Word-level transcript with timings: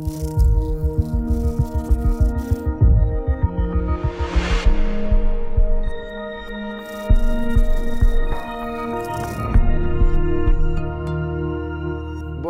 Bon 0.00 0.06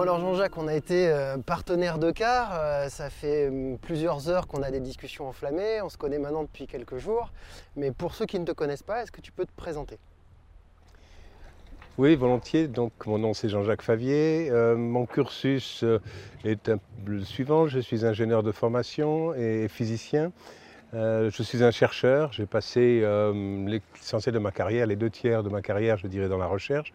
alors 0.03 0.21
Jean-Jacques, 0.21 0.57
on 0.57 0.69
a 0.69 0.75
été 0.75 1.09
euh, 1.09 1.39
partenaire 1.39 1.99
de 1.99 2.13
car, 2.13 2.53
euh, 2.53 2.89
ça 2.89 3.11
fait 3.11 3.49
hum, 3.49 3.79
plusieurs 3.79 4.29
heures 4.29 4.47
qu'on 4.47 4.63
a 4.63 4.71
des 4.71 4.79
discussions 4.79 5.27
enflammées, 5.27 5.83
on 5.83 5.89
se 5.89 5.99
connaît 5.99 6.19
maintenant 6.19 6.45
depuis 6.45 6.69
quelques 6.69 6.99
jours, 6.99 7.33
mais 7.75 7.91
pour 7.91 8.15
ceux 8.15 8.27
qui 8.27 8.39
ne 8.39 8.45
te 8.45 8.53
connaissent 8.53 8.85
pas, 8.85 9.03
est-ce 9.03 9.11
que 9.11 9.21
tu 9.21 9.33
peux 9.33 9.45
te 9.45 9.53
présenter? 9.57 9.99
Oui, 12.01 12.17
volontiers. 12.17 12.67
Donc, 12.67 12.93
mon 13.05 13.19
nom 13.19 13.35
c'est 13.35 13.51
Jean-Jacques 13.51 13.83
Favier. 13.83 14.49
Euh, 14.51 14.75
mon 14.75 15.05
cursus 15.05 15.83
euh, 15.83 16.01
est 16.47 16.71
le 17.05 17.23
suivant. 17.25 17.67
Je 17.67 17.79
suis 17.79 18.07
ingénieur 18.07 18.43
de 18.43 18.53
formation 18.53 19.35
et 19.35 19.69
physicien. 19.69 20.33
Euh, 20.95 21.31
je 21.31 21.43
suis 21.43 21.63
un 21.63 21.71
chercheur. 21.71 22.33
J'ai 22.33 22.47
passé 22.47 23.05
l'essentiel 23.67 24.35
de 24.35 24.39
ma 24.39 24.51
carrière, 24.51 24.87
les 24.87 24.97
deux 24.97 25.11
tiers 25.11 25.43
de 25.43 25.51
ma 25.51 25.61
carrière, 25.61 25.99
je 25.99 26.07
dirais, 26.07 26.31
dans 26.31 26.39
la 26.39 26.47
recherche, 26.47 26.95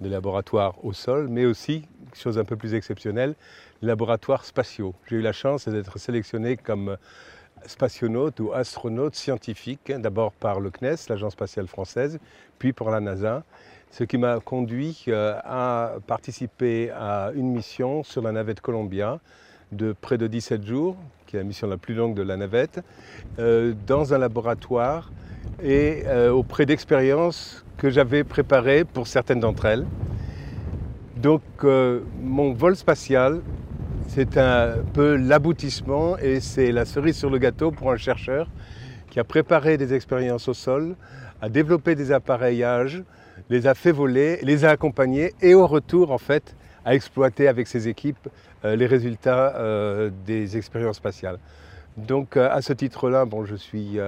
des 0.00 0.08
laboratoires 0.08 0.82
au 0.86 0.94
sol, 0.94 1.28
mais 1.28 1.44
aussi, 1.44 1.82
chose 2.14 2.38
un 2.38 2.44
peu 2.44 2.56
plus 2.56 2.72
exceptionnelle, 2.72 3.34
les 3.82 3.88
laboratoires 3.88 4.46
spatiaux. 4.46 4.94
J'ai 5.06 5.16
eu 5.16 5.20
la 5.20 5.32
chance 5.32 5.68
d'être 5.68 5.98
sélectionné 5.98 6.56
comme 6.56 6.96
spationaute 7.66 8.40
ou 8.40 8.54
astronaute 8.54 9.16
scientifique, 9.16 9.90
hein, 9.90 9.98
d'abord 9.98 10.32
par 10.32 10.60
le 10.60 10.70
CNES, 10.70 10.96
l'Agence 11.10 11.34
spatiale 11.34 11.66
française, 11.66 12.18
puis 12.58 12.72
par 12.72 12.90
la 12.90 13.00
NASA, 13.00 13.42
ce 13.90 14.04
qui 14.04 14.18
m'a 14.18 14.40
conduit 14.40 15.04
euh, 15.08 15.38
à 15.44 15.94
participer 16.06 16.90
à 16.90 17.30
une 17.34 17.52
mission 17.52 18.02
sur 18.02 18.22
la 18.22 18.32
navette 18.32 18.60
Columbia 18.60 19.20
de 19.72 19.94
près 19.98 20.18
de 20.18 20.26
17 20.26 20.64
jours, 20.64 20.96
qui 21.26 21.36
est 21.36 21.40
la 21.40 21.44
mission 21.44 21.66
la 21.66 21.76
plus 21.76 21.94
longue 21.94 22.14
de 22.14 22.22
la 22.22 22.36
navette, 22.36 22.84
euh, 23.38 23.74
dans 23.86 24.14
un 24.14 24.18
laboratoire 24.18 25.10
et 25.62 26.02
euh, 26.06 26.30
auprès 26.30 26.66
d'expériences 26.66 27.64
que 27.78 27.90
j'avais 27.90 28.24
préparées 28.24 28.84
pour 28.84 29.06
certaines 29.06 29.40
d'entre 29.40 29.64
elles. 29.64 29.86
Donc 31.16 31.42
mon 31.62 32.52
vol 32.52 32.76
spatial, 32.76 33.40
c'est 34.08 34.36
un 34.36 34.74
peu 34.92 35.16
l'aboutissement 35.16 36.18
et 36.18 36.40
c'est 36.40 36.72
la 36.72 36.84
cerise 36.84 37.16
sur 37.16 37.30
le 37.30 37.38
gâteau 37.38 37.70
pour 37.70 37.90
un 37.90 37.96
chercheur 37.96 38.48
qui 39.10 39.18
a 39.18 39.24
préparé 39.24 39.78
des 39.78 39.94
expériences 39.94 40.46
au 40.48 40.54
sol, 40.54 40.94
a 41.40 41.48
développé 41.48 41.94
des 41.94 42.12
appareillages, 42.12 43.02
les 43.50 43.66
a 43.66 43.74
fait 43.74 43.92
voler, 43.92 44.38
les 44.42 44.64
a 44.64 44.70
accompagnés 44.70 45.32
et 45.40 45.54
au 45.54 45.66
retour 45.66 46.10
en 46.10 46.18
fait 46.18 46.56
a 46.84 46.94
exploité 46.94 47.48
avec 47.48 47.66
ses 47.66 47.88
équipes 47.88 48.28
euh, 48.64 48.74
les 48.74 48.86
résultats 48.86 49.54
euh, 49.56 50.10
des 50.24 50.56
expériences 50.56 50.96
spatiales. 50.96 51.38
Donc 51.96 52.36
euh, 52.36 52.48
à 52.50 52.62
ce 52.62 52.72
titre-là, 52.72 53.24
je 53.44 53.54
suis 53.54 53.98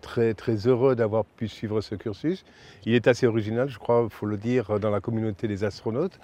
très, 0.00 0.34
très 0.34 0.66
heureux 0.66 0.94
d'avoir 0.94 1.24
pu 1.24 1.48
suivre 1.48 1.80
ce 1.80 1.94
cursus. 1.94 2.44
Il 2.84 2.94
est 2.94 3.08
assez 3.08 3.26
original, 3.26 3.68
je 3.68 3.78
crois, 3.78 4.02
il 4.04 4.10
faut 4.10 4.26
le 4.26 4.36
dire, 4.36 4.78
dans 4.80 4.90
la 4.90 5.00
communauté 5.00 5.48
des 5.48 5.64
astronautes. 5.64 6.18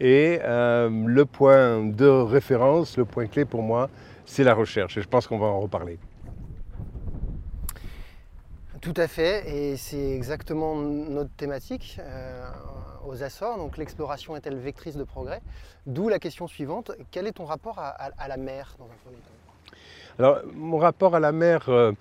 Et 0.00 0.40
le 0.42 1.24
point 1.24 1.84
de 1.84 2.06
référence, 2.06 2.96
le 2.96 3.04
point 3.04 3.26
clé 3.26 3.44
pour 3.44 3.62
moi, 3.62 3.90
c'est 4.24 4.44
la 4.44 4.54
recherche. 4.54 4.96
Et 4.96 5.02
je 5.02 5.08
pense 5.08 5.26
qu'on 5.26 5.38
va 5.38 5.46
en 5.46 5.60
reparler. 5.60 5.98
Tout 8.82 8.94
à 8.96 9.06
fait, 9.06 9.44
et 9.46 9.76
c'est 9.76 10.10
exactement 10.10 10.74
notre 10.74 11.30
thématique 11.30 12.00
euh, 12.00 12.44
aux 13.06 13.22
Açores. 13.22 13.56
Donc 13.56 13.78
l'exploration 13.78 14.34
est-elle 14.34 14.56
vectrice 14.56 14.96
de 14.96 15.04
progrès? 15.04 15.40
D'où 15.86 16.08
la 16.08 16.18
question 16.18 16.48
suivante 16.48 16.90
quel 17.12 17.28
est 17.28 17.32
ton 17.32 17.44
rapport 17.44 17.78
à, 17.78 18.26
la 18.26 18.36
mer 18.36 18.74
dans 18.80 18.86
un 18.86 18.96
premier 19.04 19.18
temps? 19.18 19.76
Alors, 20.18 20.40
mon 20.56 20.78
rapport 20.78 21.14
à 21.14 21.20
la 21.20 21.30
mer 21.30 21.68
euh, 21.68 21.92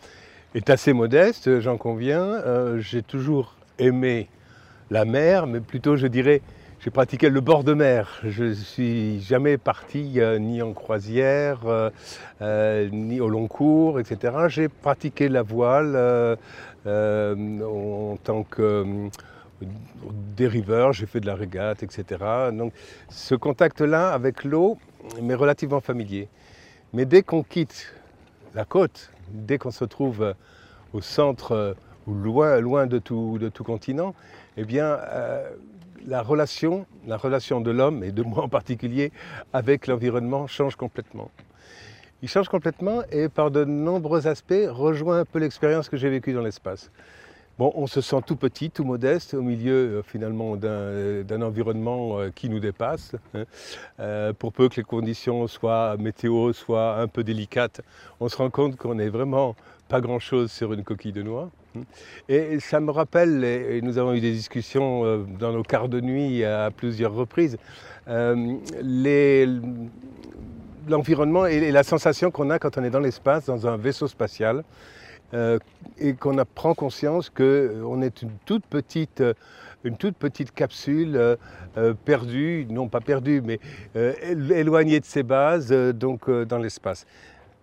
est 0.55 0.71
assez 0.71 0.91
modeste, 0.91 1.59
j'en 1.59 1.77
conviens. 1.77 2.23
Euh, 2.23 2.79
j'ai 2.79 3.03
toujours 3.03 3.57
aimé 3.77 4.27
la 4.89 5.05
mer, 5.05 5.45
mais 5.45 5.59
plutôt, 5.59 5.97
je 5.97 6.07
dirais, 6.07 6.41
j'ai 6.79 6.89
pratiqué 6.89 7.29
le 7.29 7.41
bord 7.41 7.63
de 7.63 7.75
mer. 7.75 8.19
Je 8.23 8.53
suis 8.53 9.21
jamais 9.21 9.59
parti 9.59 10.19
ni 10.39 10.63
en 10.63 10.73
croisière, 10.73 11.59
ni 12.41 13.21
au 13.21 13.29
long 13.29 13.47
cours, 13.47 13.99
etc. 13.99 14.33
J'ai 14.47 14.67
pratiqué 14.67 15.29
la 15.29 15.43
voile 15.43 16.37
en 16.85 18.17
tant 18.23 18.43
que 18.43 18.61
euh, 18.61 19.65
dériveur, 20.35 20.93
j'ai 20.93 21.05
fait 21.05 21.19
de 21.19 21.27
la 21.27 21.35
régate, 21.35 21.83
etc. 21.83 22.05
Donc, 22.51 22.73
ce 23.09 23.35
contact-là 23.35 24.11
avec 24.11 24.43
l'eau 24.43 24.77
m'est 25.21 25.35
relativement 25.35 25.81
familier. 25.81 26.27
Mais 26.93 27.05
dès 27.05 27.23
qu'on 27.23 27.43
quitte 27.43 27.93
la 28.53 28.65
côte, 28.65 29.11
dès 29.29 29.57
qu'on 29.57 29.71
se 29.71 29.85
trouve 29.85 30.23
euh, 30.23 30.33
au 30.93 31.01
centre 31.01 31.53
euh, 31.53 31.73
ou 32.07 32.13
loin, 32.13 32.59
loin 32.59 32.87
de, 32.87 32.99
tout, 32.99 33.39
continent, 33.63 34.13
eh 34.57 34.65
bien, 34.65 34.85
euh, 34.85 35.49
la 36.05 36.21
relation, 36.21 36.85
la 37.07 37.17
relation 37.17 37.61
de 37.61 37.71
l'homme, 37.71 38.03
et 38.03 38.11
de 38.11 38.23
moi 38.23 38.43
en 38.43 38.49
particulier, 38.49 39.11
avec 39.53 39.87
l'environnement 39.87 40.47
change 40.47 40.75
complètement. 40.75 41.29
Il 42.21 42.29
change 42.29 42.49
complètement 42.49 43.01
et 43.11 43.29
par 43.29 43.49
de 43.49 43.65
nombreux 43.65 44.27
aspects 44.27 44.53
rejoint 44.69 45.21
un 45.21 45.25
peu 45.25 45.39
l'expérience 45.39 45.89
que 45.89 45.97
j'ai 45.97 46.09
vécue 46.09 46.33
dans 46.33 46.41
l'espace. 46.41 46.91
Bon, 47.57 47.71
on 47.75 47.85
se 47.87 47.99
sent 48.01 48.17
tout 48.25 48.35
petit, 48.35 48.71
tout 48.71 48.83
modeste, 48.83 49.33
au 49.33 49.41
milieu 49.41 49.73
euh, 49.73 50.01
finalement 50.03 50.55
d'un 50.55 51.21
d'un 51.23 51.41
environnement 51.41 52.19
euh, 52.19 52.29
qui 52.33 52.49
nous 52.49 52.59
dépasse. 52.59 53.15
hein. 53.33 53.43
Euh, 53.99 54.33
pour 54.33 54.53
peu 54.53 54.69
que 54.69 54.75
les 54.77 54.83
conditions 54.83 55.47
soient 55.47 55.95
météo, 55.97 56.53
soient 56.53 56.97
un 56.99 57.07
peu 57.07 57.23
délicates, 57.23 57.81
on 58.19 58.29
se 58.29 58.37
rend 58.37 58.49
compte 58.49 58.77
qu'on 58.77 58.95
n'est 58.95 59.09
vraiment 59.09 59.55
pas 59.89 59.99
grand-chose 59.99 60.51
sur 60.51 60.73
une 60.73 60.83
coquille 60.83 61.11
de 61.11 61.21
noix. 61.23 61.49
hein. 61.75 61.81
Et 62.29 62.59
ça 62.59 62.79
me 62.79 62.91
rappelle, 62.91 63.43
et 63.43 63.81
nous 63.81 63.97
avons 63.97 64.13
eu 64.13 64.21
des 64.21 64.31
discussions 64.31 65.05
euh, 65.05 65.23
dans 65.39 65.51
nos 65.51 65.63
quarts 65.63 65.89
de 65.89 65.99
nuit 66.01 66.43
à 66.43 66.69
plusieurs 66.71 67.13
reprises, 67.13 67.57
euh, 68.07 68.55
les- 68.81 69.47
l'environnement 70.87 71.45
et 71.45 71.71
la 71.71 71.83
sensation 71.83 72.31
qu'on 72.31 72.49
a 72.49 72.59
quand 72.59 72.77
on 72.77 72.83
est 72.83 72.89
dans 72.89 72.99
l'espace, 72.99 73.45
dans 73.45 73.67
un 73.67 73.77
vaisseau 73.77 74.07
spatial, 74.07 74.63
euh, 75.33 75.59
et 75.97 76.13
qu'on 76.13 76.35
prend 76.55 76.73
conscience 76.73 77.29
qu'on 77.29 78.01
est 78.01 78.21
une 78.21 78.31
toute 78.45 78.65
petite, 78.65 79.21
euh, 79.21 79.33
capsule 80.53 81.15
euh, 81.15 81.35
euh, 81.77 81.93
perdue, 81.93 82.67
non 82.69 82.89
pas 82.89 82.99
perdue, 82.99 83.41
mais 83.41 83.59
euh, 83.95 84.13
élo- 84.23 84.53
éloignée 84.53 84.99
de 84.99 85.05
ses 85.05 85.23
bases, 85.23 85.71
euh, 85.71 85.93
donc 85.93 86.27
euh, 86.27 86.43
dans 86.45 86.57
l'espace. 86.57 87.05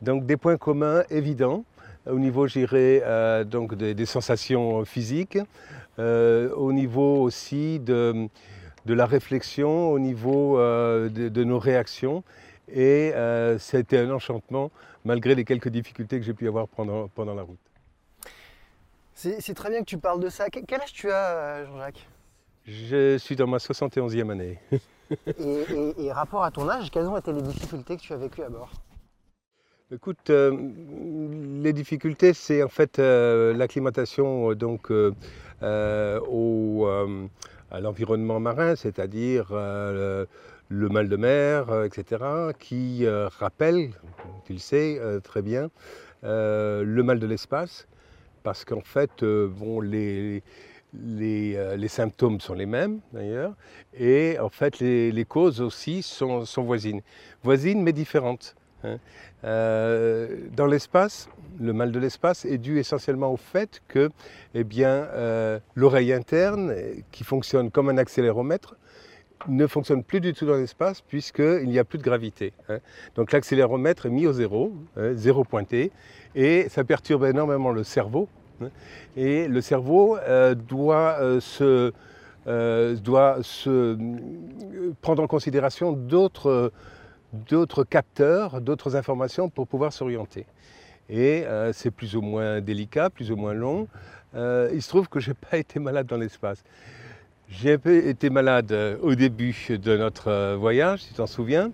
Donc 0.00 0.24
des 0.24 0.36
points 0.36 0.56
communs 0.56 1.02
évidents 1.10 1.64
au 2.06 2.18
niveau, 2.18 2.46
euh, 2.64 3.44
donc 3.44 3.74
des, 3.74 4.06
sensations 4.06 4.84
physiques, 4.86 5.38
euh, 5.98 6.50
au 6.54 6.72
niveau 6.72 7.20
aussi 7.20 7.80
de, 7.80 8.28
la 8.86 9.04
réflexion, 9.04 9.90
au 9.90 9.98
niveau 9.98 10.58
euh, 10.58 11.10
de 11.10 11.44
nos 11.44 11.58
réactions. 11.58 12.22
Et 12.72 13.12
euh, 13.14 13.58
c'était 13.58 13.98
un 13.98 14.10
enchantement 14.10 14.70
malgré 15.04 15.34
les 15.34 15.44
quelques 15.44 15.68
difficultés 15.68 16.18
que 16.18 16.24
j'ai 16.24 16.34
pu 16.34 16.48
avoir 16.48 16.68
pendant, 16.68 17.08
pendant 17.08 17.34
la 17.34 17.42
route. 17.42 17.58
C'est 19.14 19.54
très 19.54 19.70
bien 19.70 19.80
que 19.80 19.84
tu 19.86 19.98
parles 19.98 20.20
de 20.20 20.28
ça. 20.28 20.48
Que- 20.48 20.60
Quel 20.60 20.80
âge 20.80 20.92
tu 20.92 21.10
as, 21.10 21.36
euh, 21.36 21.66
Jean-Jacques? 21.66 22.06
Je 22.66 23.18
suis 23.18 23.34
dans 23.34 23.46
ma 23.48 23.58
71e 23.58 24.30
année. 24.30 24.58
et, 24.70 25.42
et- 25.42 26.04
et 26.04 26.12
rapport 26.12 26.44
à 26.44 26.50
ton 26.50 26.68
âge, 26.68 26.90
quelles 26.90 27.06
ont 27.06 27.16
été 27.16 27.32
les 27.32 27.42
difficultés 27.42 27.96
que 27.96 28.02
tu 28.02 28.12
as 28.12 28.16
vécues 28.16 28.42
à 28.42 28.48
bord? 28.48 28.70
Écoute, 29.90 30.28
euh, 30.30 30.54
les 31.62 31.72
difficultés, 31.72 32.34
c'est 32.34 32.62
en 32.62 32.68
fait 32.68 32.98
euh, 32.98 33.54
l'acclimatation 33.54 34.52
donc 34.52 34.90
euh, 34.90 35.10
au, 36.28 36.86
à 37.70 37.80
l'environnement 37.80 38.38
marin, 38.38 38.76
c'est-à-dire 38.76 39.48
le, 40.68 40.88
mal 40.88 41.08
de 41.08 41.16
mer, 41.16 41.70
euh, 41.70 41.84
etc., 41.84 42.22
qui 42.58 43.06
euh, 43.06 43.28
rappelle, 43.28 43.90
tu 44.44 44.52
le 44.52 44.58
sais 44.58 44.98
euh, 45.00 45.20
très 45.20 45.42
bien, 45.42 45.70
le 46.22 47.02
mal 47.02 47.20
de 47.20 47.26
l'espace, 47.26 47.86
parce 48.42 48.64
qu'en 48.64 48.80
fait, 48.80 49.24
bon, 49.24 49.80
les, 49.80 50.42
les, 50.94 51.76
les 51.76 51.88
symptômes 51.88 52.40
sont 52.40 52.54
les 52.54 52.66
mêmes 52.66 53.00
d'ailleurs, 53.12 53.54
et 53.96 54.36
en 54.40 54.48
fait, 54.48 54.80
les, 54.80 55.24
causes 55.24 55.60
aussi 55.60 56.02
sont, 56.02 56.44
sont 56.44 56.64
voisines. 56.64 57.02
Voisines 57.44 57.82
mais 57.82 57.92
différentes. 57.92 58.56
hein. 58.82 58.98
Dans 59.44 60.66
l'espace, 60.66 61.28
le 61.60 61.72
mal 61.72 61.92
de 61.92 62.00
l'espace 62.00 62.44
est 62.44 62.58
dû 62.58 62.80
essentiellement 62.80 63.32
au 63.32 63.36
fait 63.36 63.80
que 63.86 64.10
eh 64.54 64.64
l'oreille 65.76 66.12
interne, 66.12 66.74
qui 67.12 67.22
fonctionne 67.22 67.70
comme 67.70 67.90
un 67.90 67.98
accéléromètre, 67.98 68.74
ne 69.46 69.66
fonctionne 69.66 70.02
plus 70.02 70.20
du 70.20 70.32
tout 70.32 70.46
dans 70.46 70.56
l'espace 70.56 71.00
puisqu'il 71.00 71.68
n'y 71.68 71.78
a 71.78 71.84
plus 71.84 71.98
de 71.98 72.02
gravité. 72.02 72.52
hein. 72.68 72.78
Donc 73.14 73.32
l'accéléromètre 73.32 74.06
est 74.06 74.10
mis 74.10 74.26
au 74.26 74.32
zéro, 74.32 74.72
hein, 74.96 75.12
zéro 75.14 75.44
pointé, 75.44 75.92
et 76.34 76.68
ça 76.68 76.84
perturbe 76.84 77.24
énormément 77.24 77.70
le 77.70 77.84
cerveau. 77.84 78.28
hein. 78.62 78.70
Et 79.16 79.48
le 79.48 79.60
cerveau 79.60 80.16
euh, 80.18 80.54
doit, 80.54 81.18
euh, 81.20 81.40
se, 81.40 81.92
euh, 82.46 82.96
doit 82.96 83.38
se, 83.42 83.70
euh, 83.70 83.96
prendre 85.00 85.22
en 85.22 85.26
considération 85.26 85.92
d'autres 85.92 86.72
capteurs, 87.84 88.60
d'autres 88.60 88.96
informations 88.96 89.48
pour 89.48 89.66
pouvoir 89.66 89.92
s'orienter. 89.92 90.46
Et 91.10 91.44
c'est 91.72 91.90
plus 91.90 92.16
ou 92.16 92.20
moins 92.20 92.60
délicat, 92.60 93.08
plus 93.08 93.30
ou 93.30 93.36
moins 93.36 93.54
long. 93.54 93.88
Il 94.34 94.82
se 94.82 94.88
trouve 94.88 95.08
que 95.08 95.20
je 95.20 95.30
n'ai 95.30 95.34
pas 95.34 95.56
été 95.64 95.78
malade 95.80 96.06
dans 96.06 96.18
l'espace. 96.18 96.62
J'ai 97.50 97.78
été 97.86 98.28
malade 98.28 98.72
euh, 98.72 98.98
au 99.00 99.14
début 99.14 99.56
de 99.70 99.96
notre 99.96 100.54
voyage, 100.56 101.00
si 101.00 101.08
tu 101.08 101.14
t'en 101.14 101.26
souviens. 101.26 101.72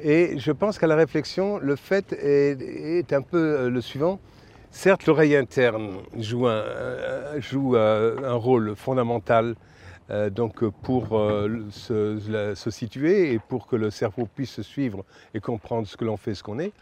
Et 0.00 0.38
je 0.38 0.50
pense 0.50 0.78
qu'à 0.78 0.88
la 0.88 0.96
réflexion, 0.96 1.58
le 1.58 1.76
fait 1.76 2.12
est, 2.12 3.12
un 3.12 3.22
peu 3.22 3.68
le 3.68 3.80
suivant. 3.80 4.18
Certes, 4.72 5.06
l'oreille 5.06 5.36
interne 5.36 5.98
joue 6.18 6.48
un, 6.48 6.64
joue 7.38 7.76
un 7.76 8.34
rôle 8.34 8.74
fondamental 8.76 9.54
donc 10.32 10.68
pour 10.82 11.18
se, 11.70 12.52
se, 12.54 12.70
situer 12.70 13.32
et 13.32 13.38
pour 13.38 13.66
que 13.66 13.74
le 13.74 13.90
cerveau 13.90 14.28
puisse 14.32 14.50
se 14.50 14.62
suivre 14.62 15.02
et 15.32 15.40
comprendre 15.40 15.88
ce 15.88 15.96
que 15.96 16.04
l'on 16.04 16.18
fait, 16.18 16.34
ce 16.34 16.42
qu'on 16.42 16.58
est. 16.58 16.72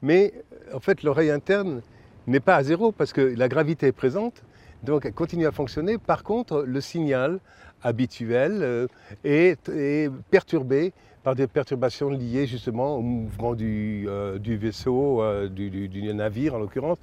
Mais 0.00 0.32
en 0.72 0.80
fait, 0.80 1.02
l'oreille 1.02 1.30
interne 1.30 1.82
n'est 2.26 2.40
pas 2.40 2.56
à 2.56 2.62
zéro 2.62 2.90
parce 2.90 3.12
que 3.12 3.20
la 3.20 3.48
gravité 3.48 3.88
est 3.88 3.92
présente, 3.92 4.42
donc 4.82 5.06
elle 5.06 5.12
continue 5.12 5.46
à 5.46 5.52
fonctionner. 5.52 5.98
Par 5.98 6.22
contre, 6.22 6.64
le 6.66 6.80
signal 6.80 7.38
habituel 7.82 8.60
euh, 8.62 8.86
est, 9.24 10.10
perturbé 10.30 10.92
par 11.22 11.34
des 11.34 11.46
perturbations 11.46 12.10
liées 12.10 12.46
justement 12.46 12.96
au 12.96 13.00
mouvement 13.00 13.54
du, 13.54 14.06
euh, 14.08 14.38
vaisseau, 14.44 15.22
euh, 15.22 15.48
du, 15.48 16.12
navire 16.14 16.54
en 16.54 16.58
l'occurrence, 16.58 16.98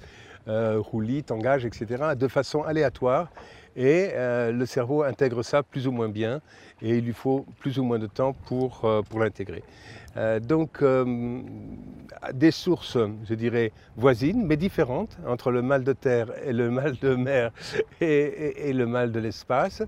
roulis, 0.46 1.22
tangage, 1.22 1.64
etc., 1.64 2.14
de 2.16 2.28
façon 2.28 2.62
aléatoire. 2.62 3.28
Et 3.82 4.10
le 4.14 4.64
cerveau 4.66 5.04
intègre 5.04 5.42
ça 5.42 5.62
plus 5.62 5.86
ou 5.86 5.90
moins 5.90 6.10
bien 6.10 6.42
et 6.82 6.98
il 6.98 7.04
lui 7.04 7.14
faut 7.14 7.46
plus 7.60 7.78
ou 7.78 7.82
moins 7.82 7.98
de 7.98 8.06
temps 8.06 8.34
pour, 8.34 8.80
pour 9.08 9.20
l'intégrer. 9.20 9.62
Euh, 10.16 10.40
donc 10.40 10.82
euh, 10.82 11.40
des 12.32 12.50
sources, 12.50 12.98
je 13.24 13.34
dirais, 13.34 13.72
voisines, 13.96 14.44
mais 14.44 14.56
différentes 14.56 15.16
entre 15.26 15.52
le 15.52 15.62
mal 15.62 15.84
de 15.84 15.92
terre 15.92 16.32
et 16.44 16.52
le 16.52 16.70
mal 16.70 16.96
de 17.00 17.14
mer 17.14 17.52
et, 18.00 18.72
le 18.72 18.86
mal 18.86 19.12
de 19.12 19.20
l'espace, 19.20 19.82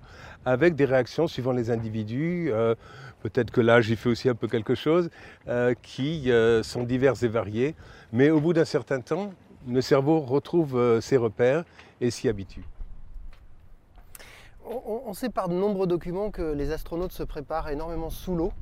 avec 0.44 0.74
des 0.74 0.84
réactions 0.84 1.26
suivant 1.26 1.52
les 1.52 1.70
individus. 1.70 2.50
Euh, 2.52 2.74
peut-être 3.22 3.50
que 3.50 3.60
là, 3.60 3.80
j'y 3.80 3.96
fais 3.96 4.08
aussi 4.08 4.28
un 4.28 4.34
peu 4.34 4.48
quelque 4.48 4.74
chose, 4.74 5.08
qui 5.82 6.28
sont 6.62 6.82
diverses 6.82 7.22
et 7.22 7.28
variées. 7.28 7.76
Mais 8.12 8.30
au 8.30 8.40
bout 8.40 8.52
d'un 8.52 8.64
certain 8.64 9.00
temps, 9.00 9.32
le 9.68 9.80
cerveau 9.80 10.18
retrouve 10.18 11.00
ses 11.00 11.16
repères 11.16 11.64
et 12.00 12.10
s'y 12.10 12.28
habitue. 12.28 12.64
On, 14.64 15.12
sait 15.12 15.28
par 15.28 15.48
de 15.48 15.54
nombreux 15.54 15.86
documents 15.86 16.30
que 16.30 16.52
les 16.52 16.70
astronautes 16.70 17.12
se 17.12 17.22
préparent 17.22 17.68
énormément 17.68 18.10
sous 18.10 18.34
l'eau. 18.34 18.52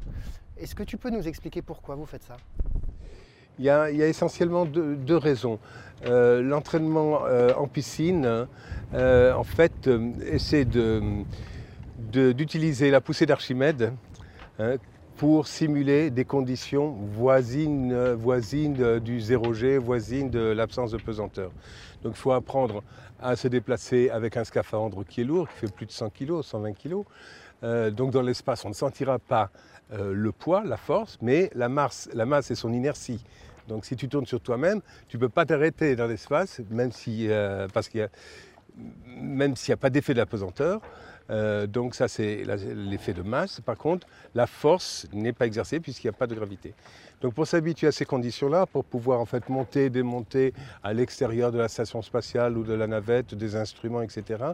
Est-ce 0.57 0.75
que 0.75 0.83
tu 0.83 0.97
peux 0.97 1.11
nous 1.11 1.29
expliquer 1.29 1.63
pourquoi 1.63 1.95
vous 1.95 2.07
faites 2.07 2.25
ça? 2.25 2.37
Il 3.59 3.65
y, 3.67 3.71
a, 3.71 3.91
essentiellement 3.91 4.65
deux, 4.65 5.17
raisons. 5.17 5.59
Euh, 6.07 6.41
l'entraînement 6.41 7.27
euh, 7.27 7.53
en 7.55 7.67
piscine, 7.67 8.47
euh, 8.95 9.35
en 9.35 9.45
fait, 9.45 9.91
essaie 10.27 10.67
d'utiliser 12.11 12.91
la 12.91 13.03
poussée 13.03 13.27
d'Archimède 13.27 13.93
hein, 14.59 14.77
pour 15.19 15.47
simuler 15.47 16.09
des 16.11 16.25
conditions 16.25 16.97
voisines, 17.13 18.15
voisines 18.15 18.99
du 19.01 19.19
0G, 19.19 19.77
voisines 19.77 20.31
de 20.31 20.41
l'absence 20.41 20.93
de 20.93 20.97
pesanteur. 20.97 21.51
Donc 22.03 22.15
il 22.17 22.19
faut 22.19 22.33
apprendre 22.33 22.83
à 23.23 23.37
se 23.37 23.49
déplacer 23.49 24.11
avec 24.11 24.37
un 24.37 24.45
scaphandre 24.45 25.05
qui 25.05 25.21
est 25.21 25.25
lourd, 25.25 25.49
qui 25.49 25.55
fait 25.67 25.73
plus 25.73 25.87
de 25.87 25.93
100 25.93 26.11
kg, 26.11 26.43
120 26.43 26.73
kg. 26.73 27.05
donc 27.93 28.11
dans 28.11 28.23
l'espace, 28.23 28.65
on 28.65 28.71
ne 28.71 28.75
sentira 28.75 29.19
pas 29.19 29.51
euh, 29.93 30.13
le 30.15 30.31
poids, 30.31 30.63
la 30.65 30.77
force, 30.77 31.19
mais 31.21 31.51
la 31.55 31.69
masse, 31.69 32.09
la 32.13 32.25
et 32.39 32.55
son 32.55 32.73
inertie. 32.73 33.25
Donc 33.67 33.85
si 33.85 33.97
tu 33.97 34.09
tournes 34.09 34.27
sur 34.27 34.41
toi-même, 34.41 34.81
tu 35.09 35.17
ne 35.17 35.21
peux 35.21 35.29
pas 35.29 35.45
t'arrêter 35.45 35.97
dans 35.97 36.07
l'espace, 36.07 36.61
même 36.71 36.91
euh, 37.09 37.69
même 39.17 39.57
s'il 39.57 39.73
n'y 39.73 39.75
a 39.75 39.77
pas 39.77 39.91
d'effet 39.91 40.13
de 40.15 40.19
la 40.19 40.27
pesanteur. 40.27 40.81
Euh, 41.31 41.67
donc 41.67 41.95
ça 41.95 42.09
c'est 42.09 42.45
l'effet 42.75 43.13
de 43.13 43.23
masse. 43.23 43.61
Par 43.61 43.77
contre, 43.77 44.07
la 44.35 44.47
force 44.47 45.07
n'est 45.13 45.33
pas 45.33 45.47
exercée 45.47 45.81
puisqu'il 45.81 46.09
n'y 46.09 46.15
a 46.15 46.19
pas 46.19 46.27
de 46.27 46.35
gravité. 46.35 46.75
Donc 47.21 47.35
pour 47.35 47.47
s'habituer 47.47 47.87
à 47.87 47.93
ces 47.93 48.05
conditions-là, 48.05 48.67
pour 48.67 48.85
pouvoir 48.85 49.21
en 49.21 49.27
fait 49.27 49.49
monter, 49.49 49.91
démonter 49.91 50.53
à 50.83 50.93
l'extérieur 50.93 51.53
de 51.53 51.59
la 51.59 51.69
station 51.69 52.03
spatiale 52.03 52.57
ou 52.57 52.65
de 52.65 52.75
la 52.75 52.87
navette, 52.87 53.35
des 53.35 53.57
instruments, 53.57 54.03
etc., 54.03 54.45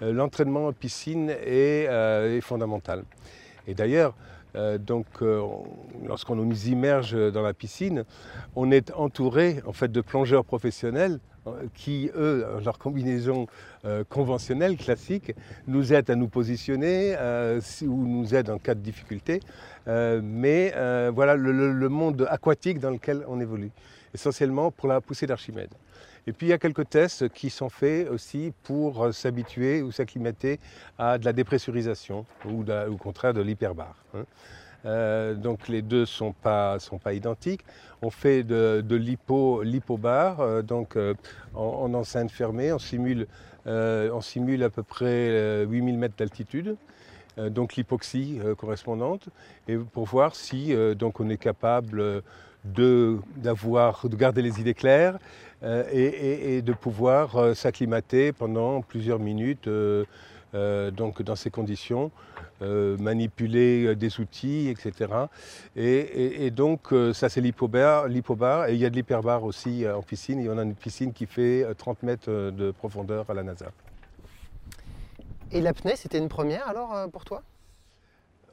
l'entraînement 0.00 0.66
en 0.66 0.72
piscine 0.72 1.30
est, 1.30 1.84
est 1.84 2.40
fondamental. 2.40 3.04
Et 3.66 3.74
d'ailleurs, 3.74 4.14
euh, 4.54 4.78
donc, 4.78 5.06
euh, 5.22 5.42
lorsqu'on 6.06 6.36
nous 6.36 6.68
immerge 6.68 7.16
dans 7.32 7.42
la 7.42 7.54
piscine, 7.54 8.04
on 8.56 8.70
est 8.70 8.92
entouré 8.92 9.62
en 9.66 9.72
fait 9.72 9.90
de 9.90 10.00
plongeurs 10.00 10.44
professionnels 10.44 11.20
euh, 11.46 11.64
qui, 11.74 12.10
eux, 12.14 12.46
leur 12.64 12.78
combinaison 12.78 13.46
conventionnelle, 14.08 14.76
classique, 14.76 15.34
nous 15.66 15.92
aident 15.92 16.10
à 16.10 16.14
nous 16.14 16.28
positionner 16.28 17.16
ou 17.82 18.06
nous 18.06 18.32
aident 18.32 18.50
en 18.50 18.58
cas 18.58 18.76
de 18.76 18.80
difficulté. 18.80 19.40
mais 19.86 20.72
voilà 21.10 21.34
le, 21.34 21.88
monde 21.88 22.28
aquatique 22.30 22.78
dans 22.78 22.90
lequel 22.90 23.24
on 23.26 23.40
évolue, 23.40 23.72
essentiellement 24.14 24.70
pour 24.70 24.88
la 24.88 25.00
poussée 25.00 25.26
d'Archimède. 25.26 25.74
Et 26.26 26.32
puis 26.32 26.46
il 26.46 26.50
y 26.50 26.52
a 26.52 26.58
quelques 26.58 26.88
tests 26.88 27.28
qui 27.30 27.50
sont 27.50 27.68
faits 27.68 28.08
aussi 28.08 28.52
pour 28.62 29.12
s'habituer 29.12 29.82
ou 29.82 29.90
s'acclimater 29.90 30.60
à 30.98 31.18
de 31.18 31.24
la 31.24 31.32
dépressurisation 31.32 32.26
ou 32.44 32.64
au 32.90 32.96
contraire 32.96 33.34
de 33.34 33.40
l'hyperbare. 33.40 33.96
Hein. 34.14 34.24
Euh, 34.84 35.34
donc 35.34 35.68
les 35.68 35.82
deux 35.82 36.00
ne 36.00 36.04
sont 36.04 36.32
pas, 36.32 36.78
sont 36.78 36.98
pas 36.98 37.12
identiques. 37.12 37.64
On 38.00 38.10
fait 38.10 38.42
de, 38.42 38.82
de 38.84 38.96
l'hypobar, 38.96 40.40
euh, 40.40 40.62
donc 40.62 40.96
euh, 40.96 41.14
en, 41.54 41.92
enceinte 41.94 42.30
fermée, 42.30 42.72
on 42.72 42.78
simule, 42.78 43.26
on 43.66 44.20
simule 44.20 44.62
à 44.64 44.70
peu 44.70 44.82
près 44.82 45.64
8000 45.66 45.98
mètres 45.98 46.16
d'altitude. 46.18 46.76
donc 47.36 47.76
l'hypoxie 47.76 48.40
correspondante, 48.58 49.28
et 49.68 49.76
pour 49.76 50.04
voir 50.04 50.34
si 50.34 50.74
donc 50.96 51.20
on 51.20 51.28
est 51.28 51.36
capable 51.36 52.22
de, 52.64 53.18
d'avoir, 53.36 54.08
de 54.08 54.16
garder 54.16 54.42
les 54.42 54.60
idées 54.60 54.74
claires 54.74 55.18
euh, 55.62 55.84
et, 55.92 56.60
de 56.62 56.72
pouvoir 56.72 57.36
euh, 57.36 57.54
s'acclimater 57.54 58.32
pendant 58.32 58.82
plusieurs 58.82 59.20
minutes 59.20 59.68
euh, 59.68 60.04
donc 60.90 61.22
dans 61.22 61.36
ces 61.36 61.50
conditions, 61.50 62.10
manipuler 62.60 63.96
des 63.96 64.20
outils, 64.20 64.68
etc. 64.68 65.10
Et, 65.74 66.50
donc 66.50 66.92
ça 67.14 67.30
c'est 67.30 67.40
l'hypobar, 67.40 68.06
et 68.06 68.74
il 68.74 68.76
y 68.76 68.84
a 68.84 68.90
de 68.90 68.94
l'hyperbar 68.94 69.44
aussi 69.44 69.86
en 69.88 70.02
piscine. 70.02 70.42
Y 70.42 70.50
en 70.50 70.58
a 70.58 70.62
une 70.62 70.74
piscine 70.74 71.14
qui 71.14 71.24
fait 71.24 71.66
30 71.78 72.02
mètres 72.02 72.30
de 72.30 72.70
profondeur 72.70 73.24
à 73.30 73.34
la 73.34 73.42
NASA. 73.42 73.72
Et 75.50 75.62
l'apnée, 75.62 75.96
c'était 75.96 76.18
une 76.18 76.28
première 76.28 76.68
alors 76.68 77.08
pour 77.10 77.24
toi? 77.24 77.42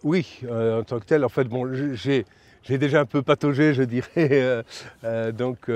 Oui, 0.04 0.40
en 0.50 0.84
tant 0.84 1.00
que 1.00 1.06
tel. 1.06 1.26
En 1.26 1.30
fait, 1.30 1.44
bon, 1.44 1.70
j'ai 1.94 2.26
j'ai 2.64 2.78
déjà 2.78 3.02
un 3.02 3.06
peu 3.06 3.22
pataugé, 3.22 3.74
je 3.74 3.84
dirais, 3.84 4.10
euh, 4.18 4.64
euh, 5.04 5.32
donc 5.32 5.70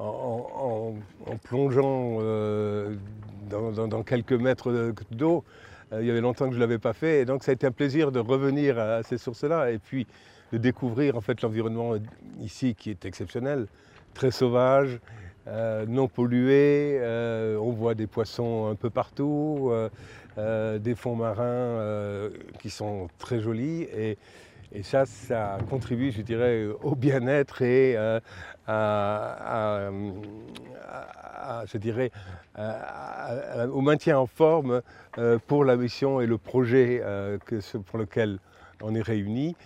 euh, 0.00 0.02
en, 0.02 1.36
plongeant 1.42 2.18
dans, 3.50 4.02
quelques 4.02 4.32
mètres 4.32 4.94
d'eau. 5.10 5.44
il 5.92 6.06
y 6.06 6.10
avait 6.10 6.20
longtemps 6.20 6.46
que 6.46 6.52
je 6.52 6.56
ne 6.56 6.60
l'avais 6.60 6.78
pas 6.78 6.92
fait, 6.92 7.20
et 7.20 7.24
donc 7.24 7.44
ça 7.44 7.50
a 7.50 7.54
été 7.54 7.66
un 7.66 7.72
plaisir 7.72 8.10
de 8.12 8.18
revenir 8.18 8.78
à 8.78 9.02
ces 9.02 9.18
sources-là, 9.18 9.70
et 9.70 9.78
puis 9.78 10.06
de 10.52 10.58
découvrir 10.58 11.16
en 11.16 11.20
fait 11.20 11.42
l'environnement 11.42 11.94
ici 12.40 12.74
qui 12.74 12.90
est 12.90 13.04
exceptionnel, 13.04 13.66
très 14.14 14.30
sauvage, 14.30 15.00
non 15.88 16.08
pollué. 16.08 17.00
on 17.60 17.70
voit 17.70 17.94
des 17.94 18.06
poissons 18.06 18.68
un 18.70 18.76
peu 18.76 18.90
partout, 18.90 19.72
des 20.36 20.94
fonds 20.94 21.16
marins 21.16 22.30
qui 22.60 22.70
sont 22.70 23.08
très 23.18 23.40
jolis. 23.40 23.86
Et 24.72 24.82
ça, 24.82 25.04
ça 25.04 25.58
contribue, 25.68 26.12
je 26.12 26.22
dirais, 26.22 26.66
au 26.82 26.94
bien-être 26.94 27.62
et 27.62 27.96
euh, 27.96 28.20
à, 28.68 29.90
je 31.66 31.76
dirais, 31.78 32.12
au 33.72 33.80
maintien 33.80 34.18
en 34.18 34.26
forme 34.26 34.82
euh, 35.18 35.38
pour 35.44 35.64
la 35.64 35.76
mission 35.76 36.20
et 36.20 36.26
le 36.26 36.38
projet 36.38 37.00
euh, 37.02 37.38
pour 37.86 37.98
lequel 37.98 38.38
on 38.80 38.94
est 38.94 39.02
réunis. 39.02 39.56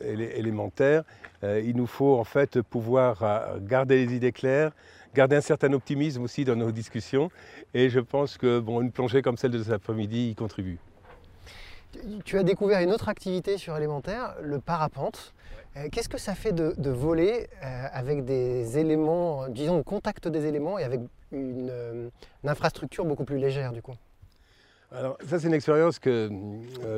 élémentaire, 0.00 1.02
il 1.42 1.74
nous 1.74 1.86
faut 1.86 2.16
en 2.18 2.24
fait 2.24 2.60
pouvoir 2.60 3.58
garder 3.60 4.04
les 4.04 4.14
idées 4.14 4.32
claires, 4.32 4.72
garder 5.14 5.36
un 5.36 5.40
certain 5.40 5.72
optimisme 5.72 6.22
aussi 6.22 6.44
dans 6.44 6.54
nos 6.54 6.70
discussions. 6.70 7.30
Et 7.72 7.88
je 7.88 8.00
pense 8.00 8.36
que 8.36 8.60
bon, 8.60 8.82
une 8.82 8.92
plongée 8.92 9.22
comme 9.22 9.38
celle 9.38 9.52
de 9.52 9.62
cet 9.62 9.72
après-midi 9.72 10.30
y 10.30 10.34
contribue. 10.34 10.78
Tu 12.24 12.38
as 12.38 12.42
découvert 12.42 12.80
une 12.80 12.92
autre 12.92 13.08
activité 13.08 13.58
sur 13.58 13.76
élémentaire, 13.76 14.34
le 14.42 14.60
parapente. 14.60 15.32
Euh, 15.76 15.88
qu'est-ce 15.90 16.08
que 16.08 16.18
ça 16.18 16.34
fait 16.34 16.52
de, 16.52 16.90
voler 16.90 17.48
euh, 17.62 17.86
avec 17.92 18.24
des 18.24 18.78
éléments, 18.78 19.48
disons, 19.48 19.76
le 19.76 19.82
contact 19.82 20.28
des 20.28 20.46
éléments 20.46 20.78
et 20.78 20.84
avec 20.84 21.00
une, 21.32 21.68
euh, 21.70 22.08
infrastructure 22.44 23.04
beaucoup 23.04 23.24
plus 23.24 23.38
légère 23.38 23.72
du 23.72 23.82
coup? 23.82 23.94
Alors 24.92 25.18
ça 25.26 25.40
c'est 25.40 25.48
une 25.48 25.54
expérience 25.54 25.98
que 25.98 26.30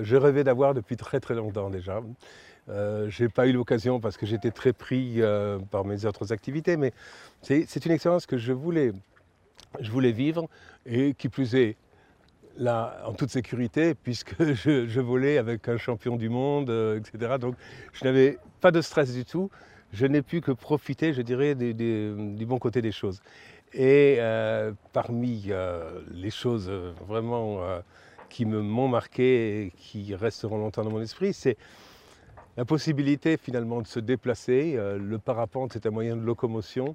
je 0.02 0.16
rêvais 0.16 0.44
d'avoir 0.44 0.74
depuis 0.74 0.96
très 0.96 1.20
très 1.20 1.34
longtemps 1.34 1.70
déjà. 1.70 2.02
je 2.68 3.22
n'ai 3.22 3.28
pas 3.30 3.46
eu 3.46 3.52
l'occasion 3.52 3.98
parce 3.98 4.18
que 4.18 4.26
j'étais 4.26 4.50
très 4.50 4.74
pris 4.74 5.22
par 5.70 5.86
mes 5.86 6.04
autres 6.04 6.30
activités, 6.30 6.76
mais 6.76 6.92
c'est 7.40 7.86
une 7.86 7.92
expérience 7.92 8.26
que 8.26 8.36
je 8.36 8.52
voulais, 8.52 8.92
je 9.80 9.90
voulais 9.90 10.12
vivre 10.12 10.48
et 10.84 11.14
qui 11.14 11.30
plus 11.30 11.54
est, 11.54 11.76
là, 12.58 13.00
en 13.06 13.14
toute 13.14 13.30
sécurité, 13.30 13.94
puisque 14.02 14.34
je, 14.38 15.00
volais 15.00 15.38
avec 15.38 15.68
un 15.68 15.78
champion 15.78 16.16
du 16.16 16.28
monde, 16.28 16.70
etc. 16.96 17.36
Donc 17.40 17.54
je 17.92 18.04
n'avais 18.04 18.38
pas 18.60 18.70
de 18.70 18.82
stress 18.82 19.12
du 19.14 19.24
tout. 19.24 19.50
Je 19.92 20.04
n'ai 20.04 20.20
pu 20.20 20.42
que 20.42 20.52
profiter, 20.52 21.14
je 21.14 21.22
dirais, 21.22 21.54
du 21.54 22.46
bon 22.46 22.58
côté 22.58 22.82
des 22.82 22.92
choses. 22.92 23.22
Et 23.74 24.16
euh, 24.18 24.72
parmi 24.92 25.46
euh, 25.48 26.00
les 26.10 26.30
choses 26.30 26.68
euh, 26.70 26.92
vraiment 27.06 27.60
qui 28.28 28.44
m'ont 28.44 28.88
marqué 28.88 29.66
et 29.66 29.72
qui 29.76 30.14
resteront 30.14 30.58
longtemps 30.58 30.84
dans 30.84 30.90
mon 30.90 31.00
esprit, 31.00 31.32
c'est 31.32 31.56
la 32.56 32.64
possibilité 32.64 33.36
finalement 33.36 33.80
de 33.80 33.86
se 33.86 34.00
déplacer. 34.00 34.76
le 34.76 35.18
parapente 35.18 35.76
est 35.76 35.86
un 35.86 35.90
moyen 35.90 36.16
de 36.16 36.22
locomotion. 36.22 36.94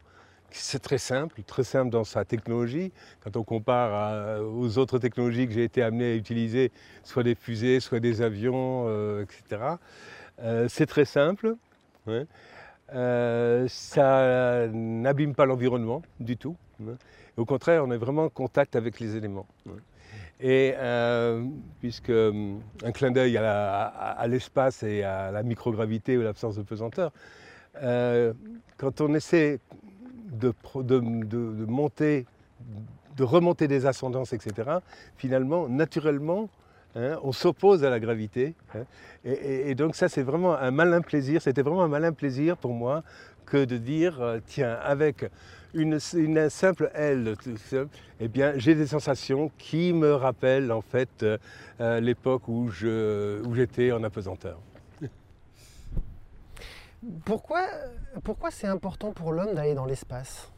C'est 0.55 0.79
très 0.79 0.97
simple, 0.97 1.41
très 1.43 1.63
simple 1.63 1.89
dans 1.89 2.03
sa 2.03 2.25
technologie. 2.25 2.91
Quand 3.21 3.35
on 3.37 3.43
compare 3.43 4.41
aux 4.41 4.77
autres 4.77 4.99
technologies 4.99 5.47
que 5.47 5.53
j'ai 5.53 5.63
été 5.63 5.81
amené 5.81 6.11
à 6.11 6.15
utiliser, 6.15 6.71
soit 7.03 7.23
des 7.23 7.35
fusées, 7.35 7.79
soit 7.79 7.99
des 7.99 8.21
avions, 8.21 8.87
etc. 9.21 9.77
c'est 10.67 10.85
très 10.85 11.05
simple. 11.05 11.55
Euh, 12.93 13.65
ça 13.67 14.67
n'abîme 14.71 15.33
pas 15.33 15.45
l'environnement 15.45 16.01
du 16.19 16.37
tout. 16.37 16.55
Hein. 16.81 16.95
Au 17.37 17.45
contraire, 17.45 17.83
on 17.85 17.91
est 17.91 17.97
vraiment 17.97 18.25
en 18.25 18.29
contact 18.29 18.75
avec 18.75 18.99
les 18.99 19.15
éléments. 19.15 19.47
Hein. 19.67 19.77
Et 20.39 20.73
euh, 20.77 21.45
puisque 21.79 22.09
euh, 22.09 22.55
un 22.83 22.91
clin 22.91 23.11
d'œil 23.11 23.37
à 23.37 24.25
l'espace 24.27 24.83
et 24.83 25.03
à 25.03 25.31
la 25.31 25.41
microgravité 25.43 26.17
ou 26.17 26.21
l'absence 26.21 26.55
de 26.55 26.63
pesanteur, 26.63 27.11
quand 28.77 29.01
on 29.01 29.13
essaie 29.15 29.59
de, 30.33 30.53
monter, 31.65 32.25
de 33.15 33.23
remonter 33.23 33.67
des 33.67 33.85
ascendances, 33.85 34.33
etc., 34.33 34.79
finalement, 35.17 35.67
naturellement, 35.69 36.49
Hein, 36.95 37.17
on 37.23 37.31
s'oppose 37.31 37.83
à 37.83 37.89
la 37.89 37.99
gravité. 37.99 38.53
Hein. 38.75 38.83
et, 39.25 39.73
donc 39.73 39.95
ça, 39.95 40.09
c'est 40.09 40.21
vraiment 40.21 40.55
un 40.55 40.69
malin 40.69 41.01
plaisir. 41.01 41.41
C'était 41.41 41.63
vraiment 41.63 41.83
un 41.83 41.87
malin 41.87 42.13
plaisir 42.13 42.55
pour 42.55 42.73
moi 42.73 43.03
que 43.45 43.65
de 43.65 43.77
dire, 43.77 44.21
euh, 44.21 44.39
tiens, 44.45 44.77
avec 44.83 45.25
une, 45.73 45.99
simple 45.99 46.91
aile, 46.93 47.35
eh 48.19 48.27
bien, 48.27 48.53
j'ai 48.57 48.75
des 48.75 48.85
sensations 48.85 49.51
qui 49.57 49.91
me 49.91 50.13
rappellent 50.13 50.71
en 50.71 50.81
fait 50.81 51.09
euh, 51.23 51.37
euh, 51.81 51.99
l'époque 51.99 52.47
où, 52.47 52.69
j'étais 52.69 53.91
en 53.91 54.03
apesanteur. 54.03 54.59
Pourquoi, 57.25 57.65
pourquoi 58.23 58.51
c'est 58.51 58.67
important 58.67 59.11
pour 59.11 59.31
l'homme 59.31 59.53
d'aller 59.53 59.75
dans 59.75 59.85
l'espace? 59.85 60.51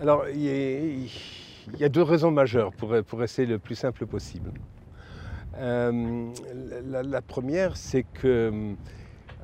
Alors, 0.00 0.28
il 0.28 1.08
y 1.78 1.84
a 1.84 1.88
deux 1.88 2.02
raisons 2.02 2.30
majeures 2.30 2.72
pour, 2.72 2.94
pour 3.04 3.22
essayer 3.22 3.46
le 3.46 3.58
plus 3.58 3.74
simple 3.74 4.06
possible. 4.06 4.52
Euh, 5.58 6.30
la, 6.86 7.22
première, 7.22 7.76
c'est 7.76 8.04
que 8.04 8.74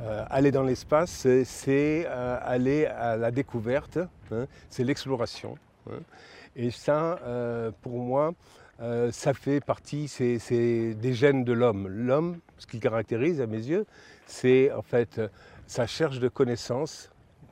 euh, 0.01 0.25
aller 0.31 0.51
dans 0.51 0.63
l'espace, 0.63 1.27
c'est 1.45 2.05
euh, 2.07 2.39
aller 2.43 2.87
à 2.87 3.17
la 3.17 3.31
découverte, 3.31 3.99
hein, 4.31 4.47
c'est 4.69 4.85
l'exploration. 4.85 5.57
Hein. 5.91 5.99
et 6.57 6.71
ça, 6.71 7.19
pour 7.83 7.99
moi, 7.99 8.33
ça 9.11 9.35
fait 9.35 9.61
partie, 9.61 10.11
des 10.19 11.13
gènes 11.13 11.45
de 11.45 11.53
l'homme. 11.53 11.89
L'homme, 11.89 12.39
ce 12.59 12.67
qui 12.67 12.81
caractérise 12.81 13.41
à 13.41 13.47
mes 13.47 13.59
yeux, 13.59 13.87
c'est 14.27 14.73
en 14.73 14.83
fait 14.83 15.21
sa 15.67 15.87
cherche 15.87 16.19
de 16.19 16.29
connaissances 16.29 17.11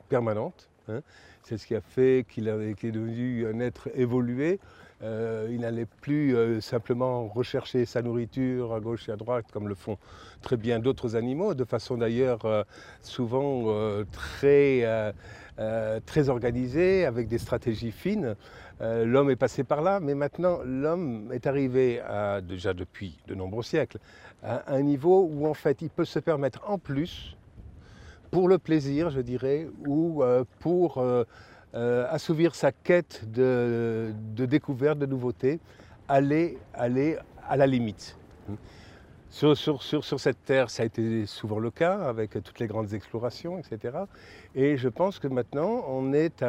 permanente. 0.09 0.69
Hein. 0.87 1.01
C'est 1.43 1.57
ce 1.57 1.67
qui 1.67 1.75
a 1.75 1.81
fait 1.81 2.25
qu'il 2.29 2.47
est 2.47 2.91
devenu 2.91 3.47
un 3.47 3.59
être 3.59 3.89
évolué. 3.95 4.59
Euh, 5.03 5.47
il 5.51 5.59
n'allait 5.59 5.85
plus 5.85 6.35
euh, 6.35 6.61
simplement 6.61 7.27
rechercher 7.27 7.85
sa 7.85 8.01
nourriture 8.01 8.73
à 8.73 8.79
gauche 8.79 9.09
et 9.09 9.11
à 9.11 9.17
droite 9.17 9.45
comme 9.51 9.67
le 9.67 9.75
font 9.75 9.97
très 10.41 10.55
bien 10.55 10.79
d'autres 10.79 11.17
animaux, 11.17 11.53
de 11.53 11.65
façon 11.65 11.97
d'ailleurs 11.97 12.45
euh, 12.45 12.63
souvent 13.01 13.73
très, 14.11 15.13
très 16.05 16.29
organisée, 16.29 17.05
avec 17.05 17.27
des 17.27 17.37
stratégies 17.37 17.91
fines. 17.91 18.35
L'homme 18.81 19.29
est 19.29 19.35
passé 19.35 19.63
par 19.63 19.81
là, 19.81 19.99
mais 19.99 20.13
maintenant 20.13 20.59
l'homme 20.65 21.31
est 21.31 21.47
arrivé 21.47 22.01
à, 22.01 22.41
déjà 22.41 22.73
depuis 22.73 23.17
de 23.27 23.35
nombreux 23.35 23.63
siècles 23.63 23.99
à 24.43 24.73
un 24.73 24.81
niveau 24.81 25.29
où 25.31 25.47
en 25.47 25.53
fait 25.53 25.81
il 25.81 25.89
peut 25.89 26.05
se 26.05 26.19
permettre 26.19 26.61
en 26.67 26.77
plus 26.77 27.35
pour 28.33 28.47
le 28.47 28.57
plaisir, 28.57 29.09
je 29.09 29.21
dirais, 29.21 29.67
ou 29.85 30.23
euh, 30.23 30.43
pour 30.59 30.97
euh, 30.97 31.23
euh, 31.75 32.07
assouvir 32.09 32.55
sa 32.55 32.71
quête 32.71 33.29
de, 33.31 34.11
découverte, 34.35 34.97
de 34.97 35.05
nouveauté, 35.05 35.59
aller, 36.07 36.57
aller 36.73 37.17
à 37.47 37.57
la 37.57 37.67
limite. 37.67 38.17
Sur, 39.29 39.55
cette 39.55 40.45
terre, 40.45 40.69
ça 40.69 40.83
a 40.83 40.85
été 40.85 41.25
souvent 41.25 41.59
le 41.59 41.71
cas 41.71 41.99
avec 42.03 42.31
toutes 42.43 42.59
les 42.59 42.67
grandes 42.67 42.93
explorations, 42.93 43.57
etc. 43.57 43.97
Et 44.55 44.77
je 44.77 44.89
pense 44.89 45.19
que 45.19 45.27
maintenant, 45.27 45.85
on 45.87 46.13
est 46.13 46.43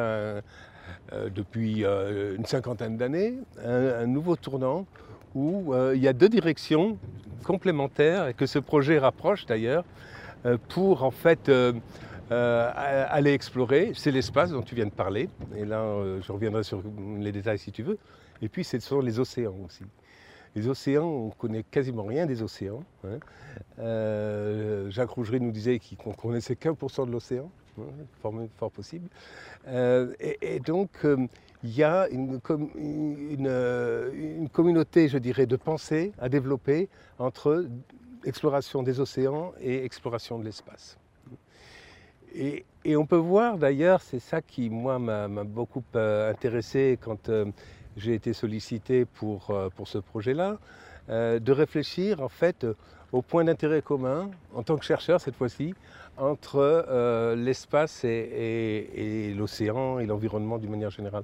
depuis 1.33 1.83
une 1.83 2.45
cinquantaine 2.45 2.97
d'années, 2.97 3.35
un, 3.63 4.07
nouveau 4.07 4.35
tournant 4.35 4.85
où 5.33 5.73
il 5.93 6.01
y 6.01 6.07
a 6.07 6.13
deux 6.13 6.29
directions 6.29 6.97
complémentaires 7.43 8.27
et 8.27 8.33
que 8.33 8.45
ce 8.45 8.59
projet 8.59 8.97
rapproche 8.97 9.45
d'ailleurs. 9.45 9.83
Euh, 10.45 10.57
pour 10.69 11.03
en 11.03 11.11
fait 11.11 11.49
euh, 11.49 11.73
euh, 12.31 12.71
aller 13.09 13.33
explorer. 13.33 13.91
C'est 13.95 14.11
l'espace 14.11 14.51
dont 14.51 14.61
tu 14.61 14.75
viens 14.75 14.85
de 14.85 14.91
parler. 14.91 15.29
Et 15.55 15.65
là, 15.65 15.83
je 16.21 16.31
reviendrai 16.31 16.63
sur 16.63 16.81
les 17.19 17.31
détails 17.31 17.59
si 17.59 17.71
tu 17.71 17.83
veux. 17.83 17.97
Et 18.41 18.49
puis, 18.49 18.63
ce 18.63 18.79
sont 18.79 19.01
les 19.01 19.19
océans 19.19 19.55
aussi. 19.65 19.83
Les 20.55 20.67
océans, 20.67 21.05
on 21.05 21.25
ne 21.27 21.31
connaît 21.31 21.63
quasiment 21.63 22.03
rien 22.03 22.25
des 22.25 22.41
océans. 22.41 22.83
Hein. 23.03 23.19
Jacques 24.89 25.09
Rougerie 25.09 25.41
nous 25.41 25.51
disait 25.51 25.79
qu'on 25.97 26.13
connaissait 26.13 26.55
qu'un 26.55 26.73
pour 26.73 26.91
cent 26.91 27.05
de 27.05 27.11
l'océan, 27.11 27.49
fort, 28.57 28.71
possible. 28.71 29.09
et, 29.67 30.59
donc, 30.59 30.89
il 31.63 31.75
y 31.75 31.83
a 31.83 32.07
une, 32.09 32.39
une, 32.75 34.49
communauté, 34.49 35.07
je 35.07 35.17
dirais, 35.17 35.45
de 35.45 35.55
pensée 35.55 36.11
à 36.19 36.29
développer 36.29 36.89
entre 37.19 37.67
exploration 38.25 38.83
des 38.83 38.99
océans 38.99 39.53
et 39.61 39.83
exploration 39.83 40.39
de 40.39 40.45
l'espace. 40.45 40.97
Et, 42.35 42.65
on 42.95 43.05
peut 43.05 43.15
voir 43.15 43.57
d'ailleurs, 43.57 44.01
c'est 44.01 44.19
ça 44.19 44.41
qui 44.41 44.69
moi 44.69 44.99
m'a 44.99 45.27
beaucoup 45.43 45.83
euh, 45.95 46.29
intéressé 46.29 46.99
quand 47.01 47.29
euh, 47.29 47.45
j'ai 47.97 48.13
été 48.13 48.33
sollicité 48.33 49.05
pour, 49.05 49.49
euh, 49.49 49.69
pour 49.75 49.87
ce 49.87 49.97
projet-là, 49.97 50.59
de 51.07 51.51
réfléchir 51.51 52.19
en 52.21 52.29
fait 52.29 52.65
au 53.11 53.21
point 53.21 53.43
d'intérêt 53.43 53.81
commun, 53.81 54.29
en 54.53 54.63
tant 54.63 54.77
que 54.77 54.85
chercheur 54.85 55.21
cette 55.21 55.35
fois-ci, 55.35 55.73
entre 56.17 57.35
l'espace 57.35 58.03
et, 58.03 59.33
l'océan 59.35 59.99
et 59.99 60.05
l'environnement 60.05 60.57
d'une 60.57 60.71
manière 60.71 60.91
générale. 60.91 61.23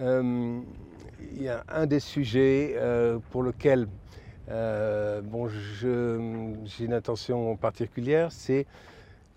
il 0.00 1.42
y 1.42 1.48
a 1.48 1.64
un 1.68 1.86
des 1.86 2.00
sujets 2.00 2.76
pour 3.30 3.42
lequel 3.42 3.88
euh, 4.50 5.20
bon, 5.22 5.48
j'ai 5.48 6.84
une 6.84 6.92
intention 6.92 7.56
particulière, 7.56 8.32
c'est 8.32 8.66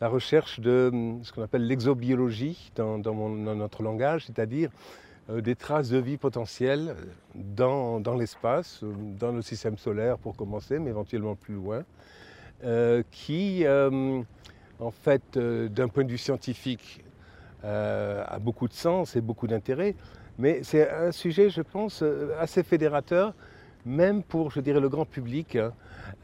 la 0.01 0.07
recherche 0.07 0.59
de 0.59 0.91
ce 1.21 1.31
qu'on 1.31 1.43
appelle 1.43 1.67
l'exobiologie 1.67 2.71
dans, 2.75 2.97
notre 2.97 3.83
langage, 3.83 4.25
c'est-à-dire 4.25 4.69
euh, 4.69 5.02
des 5.29 5.55
traces 5.55 5.89
de 5.89 5.97
vie 5.97 6.17
potentielles 6.17 6.95
dans, 7.33 7.99
l'espace, 8.17 8.83
dans 9.19 9.31
le 9.31 9.41
système 9.41 9.77
solaire 9.77 10.17
pour 10.17 10.35
commencer, 10.35 10.79
mais 10.79 10.89
éventuellement 10.89 11.35
plus 11.35 11.55
loin, 11.55 11.83
euh, 12.63 13.03
qui, 13.11 13.65
en 13.67 14.91
fait, 14.91 15.37
d'un 15.37 15.87
point 15.87 16.03
de 16.03 16.11
vue 16.11 16.17
scientifique, 16.17 17.03
a 17.63 18.39
beaucoup 18.39 18.67
de 18.67 18.73
sens 18.73 19.15
et 19.15 19.21
beaucoup 19.21 19.47
d'intérêt, 19.47 19.95
mais 20.37 20.63
c'est 20.63 20.89
un 20.89 21.11
sujet, 21.11 21.49
je 21.49 21.61
pense, 21.61 22.03
assez 22.39 22.63
fédérateur 22.63 23.33
même 23.85 24.23
pour, 24.23 24.51
le 24.55 24.87
grand 24.87 25.05
public, 25.05 25.55
hein, 25.55 25.73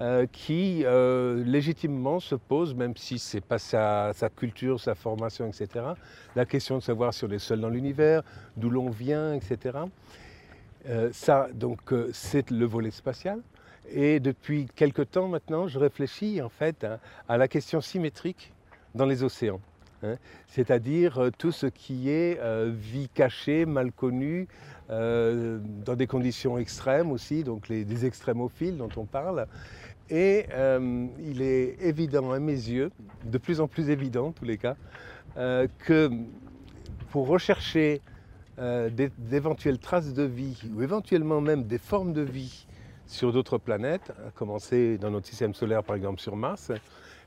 euh, 0.02 0.26
qui 0.32 0.84
euh, 0.86 1.44
légitimement 1.44 2.20
se 2.20 2.36
pose, 2.36 2.74
même 2.74 2.96
si 2.96 3.20
ce 3.20 3.38
n'est 3.38 3.42
pas 3.42 3.60
sa, 3.60 4.14
culture, 4.36 4.80
sa 4.80 4.96
formation, 4.96 5.48
etc., 5.48 5.86
la 6.36 6.46
question 6.46 6.78
de 6.78 6.84
savoir 6.84 7.14
si 7.14 7.26
on 7.26 7.32
est 7.32 7.40
seul 7.40 7.60
dans 7.62 7.70
l'univers, 7.70 8.24
d'où 8.56 8.70
l'on 8.70 8.90
vient, 8.90 9.34
etc. 9.34 9.80
Euh, 10.88 11.10
ça, 11.12 11.50
donc, 11.54 11.94
c'est 12.14 12.52
le 12.52 12.66
volet 12.66 12.92
spatial. 12.92 13.42
Et 13.92 14.20
depuis 14.20 14.68
quelque 14.76 15.02
temps 15.02 15.28
maintenant, 15.28 15.68
je 15.68 15.80
réfléchis 15.80 16.42
en 16.42 16.50
fait 16.50 16.86
à 17.28 17.38
la 17.38 17.48
question 17.48 17.82
symétrique 17.82 18.54
dans 18.94 19.06
les 19.06 19.24
océans. 19.24 19.62
Hein. 20.02 20.16
c'est-à-dire 20.48 21.30
tout 21.38 21.52
ce 21.52 21.66
qui 21.66 22.10
est 22.10 22.40
vie 22.70 23.10
cachée, 23.10 23.66
mal 23.66 23.92
connue, 23.92 24.48
euh, 24.90 25.60
dans 25.86 25.96
des 25.96 26.08
conditions 26.08 26.58
extrêmes 26.58 27.12
aussi, 27.12 27.44
donc 27.44 27.70
les, 27.70 27.86
des 27.86 28.06
extrémophiles 28.06 28.76
dont 28.76 28.90
on 28.98 29.06
parle, 29.06 29.46
Et 30.10 30.48
euh, 30.52 31.06
il 31.20 31.44
est 31.44 31.76
évident 31.82 32.32
à 32.32 32.40
mes 32.40 32.54
yeux, 32.54 32.92
de 33.24 33.38
plus 33.38 33.62
en 33.62 33.68
plus 33.68 33.92
évident 33.92 34.28
en 34.28 34.32
tous 34.32 34.46
les 34.46 34.58
cas, 34.58 34.76
euh, 35.38 35.68
que 35.80 36.10
pour 37.12 37.28
rechercher 37.28 38.02
d'éventuelles 39.18 39.80
traces 39.80 40.14
de 40.14 40.24
vie 40.24 40.62
ou 40.76 40.82
éventuellement 40.82 41.40
même 41.40 41.64
des 41.64 41.78
formes 41.78 42.12
de 42.12 42.22
vie 42.22 42.68
sur 43.08 43.32
d'autres 43.32 43.58
planètes, 43.58 44.12
à 44.28 44.32
commencer 44.32 44.98
dans 44.98 45.12
notre 45.12 45.28
système 45.28 45.54
solaire 45.54 45.82
par 45.82 45.96
exemple 45.96 46.20
sur 46.20 46.36
Mars, 46.36 46.70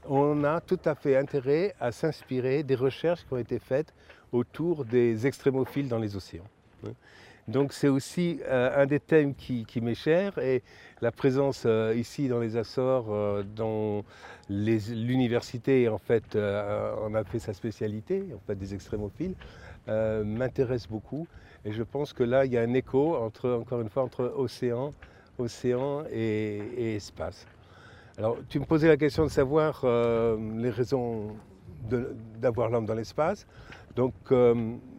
on 0.07 0.45
a 0.45 0.61
tout 0.61 0.81
à 0.85 0.95
fait 0.95 1.16
intérêt 1.16 1.75
à 1.81 1.90
s'inspirer 1.90 2.64
des 2.64 2.75
recherches 2.75 3.25
qui 3.26 3.33
ont 3.33 3.38
été 3.38 3.59
faites 3.59 3.95
autour 4.31 4.85
des 4.85 5.26
extrémophiles 5.26 5.88
dans 5.88 5.99
les 5.99 6.16
océans. 6.16 6.45
Donc 7.49 7.73
c'est 7.73 7.89
aussi 7.89 8.41
euh, 8.47 8.83
un 8.83 8.87
des 8.87 9.01
thèmes 9.01 9.35
qui, 9.35 9.67
m'est 9.81 9.95
cher 9.95 10.39
et 10.39 10.63
la 11.01 11.11
présence 11.11 11.65
euh, 11.67 11.93
ici 11.97 12.29
dans 12.29 12.39
les 12.39 12.57
Açores, 12.57 13.07
euh, 13.11 13.43
dans 13.43 14.05
l'université 14.49 15.89
en 15.89 15.99
fait 15.99 16.37
on 16.37 17.15
a 17.15 17.25
fait 17.25 17.39
sa 17.39 17.53
spécialité, 17.53 18.25
en 18.35 18.41
fait 18.47 18.55
des 18.55 18.75
extrémophiles, 18.75 19.35
m'intéresse 19.87 20.87
beaucoup 20.87 21.27
et 21.65 21.73
je 21.73 21.83
pense 21.83 22.13
que 22.13 22.23
là 22.23 22.45
il 22.45 22.53
y 22.53 22.59
a 22.59 22.61
un 22.61 22.75
écho 22.75 23.17
entre 23.17 23.51
encore 23.51 23.81
une 23.81 23.89
fois 23.89 24.03
entre 24.03 24.33
océan, 24.37 24.91
océan 25.39 26.05
et, 26.13 26.95
espace. 26.97 27.47
Alors 28.19 28.37
tu 28.49 28.61
me 28.61 28.67
posais 28.67 28.89
la 28.89 28.97
question 28.97 29.25
de 29.25 29.31
savoir 29.31 29.85
les 29.85 30.71
raisons 30.71 31.35
d'avoir 32.41 32.69
l'homme 32.69 32.87
dans 32.87 32.95
l'espace. 32.95 33.47
Donc 33.97 34.15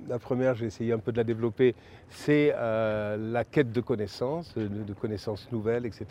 la 0.08 0.20
première, 0.20 0.56
j'ai 0.56 0.66
essayé 0.66 0.94
un 0.94 1.00
peu 1.00 1.12
de 1.12 1.18
la 1.18 1.24
développer, 1.24 1.76
c'est 2.10 2.54
euh, 2.56 3.18
la 3.18 3.44
quête 3.44 3.72
de 3.72 3.82
connaissances, 3.82 4.54
de, 4.56 4.94
connaissances 4.94 5.52
nouvelles, 5.52 5.86
etc. 5.86 6.06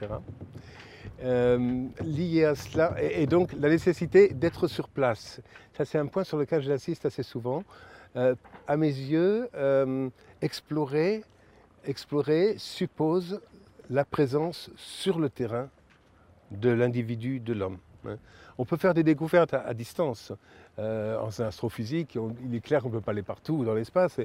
Euh, 1.22 1.86
lié 2.04 2.44
à 2.44 2.54
cela, 2.54 2.94
et, 3.00 3.26
donc 3.26 3.52
la 3.58 3.68
nécessité 3.68 4.28
d'être 4.28 4.66
sur 4.66 4.88
place. 4.88 5.40
Ça, 5.76 5.84
c'est 5.84 5.98
un 5.98 6.06
point 6.06 6.24
sur 6.24 6.38
lequel 6.38 6.62
j'assiste 6.62 7.06
assez 7.06 7.22
souvent. 7.22 7.64
Euh, 8.16 8.34
à 8.66 8.76
mes 8.76 8.88
yeux, 8.88 9.48
explorer, 10.40 11.24
explorer 11.84 12.54
suppose 12.58 13.40
la 13.90 14.04
présence 14.04 14.70
sur 14.76 15.18
le 15.18 15.28
terrain 15.28 15.68
de 16.50 16.70
l'individu, 16.70 17.40
de 17.40 17.52
l'homme. 17.52 17.78
Hein. 18.06 18.16
On 18.58 18.64
peut 18.64 18.76
faire 18.76 18.94
des 18.94 19.02
découvertes 19.02 19.54
à, 19.54 19.74
distance. 19.74 20.32
Euh, 20.78 21.18
en 21.18 21.28
astrophysique, 21.42 22.18
il 22.44 22.54
est 22.54 22.60
clair 22.60 22.82
qu'on 22.82 22.88
ne 22.88 22.94
peut 22.94 23.00
pas 23.00 23.12
aller 23.12 23.22
partout 23.22 23.64
dans 23.64 23.74
l'espace. 23.74 24.20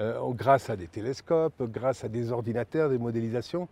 Euh, 0.00 0.20
grâce 0.32 0.70
à 0.70 0.76
des 0.76 0.86
télescopes, 0.86 1.62
grâce 1.62 2.04
à 2.04 2.08
des 2.08 2.32
ordinateurs, 2.32 2.90
des 2.90 2.98
modélisations, 2.98 3.68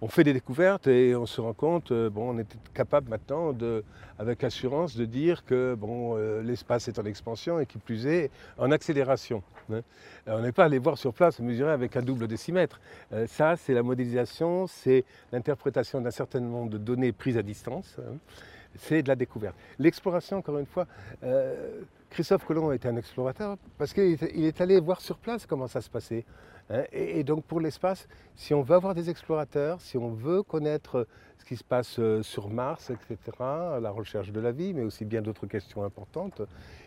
on 0.00 0.08
fait 0.08 0.24
des 0.24 0.32
découvertes 0.32 0.88
et 0.88 1.14
on 1.14 1.26
se 1.26 1.40
rend 1.40 1.52
compte, 1.52 1.92
euh, 1.92 2.10
bon, 2.10 2.34
on 2.34 2.38
est 2.38 2.56
capable 2.74 3.08
maintenant, 3.08 3.52
de, 3.52 3.84
avec 4.18 4.42
assurance, 4.42 4.96
de 4.96 5.04
dire 5.04 5.44
que 5.44 5.78
l'espace 6.42 6.88
est 6.88 6.98
en 6.98 7.04
expansion 7.04 7.60
et 7.60 7.66
qui 7.66 7.78
plus 7.78 8.06
est 8.06 8.30
en 8.58 8.72
accélération. 8.72 9.42
Hein. 9.72 9.82
On 10.26 10.40
n'est 10.40 10.52
pas 10.52 10.64
allé 10.64 10.78
voir 10.78 10.98
sur 10.98 11.14
place, 11.14 11.38
mesurer 11.38 11.70
avec 11.70 11.96
un 11.96 12.02
double 12.02 12.26
décimètre. 12.26 12.80
ça, 13.28 13.56
c'est 13.56 13.74
la 13.74 13.84
modélisation, 13.84 14.66
c'est 14.66 15.04
l'interprétation 15.30 16.00
d'un 16.00 16.10
certain 16.10 16.40
nombre 16.40 16.70
de 16.70 16.78
données 16.78 17.12
prises 17.12 17.38
à 17.38 17.42
distance. 17.42 17.96
Hein 18.00 18.16
c'est 18.76 19.02
de 19.02 19.08
la 19.08 19.16
découverte. 19.16 19.56
L'exploration, 19.78 20.38
encore 20.38 20.58
une 20.58 20.66
fois, 20.66 20.86
euh, 21.22 21.82
Christophe 22.10 22.44
Colomb 22.44 22.72
était 22.72 22.88
un 22.88 22.96
explorateur 22.96 23.56
parce 23.78 23.92
qu'il 23.92 24.44
est 24.44 24.60
allé 24.60 24.78
voir 24.80 25.00
sur 25.00 25.18
place 25.18 25.46
comment 25.46 25.66
ça 25.66 25.80
se 25.80 25.90
passait. 25.90 26.24
Hein. 26.70 26.84
et, 26.92 27.24
donc 27.24 27.44
pour 27.44 27.60
l'espace, 27.60 28.06
si 28.36 28.54
on 28.54 28.62
veut 28.62 28.74
avoir 28.74 28.94
des 28.94 29.10
explorateurs, 29.10 29.80
si 29.80 29.96
on 29.96 30.10
veut 30.10 30.42
connaître 30.42 31.06
ce 31.38 31.44
qui 31.44 31.56
se 31.56 31.64
passe 31.64 31.98
euh, 31.98 32.22
sur 32.22 32.48
Mars, 32.50 32.90
etc., 32.90 33.18
la 33.38 33.90
recherche 33.90 34.30
de 34.30 34.40
la 34.40 34.52
vie, 34.52 34.74
mais 34.74 34.82
aussi 34.82 35.04
bien 35.04 35.22
d'autres 35.22 35.46
questions 35.46 35.82
importantes, 35.82 36.42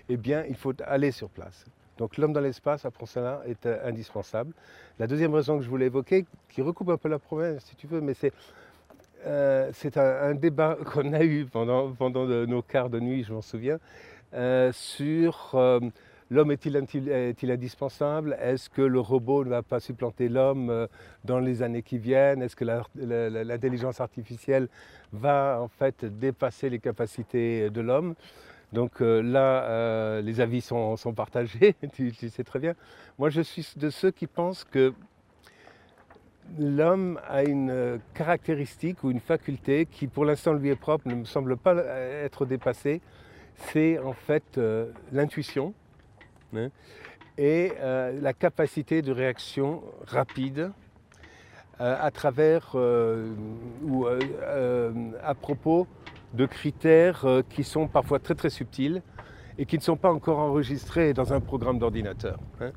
eh 0.07 0.17
bien 0.17 0.45
il 0.47 0.55
faut 0.55 0.73
aller 0.85 1.11
sur 1.11 1.29
place. 1.29 1.65
Donc 1.97 2.17
l'homme 2.17 2.33
dans 2.33 2.41
l'espace, 2.41 2.85
après 2.85 3.05
cela, 3.05 3.41
est 3.45 3.65
euh, 3.65 3.87
indispensable. 3.87 4.53
La 4.99 5.07
deuxième 5.07 5.33
raison 5.33 5.57
que 5.57 5.63
je 5.63 5.69
voulais 5.69 5.85
évoquer, 5.85 6.25
qui 6.49 6.61
recoupe 6.61 6.89
un 6.89 6.97
peu 6.97 7.09
la 7.09 7.19
promesse, 7.19 7.63
si 7.65 7.75
tu 7.75 7.87
veux, 7.87 8.01
mais 8.01 8.13
c'est 8.13 8.33
euh, 9.25 9.71
c'est 9.73 9.97
un, 9.97 10.35
débat 10.35 10.77
qu'on 10.85 11.13
a 11.13 11.23
eu 11.23 11.45
pendant, 11.45 11.91
pendant 11.91 12.25
nos 12.25 12.61
quarts 12.61 12.89
de 12.89 12.99
nuit, 12.99 13.23
je 13.23 13.33
m'en 13.33 13.41
souviens, 13.41 13.79
euh, 14.33 14.71
sur 14.71 15.51
euh, 15.55 15.79
l'homme 16.29 16.51
est-il 16.51 17.51
indispensable? 17.51 18.37
Est-ce 18.39 18.69
que 18.69 18.81
le 18.81 18.99
robot 18.99 19.43
ne 19.43 19.49
va 19.49 19.63
pas 19.63 19.79
supplanter 19.79 20.29
l'homme 20.29 20.87
dans 21.23 21.39
les 21.39 21.63
années 21.63 21.81
qui 21.81 21.97
viennent? 21.97 22.41
Est-ce 22.41 22.55
que 22.55 22.65
l'intelligence 22.65 24.01
artificielle 24.01 24.67
va 25.11 25.59
en 25.61 25.67
fait 25.67 26.05
dépasser 26.05 26.69
les 26.69 26.79
capacités 26.79 27.69
de 27.69 27.81
l'homme? 27.81 28.15
Donc 28.73 28.99
là, 28.99 30.21
les 30.21 30.41
avis 30.41 30.61
sont, 30.61 30.97
partagés, 31.15 31.75
tu, 31.93 32.11
tu, 32.11 32.29
sais 32.29 32.43
très 32.43 32.59
bien. 32.59 32.73
Moi, 33.17 33.29
je 33.29 33.41
suis 33.41 33.73
de 33.77 33.89
ceux 33.89 34.11
qui 34.11 34.27
pensent 34.27 34.65
que 34.65 34.93
l'homme 36.59 37.19
a 37.27 37.43
une 37.43 37.69
euh, 37.69 37.97
caractéristique 38.13 39.03
ou 39.03 39.11
une 39.11 39.19
faculté 39.19 39.85
qui 39.85 40.07
pour 40.07 40.25
l'instant 40.25 40.53
lui 40.53 40.69
est 40.69 40.75
propre, 40.75 41.07
ne 41.07 41.15
me 41.15 41.25
semble 41.25 41.57
pas 41.57 41.75
être 41.75 42.45
dépassée, 42.45 43.01
c'est 43.55 43.99
en 43.99 44.13
fait 44.13 44.57
euh, 44.57 44.91
l'intuition 45.11 45.73
hein, 46.55 46.69
et 47.37 47.73
euh, 47.79 48.17
la 48.21 48.33
capacité 48.33 49.01
de 49.01 49.11
réaction 49.11 49.83
rapide 50.07 50.71
à 51.77 52.09
travers 52.09 52.73
ou 53.83 54.05
à 54.07 55.35
propos 55.35 55.87
de 56.33 56.45
critères 56.45 57.25
qui 57.49 57.65
sont 57.65 57.89
parfois 57.89 58.19
très 58.19 58.33
très 58.33 58.49
subtils 58.49 59.01
et 59.57 59.65
qui 59.65 59.77
ne 59.77 59.81
sont 59.81 59.97
pas 59.97 60.09
encore 60.09 60.39
enregistrés 60.39 61.13
dans 61.13 61.33
un 61.33 61.41
programme 61.41 61.77
d'ordinateur. 61.77 62.39
Hein. 62.61 62.71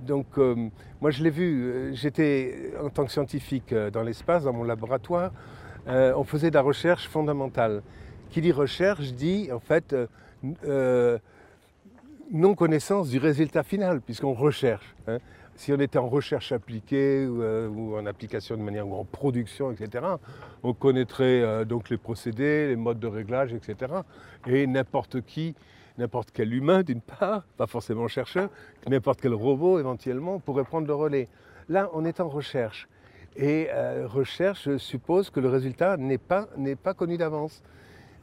Donc, 0.00 0.26
euh, 0.38 0.68
moi, 1.00 1.10
je 1.10 1.22
l'ai 1.22 1.30
vu. 1.30 1.64
Euh, 1.64 1.92
j'étais 1.94 2.72
en 2.82 2.90
tant 2.90 3.04
que 3.04 3.12
scientifique 3.12 3.72
euh, 3.72 3.90
dans 3.90 4.02
l'espace, 4.02 4.44
dans 4.44 4.52
mon 4.52 4.64
laboratoire. 4.64 5.32
on 5.86 6.24
faisait 6.24 6.50
de 6.50 6.54
la 6.54 6.62
recherche 6.62 7.08
fondamentale. 7.08 7.82
Qui 8.30 8.40
dit 8.40 8.52
recherche 8.52 9.12
dit, 9.12 9.50
en 9.52 9.60
fait, 9.60 9.94
non-connaissance 12.32 13.08
du 13.08 13.18
résultat 13.18 13.62
final, 13.62 14.00
puisqu'on 14.00 14.34
recherche. 14.34 14.96
Hein. 15.06 15.18
Si 15.54 15.72
on 15.72 15.78
était 15.78 15.98
en 15.98 16.08
recherche 16.08 16.52
appliquée 16.52 17.24
ou, 17.26 17.96
en 17.96 18.04
application 18.04 18.56
de 18.56 18.62
manière 18.62 18.86
ou 18.86 18.94
en 18.94 19.04
production, 19.04 19.70
etc., 19.70 20.04
on 20.64 20.74
connaîtrait 20.74 21.64
donc 21.64 21.88
les 21.88 21.96
procédés, 21.96 22.66
les 22.66 22.76
modes 22.76 22.98
de 22.98 23.06
réglage, 23.06 23.54
etc. 23.54 23.92
Et 24.46 24.66
n'importe 24.66 25.22
qui 25.22 25.54
n'importe 25.98 26.30
quel 26.32 26.52
humain 26.52 26.82
d'une 26.82 27.00
part, 27.00 27.44
pas 27.56 27.66
forcément 27.66 28.08
chercheur, 28.08 28.50
n'importe 28.86 29.20
quel 29.20 29.34
robot 29.34 29.78
éventuellement 29.78 30.38
pourrait 30.38 30.64
prendre 30.64 30.86
le 30.86 30.94
relais. 30.94 31.28
Là, 31.68 31.90
on 31.92 32.04
est 32.04 32.20
en 32.20 32.28
recherche. 32.28 32.88
Et 33.36 33.68
euh, 33.70 34.06
recherche 34.06 34.76
suppose 34.78 35.30
que 35.30 35.40
le 35.40 35.48
résultat 35.48 35.96
n'est 35.96 36.18
pas, 36.18 36.46
connu 36.96 37.18
d'avance. 37.18 37.62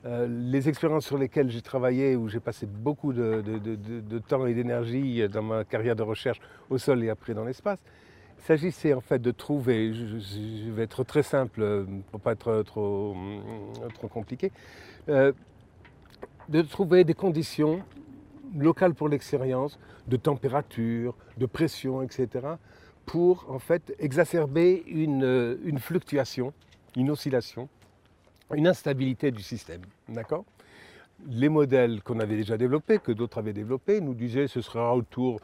Euh, 0.05 0.27
les 0.27 0.67
expériences 0.67 1.05
sur 1.05 1.17
lesquelles 1.17 1.49
j'ai 1.49 1.61
travaillé, 1.61 2.15
où 2.15 2.27
j'ai 2.27 2.39
passé 2.39 2.65
beaucoup 2.65 3.13
de, 3.13 4.19
temps 4.27 4.45
et 4.45 4.53
d'énergie 4.53 5.27
dans 5.29 5.43
ma 5.43 5.63
carrière 5.63 5.95
de 5.95 6.03
recherche 6.03 6.39
au 6.69 6.77
sol 6.77 7.03
et 7.03 7.09
après 7.09 7.33
dans 7.33 7.45
l'espace, 7.45 7.79
il 8.37 8.43
s'agissait 8.43 8.93
en 8.93 9.01
fait 9.01 9.19
de 9.19 9.31
trouver, 9.31 9.93
je, 9.93 10.71
vais 10.71 10.83
être 10.83 11.03
très 11.03 11.23
simple 11.23 11.85
pour 12.11 12.19
pas 12.19 12.33
être 12.33 12.63
trop, 12.63 13.15
compliqué, 14.11 14.51
euh, 15.07 15.31
de 16.49 16.61
trouver 16.61 17.03
des 17.03 17.13
conditions 17.13 17.81
locales 18.55 18.93
pour 18.93 19.09
l'expérience, 19.09 19.79
de 20.07 20.17
température, 20.17 21.15
de 21.37 21.45
pression, 21.45 22.01
etc., 22.01 22.47
pour 23.05 23.45
en 23.49 23.59
fait 23.59 23.93
exacerber 23.99 24.83
une, 24.87 25.57
une 25.65 25.79
fluctuation, 25.79 26.53
une 26.95 27.09
oscillation, 27.09 27.67
une 28.53 28.67
instabilité 28.67 29.31
du 29.31 29.41
système. 29.41 29.81
D'accord? 30.07 30.45
Les 31.27 31.49
modèles 31.49 32.01
qu'on 32.01 32.19
avait 32.19 32.35
déjà 32.35 32.57
développés, 32.57 32.99
que 32.99 33.11
d'autres 33.11 33.37
avaient 33.37 33.53
développés, 33.53 34.01
nous 34.01 34.13
disaient 34.13 34.47
ce 34.47 34.61
sera 34.61 34.95
autour, 34.95 35.39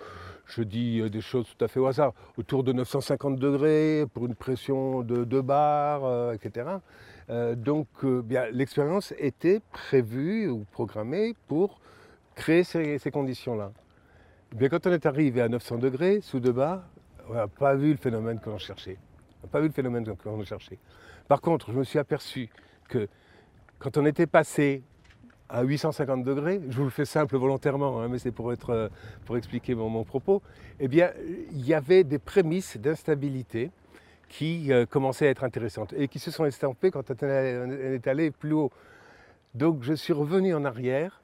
je 0.46 0.62
dis 0.62 1.00
euh, 1.00 1.10
des 1.10 1.22
choses 1.22 1.46
tout 1.58 1.64
à 1.64 1.68
fait 1.68 1.80
au 1.80 1.88
hasard, 1.88 2.14
autour 2.38 2.64
de 2.64 2.74
950 2.74 3.38
degrés 3.38 4.06
pour 4.14 4.26
une 4.26 4.36
pression 4.36 5.02
de 5.02 5.24
2 5.24 5.42
bars, 5.42 6.04
euh, 6.04 6.34
etc. 6.34 6.66
Euh, 7.30 7.56
donc 7.56 7.88
l'expérience 8.52 9.13
était 9.18 9.62
prévue 9.72 10.50
ou 10.50 10.65
programmée 10.72 11.36
pour 11.48 11.80
créer 12.36 12.63
ces, 12.63 13.12
conditions-là. 13.12 13.72
Quand 14.70 14.88
on 14.88 14.92
est 14.92 15.06
arrivé 15.06 15.42
à 15.42 15.50
900 15.50 15.78
degrés, 15.78 16.22
sous 16.22 16.39
2 16.39 16.52
bars, 16.52 16.84
on 17.30 17.34
n'a 17.34 17.48
pas 17.48 17.76
vu 17.76 17.92
le 17.92 17.98
phénomène 17.98 18.39
que 18.39 18.50
l'on 18.50 18.58
cherchait. 18.58 18.98
Pas 19.52 19.60
vu 19.60 19.68
le 19.68 19.74
phénomène 19.74 20.04
que 20.04 20.30
l'on 20.30 20.44
cherchait. 20.44 20.80
Par 21.28 21.42
contre, 21.42 21.72
je 21.72 21.78
me 21.78 21.84
suis 21.84 22.00
aperçu 22.00 22.50
que 22.88 23.08
quand 23.78 23.98
on 23.98 24.06
était 24.06 24.26
passé 24.26 24.84
à 25.48 25.63
850 25.63 26.24
degrés, 26.24 26.62
je 26.70 26.78
vous 26.78 26.84
le 26.84 26.89
fais 26.89 27.06
simple 27.06 27.38
volontairement, 27.38 28.02
hein, 28.02 28.08
mais 28.08 28.20
c'est 28.20 28.32
pour, 28.32 28.52
être, 28.54 28.89
pour 29.26 29.38
expliquer 29.38 29.76
mon, 29.76 30.04
propos, 30.04 30.42
eh 30.80 30.88
bien, 30.88 31.12
il 31.52 31.65
y 31.65 31.74
avait 31.74 32.04
des 32.04 32.20
prémices 32.20 32.78
d'instabilité 32.78 33.72
qui 34.30 34.72
commençaient 34.89 35.28
à 35.28 35.30
être 35.32 35.44
intéressantes 35.44 35.94
et 35.98 36.08
qui 36.08 36.20
se 36.20 36.32
sont 36.32 36.46
estampées 36.46 36.92
quand 36.92 37.12
on 37.12 37.28
est 37.28 38.08
allé 38.08 38.32
plus 38.32 38.54
haut. 38.54 38.72
Donc 39.56 39.84
je 39.84 39.94
suis 39.94 40.13
revenu 40.13 40.56
en 40.56 40.63
arrière 40.63 41.22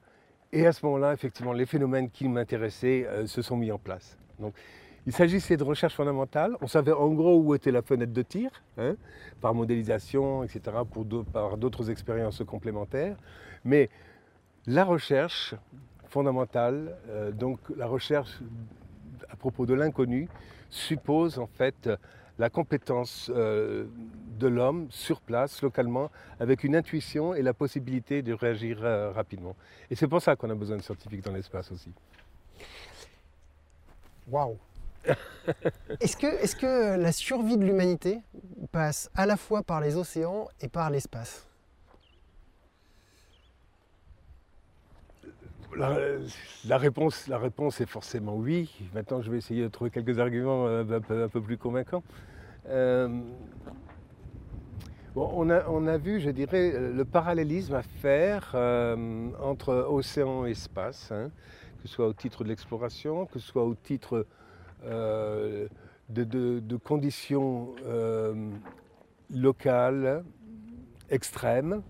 et 0.52 0.66
à 0.66 0.72
ce 0.72 0.84
moment-là, 0.86 1.12
effectivement, 1.12 1.52
les 1.52 1.66
phénomènes 1.66 2.10
qui 2.10 2.28
m'intéressaient 2.28 3.06
se 3.26 3.42
sont 3.42 3.56
mis 3.56 3.72
en 3.72 3.78
place. 3.78 4.18
Donc, 4.38 4.54
il 5.06 5.12
s'agissait 5.12 5.56
de 5.56 5.62
recherche 5.62 5.94
fondamentale. 5.94 6.56
On 6.60 6.66
savait 6.66 6.92
en 6.92 7.08
gros 7.10 7.38
où 7.40 7.54
était 7.54 7.70
la 7.70 7.82
fenêtre 7.82 8.12
de 8.12 8.22
tir, 8.22 8.50
hein, 8.76 8.96
par 9.40 9.54
modélisation, 9.54 10.42
etc., 10.42 10.78
pour 10.90 11.06
par 11.32 11.56
d'autres 11.56 11.90
expériences 11.90 12.42
complémentaires. 12.44 13.16
Mais 13.64 13.88
la 14.66 14.84
recherche 14.84 15.54
fondamentale, 16.08 16.96
euh, 17.08 17.30
donc 17.30 17.60
la 17.76 17.86
recherche 17.86 18.40
à 19.30 19.36
propos 19.36 19.64
de 19.64 19.74
l'inconnu, 19.74 20.28
suppose 20.70 21.38
en 21.38 21.46
fait 21.46 21.88
la 22.38 22.50
compétence 22.50 23.30
euh, 23.34 23.86
de 24.38 24.46
l'homme 24.46 24.88
sur 24.90 25.20
place, 25.20 25.62
localement, 25.62 26.10
avec 26.40 26.64
une 26.64 26.76
intuition 26.76 27.34
et 27.34 27.42
la 27.42 27.54
possibilité 27.54 28.22
de 28.22 28.32
réagir 28.32 28.80
euh, 28.82 29.10
rapidement. 29.10 29.56
Et 29.90 29.94
c'est 29.94 30.08
pour 30.08 30.20
ça 30.20 30.36
qu'on 30.36 30.50
a 30.50 30.54
besoin 30.54 30.76
de 30.76 30.82
scientifiques 30.82 31.24
dans 31.24 31.32
l'espace 31.32 31.70
aussi. 31.72 31.90
Waouh 34.28 34.58
est-ce 36.00 36.16
que, 36.56 36.96
la 36.96 37.12
survie 37.12 37.56
de 37.56 37.64
l'humanité 37.64 38.18
passe 38.72 39.08
à 39.14 39.24
la 39.24 39.36
fois 39.36 39.62
par 39.62 39.80
les 39.80 39.96
océans 39.96 40.48
et 40.60 40.66
par 40.66 40.90
l'espace? 40.90 41.46
La, 45.76 46.78
réponse, 46.78 47.26
la 47.28 47.38
réponse 47.38 47.80
est 47.80 47.86
forcément 47.86 48.34
oui. 48.36 48.70
Maintenant, 48.94 49.22
je 49.22 49.30
vais 49.30 49.38
essayer 49.38 49.62
de 49.62 49.68
trouver 49.68 49.90
quelques 49.90 50.18
arguments 50.18 50.66
euh, 50.66 51.00
un 51.24 51.28
peu, 51.28 51.40
plus 51.40 51.58
convaincants. 51.58 52.02
Euh, 52.68 53.08
on, 55.14 55.50
a, 55.50 55.66
on, 55.68 55.86
a, 55.86 55.96
vu, 55.96 56.20
je 56.20 56.30
dirais, 56.30 56.72
le 56.92 57.04
parallélisme 57.04 57.74
à 57.74 57.82
faire 57.82 58.52
euh, 58.54 59.30
entre 59.40 59.86
océan 59.88 60.46
et 60.46 60.50
espace, 60.50 61.10
hein, 61.12 61.30
que 61.82 61.88
ce 61.88 61.94
soit 61.94 62.06
au 62.06 62.12
titre 62.12 62.44
de 62.44 62.48
l'exploration, 62.48 63.26
que 63.26 63.38
ce 63.38 63.46
soit 63.46 63.64
au 63.64 63.74
titre 63.74 64.26
de, 64.84 66.76
conditions 66.84 67.74
locales 69.30 70.24
extrêmes 71.10 71.82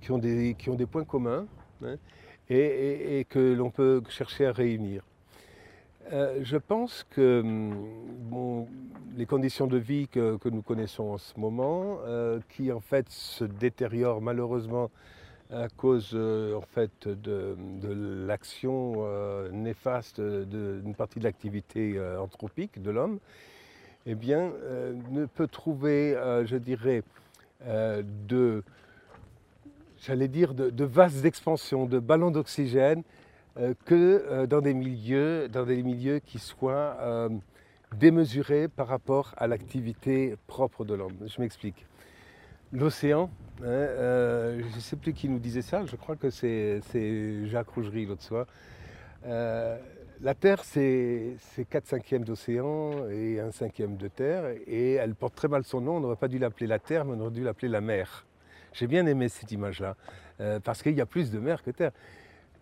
qui 0.00 0.10
ont 0.10 0.18
des, 0.18 0.54
qui 0.58 0.68
ont 0.70 0.74
des 0.74 0.86
points 0.86 1.04
communs 1.04 1.46
hein, 1.84 1.96
et, 2.50 3.26
que 3.28 3.54
l'on 3.54 3.70
peut 3.70 4.02
chercher 4.08 4.46
à 4.46 4.52
réunir. 4.52 5.02
Euh, 6.12 6.40
je 6.42 6.58
pense 6.58 7.06
que 7.10 7.42
bon, 7.42 8.68
les 9.16 9.26
conditions 9.26 9.66
de 9.66 9.78
vie 9.78 10.08
que, 10.08 10.38
nous 10.48 10.62
connaissons 10.62 11.04
en 11.04 11.18
ce 11.18 11.38
moment, 11.38 11.98
qui 12.50 12.70
en 12.72 12.80
fait 12.80 13.08
se 13.08 13.44
détériorent 13.44 14.20
malheureusement 14.20 14.90
à 15.54 15.68
cause 15.68 16.10
euh, 16.14 16.56
en 16.56 16.62
fait, 16.62 17.08
de, 17.08 17.56
l'action 18.26 18.94
euh, 18.98 19.50
néfaste 19.50 20.20
d'une 20.20 20.94
partie 20.94 21.18
de 21.18 21.24
l'activité 21.24 21.94
euh, 21.96 22.20
anthropique 22.20 22.82
de 22.82 22.90
l'homme, 22.90 23.18
eh 24.06 24.14
bien, 24.14 24.52
ne 25.10 25.24
peut 25.24 25.46
trouver, 25.46 26.14
je 26.44 26.56
dirais, 26.58 27.02
de, 27.66 28.62
j'allais 30.06 30.28
dire, 30.28 30.54
de, 30.54 30.84
vastes 30.84 31.22
d'expansion, 31.22 31.86
de 31.86 31.98
ballons 31.98 32.30
d'oxygène, 32.30 33.02
que 33.84 34.46
dans 34.46 34.60
des 34.60 34.74
milieux, 34.74 35.48
dans 35.48 35.64
des 35.64 35.82
milieux 35.82 36.18
qui 36.18 36.38
soient 36.38 37.30
démesurés 37.94 38.68
par 38.68 38.88
rapport 38.88 39.34
à 39.36 39.46
l'activité 39.46 40.36
propre 40.46 40.84
de 40.84 40.94
l'homme. 40.94 41.16
Je 41.26 41.40
m'explique. 41.40 41.86
L'océan, 42.72 43.30
hein, 43.60 43.66
euh, 43.66 44.60
je 44.68 44.74
ne 44.74 44.80
sais 44.80 44.96
plus 44.96 45.12
qui 45.12 45.28
nous 45.28 45.38
disait 45.38 45.62
ça, 45.62 45.84
je 45.86 45.96
crois 45.96 46.16
que 46.16 46.30
c'est 46.30 46.80
Jacques 47.46 47.68
Rougerie 47.68 48.06
l'autre 48.06 48.22
soir. 48.22 48.46
Euh, 49.26 49.78
la 50.20 50.34
Terre, 50.34 50.64
c'est 50.64 51.36
4 51.70 51.86
cinquièmes 51.86 52.24
d'océan 52.24 53.08
et 53.10 53.40
1 53.40 53.52
cinquième 53.52 53.96
de 53.96 54.08
terre, 54.08 54.44
et 54.66 54.94
elle 54.94 55.14
porte 55.14 55.34
très 55.34 55.48
mal 55.48 55.64
son 55.64 55.80
nom, 55.80 55.96
on 55.96 56.00
n'aurait 56.00 56.16
pas 56.16 56.28
dû 56.28 56.38
l'appeler 56.38 56.66
la 56.66 56.78
Terre, 56.78 57.04
mais 57.04 57.14
on 57.16 57.20
aurait 57.20 57.30
dû 57.30 57.42
l'appeler 57.42 57.68
la 57.68 57.80
mer. 57.80 58.26
J'ai 58.74 58.86
bien 58.86 59.06
aimé 59.06 59.28
cette 59.28 59.50
image-là, 59.50 59.96
euh, 60.40 60.60
parce 60.60 60.82
qu'il 60.82 60.94
y 60.94 61.00
a 61.00 61.06
plus 61.06 61.30
de 61.30 61.38
mer 61.38 61.62
que 61.62 61.70
terre. 61.70 61.92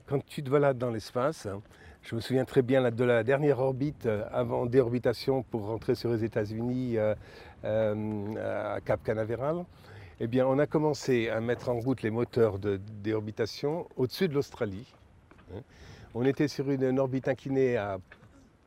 Quand 0.07 0.25
tu 0.25 0.43
te 0.43 0.51
balades 0.51 0.79
dans 0.79 0.91
l'espace, 0.91 1.47
hein, 1.47 1.61
je 2.03 2.15
me 2.15 2.21
souviens 2.21 2.45
très 2.45 2.63
bien 2.63 2.89
de 2.91 3.05
la 3.05 3.25
dernière 3.25 3.59
orbite 3.59 4.09
avant 4.31 4.67
déorbitation 4.67 5.43
pour 5.43 5.67
rentrer 5.67 5.95
sur 5.95 6.11
les 6.11 6.25
États-Unis 6.25 6.99
à 6.99 8.79
Cap 8.85 9.03
Canaveral 9.05 9.65
eh 10.25 10.29
bien, 10.29 10.47
on 10.47 10.61
a 10.61 10.69
commencé 10.69 11.29
à 11.31 11.41
mettre 11.41 11.69
en 11.69 11.81
route 11.81 12.03
les 12.03 12.11
moteurs 12.11 12.61
de 12.61 12.81
déorbitation 13.03 13.89
au-dessus 13.97 14.29
de 14.29 14.35
l'Australie. 14.35 14.87
Hein. 15.53 15.63
On 16.15 16.25
était 16.25 16.47
sur 16.47 16.71
une, 16.71 17.01
orbite 17.01 17.27
inclinée 17.27 17.77
à 17.77 17.99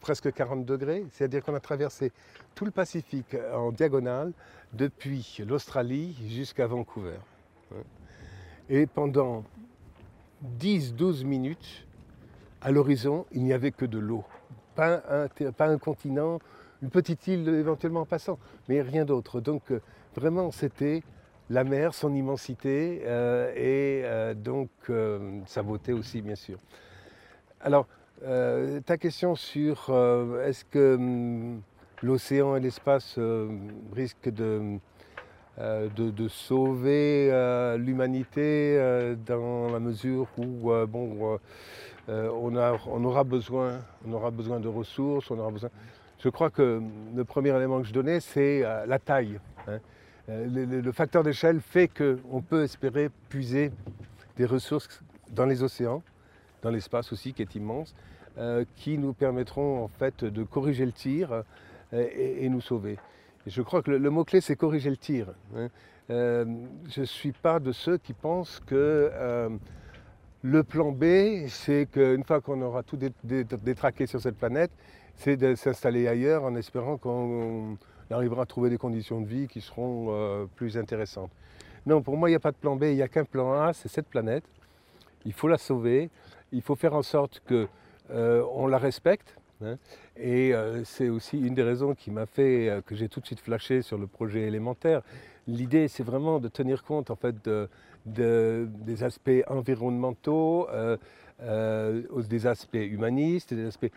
presque 0.01 0.33
40 0.33 0.65
degrés, 0.65 1.05
c'est-à-dire 1.13 1.41
qu'on 1.45 1.55
a 1.55 1.61
traversé 1.61 2.11
tout 2.55 2.65
le 2.65 2.71
Pacifique 2.71 3.37
en 3.53 3.71
diagonale 3.71 4.33
depuis 4.73 5.37
l'Australie 5.47 6.17
jusqu'à 6.27 6.67
Vancouver. 6.67 7.19
Et 8.69 8.87
pendant 8.87 9.43
10-12 10.59 11.23
minutes, 11.23 11.85
à 12.61 12.71
l'horizon, 12.71 13.25
il 13.31 13.43
n'y 13.43 13.53
avait 13.53 13.71
que 13.71 13.85
de 13.85 13.99
l'eau. 13.99 14.23
Pas 14.75 15.03
un, 15.59 15.77
continent, 15.77 16.39
une 16.81 16.89
petite 16.89 17.27
île 17.27 17.47
éventuellement 17.47 18.05
passant, 18.05 18.39
mais 18.67 18.81
rien 18.81 19.05
d'autre. 19.05 19.39
Donc 19.39 19.71
euh, 19.71 19.79
vraiment, 20.15 20.51
c'était 20.51 21.03
la 21.51 21.63
mer, 21.63 21.93
son 21.93 22.13
immensité 22.13 23.03
euh, 23.05 23.53
et 23.55 24.01
euh, 24.03 24.33
donc 24.33 24.69
sa 25.45 25.61
beauté 25.61 25.93
aussi, 25.93 26.21
bien 26.21 26.35
sûr. 26.35 26.57
Alors, 27.61 27.87
ta 28.21 28.97
question 28.97 29.35
sur 29.35 29.91
est-ce 30.43 30.65
que 30.65 30.95
hum, 30.95 31.61
l'océan 32.01 32.55
et 32.55 32.59
l'espace 32.59 33.19
risquent 33.93 34.31
de, 34.31 34.79
de, 35.57 36.27
sauver 36.27 37.29
l'humanité 37.77 38.77
dans 39.25 39.71
la 39.71 39.79
mesure 39.79 40.27
où 40.37 40.71
bon, 40.87 41.39
on, 42.07 43.05
aura 43.05 43.23
besoin, 43.23 43.79
on 44.07 44.13
aura 44.13 44.31
besoin 44.31 44.59
de 44.59 44.67
ressources, 44.67 45.31
on 45.31 45.39
aura 45.39 45.51
besoin. 45.51 45.69
Je 46.19 46.29
crois 46.29 46.49
que 46.49 46.81
le 47.15 47.23
premier 47.23 47.55
élément 47.55 47.81
que 47.81 47.87
je 47.87 47.93
donnais, 47.93 48.19
c'est 48.19 48.61
la 48.85 48.99
taille. 48.99 49.39
Hein. 49.67 49.79
Euh, 50.29 50.81
le, 50.81 50.91
facteur 50.91 51.23
d'échelle 51.23 51.61
fait 51.61 51.87
qu'on 51.87 52.41
peut 52.41 52.63
espérer 52.63 53.09
puiser 53.29 53.71
des 54.37 54.45
ressources 54.45 55.01
dans 55.31 55.45
les 55.45 55.61
océans, 55.61 56.01
dans 56.63 56.71
l'espace 56.71 57.13
aussi 57.13 57.33
qui 57.33 57.43
est 57.43 57.55
immense, 57.55 57.93
euh, 58.39 58.65
qui 58.75 58.97
nous 58.97 59.13
permettront 59.13 59.83
en 59.83 59.87
fait 59.87 60.23
de 60.25 60.43
corriger 60.43 60.85
le 60.85 60.91
tir 60.91 61.43
euh, 61.93 62.07
et, 62.15 62.49
nous 62.49 62.61
sauver. 62.61 62.97
Je 63.47 63.61
crois 63.61 63.81
que 63.81 63.91
le, 63.91 64.09
mot-clé 64.09 64.41
c'est 64.41 64.55
corriger 64.55 64.89
le 64.89 64.97
tir. 64.97 65.27
Hein. 65.55 65.69
je 66.09 66.99
ne 66.99 67.05
suis 67.05 67.31
pas 67.31 67.59
de 67.59 67.71
ceux 67.71 67.97
qui 67.97 68.13
pensent 68.13 68.61
que 68.65 69.11
le 70.41 70.63
plan 70.63 70.91
B, 70.91 71.47
c'est 71.47 71.87
qu'une 71.91 72.23
fois 72.23 72.39
qu'on 72.39 72.61
aura 72.61 72.83
tout 72.83 72.99
détraqué 73.23 74.05
sur 74.05 74.21
cette 74.21 74.37
planète, 74.37 74.69
c'est 75.15 75.37
de 75.37 75.55
s'installer 75.55 76.07
ailleurs 76.07 76.43
en 76.43 76.55
espérant 76.55 76.97
qu'on 76.97 77.77
on 78.09 78.13
arrivera 78.13 78.43
à 78.43 78.45
trouver 78.45 78.69
des 78.69 78.77
conditions 78.77 79.21
de 79.21 79.25
vie 79.25 79.47
qui 79.47 79.59
seront 79.59 80.07
euh, 80.09 80.45
plus 80.55 80.77
intéressantes. 80.77 81.31
Non, 81.87 82.03
pour 82.03 82.17
moi, 82.17 82.29
il 82.29 82.33
n'y 82.33 82.37
a 82.37 82.39
pas 82.39 82.51
de 82.51 82.57
plan 82.57 82.75
B, 82.75 82.83
il 82.83 82.95
n'y 82.95 83.01
a 83.01 83.07
qu'un 83.07 83.25
plan 83.25 83.53
A, 83.53 83.73
c'est 83.73 83.89
cette 83.89 84.07
planète. 84.07 84.43
Il 85.25 85.33
faut 85.33 85.47
la 85.47 85.57
sauver, 85.57 86.11
il 86.51 86.61
faut 86.61 86.75
faire 86.75 86.93
en 86.93 87.01
sorte 87.01 87.41
qu'on 87.47 87.67
euh, 88.11 88.69
la 88.69 88.77
respecte. 88.77 89.35
Hein. 89.63 89.77
et 90.17 90.53
euh, 90.53 90.83
c'est 90.83 91.07
aussi 91.07 91.39
une 91.39 91.53
des 91.53 91.63
raisons 91.63 91.95
qui 91.95 92.11
m'a 92.11 92.25
fait 92.25 92.81
que 92.85 92.93
j'ai 92.93 93.07
tout 93.07 93.21
de 93.21 93.25
suite 93.25 93.39
flashé 93.39 93.81
sur 93.81 93.97
le 93.97 94.07
projet 94.07 94.41
élémentaire. 94.41 95.01
L'idée, 95.47 95.87
c'est 95.87 96.03
vraiment 96.03 96.39
de 96.39 96.47
tenir 96.47 96.83
compte 96.83 97.11
en 97.11 97.15
fait 97.15 97.35
des 98.05 99.03
aspects 99.03 99.43
environnementaux, 99.47 100.67
des 101.39 102.47
aspects 102.47 102.75
humanistes, 102.75 103.53
des 103.53 103.65
aspects 103.65 103.91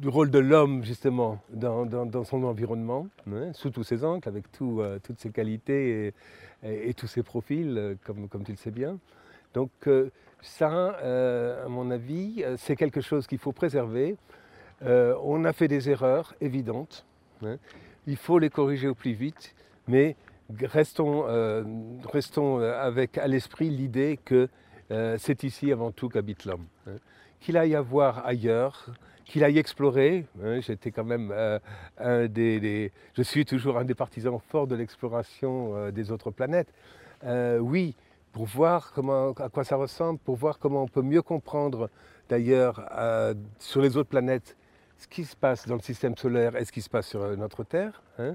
du 0.00 0.08
rôle 0.08 0.30
de 0.30 0.38
l'homme 0.38 0.84
justement 0.84 1.42
dans, 1.52 2.24
son 2.24 2.44
environnement, 2.44 3.08
hein, 3.30 3.52
sous 3.52 3.70
tous 3.70 3.82
ses 3.82 4.04
angles, 4.04 4.28
avec 4.28 4.44
euh, 4.62 4.98
toutes 5.02 5.18
ses 5.18 5.30
qualités 5.30 6.14
et, 6.62 6.94
tous 6.94 7.06
ses 7.06 7.22
profils, 7.22 7.76
euh, 7.76 7.94
comme, 8.04 8.28
comme, 8.28 8.44
tu 8.44 8.52
le 8.52 8.56
sais 8.56 8.70
bien. 8.70 8.98
Donc 9.54 9.70
euh, 10.42 11.62
ça, 11.62 11.64
à 11.64 11.68
mon 11.68 11.90
avis, 11.90 12.44
c'est 12.56 12.76
quelque 12.76 13.00
chose 13.00 13.26
qu'il 13.26 13.38
faut 13.38 13.52
préserver. 13.52 14.16
on 14.82 15.44
a 15.44 15.52
fait 15.52 15.68
des 15.68 15.88
erreurs 15.90 16.34
évidentes. 16.40 17.06
Hein. 17.42 17.56
il 18.06 18.16
faut 18.16 18.38
les 18.38 18.50
corriger 18.50 18.88
au 18.88 18.94
plus 18.94 19.12
vite, 19.12 19.54
mais 19.88 20.16
restons, 20.62 21.24
restons 22.12 22.58
avec 22.58 23.16
à 23.16 23.26
l'esprit 23.26 23.70
l'idée 23.70 24.18
que 24.24 24.48
c'est 25.18 25.44
ici 25.44 25.72
avant 25.72 25.90
tout 25.90 26.08
qu'habite 26.08 26.44
l'homme. 26.44 26.66
Hein 26.86 26.96
qu'il 27.40 27.56
aille 27.56 27.74
à 27.74 27.80
voir 27.80 28.24
ailleurs, 28.26 28.86
qu'il 29.24 29.42
aille 29.44 29.58
explorer. 29.58 30.26
Hein, 30.42 30.60
j'étais 30.60 30.90
quand 30.90 31.04
même 31.04 31.30
euh, 31.32 31.58
un 31.98 32.26
des, 32.26 32.92
Je 33.14 33.22
suis 33.22 33.44
toujours 33.44 33.78
un 33.78 33.84
des 33.84 33.94
partisans 33.94 34.38
forts 34.48 34.66
de 34.66 34.76
l'exploration 34.76 35.76
euh, 35.76 35.90
des 35.90 36.10
autres 36.12 36.30
planètes. 36.30 36.72
Euh, 37.24 37.58
oui, 37.58 37.96
pour 38.32 38.46
voir 38.46 38.92
comment, 38.92 39.32
à 39.32 39.48
quoi 39.48 39.64
ça 39.64 39.76
ressemble, 39.76 40.18
pour 40.18 40.36
voir 40.36 40.58
comment 40.58 40.82
on 40.82 40.88
peut 40.88 41.02
mieux 41.02 41.22
comprendre 41.22 41.90
d'ailleurs 42.28 42.88
sur 43.58 43.80
les 43.80 43.96
autres 43.96 44.08
planètes 44.08 44.56
ce 44.98 45.08
qui 45.08 45.24
se 45.24 45.34
passe 45.34 45.66
dans 45.66 45.76
le 45.76 45.80
système 45.80 46.16
solaire 46.16 46.56
et 46.56 46.64
ce 46.64 46.72
qui 46.72 46.82
se 46.82 46.90
passe 46.90 47.08
sur 47.08 47.36
notre 47.36 47.64
Terre. 47.64 48.02
Hein. 48.18 48.34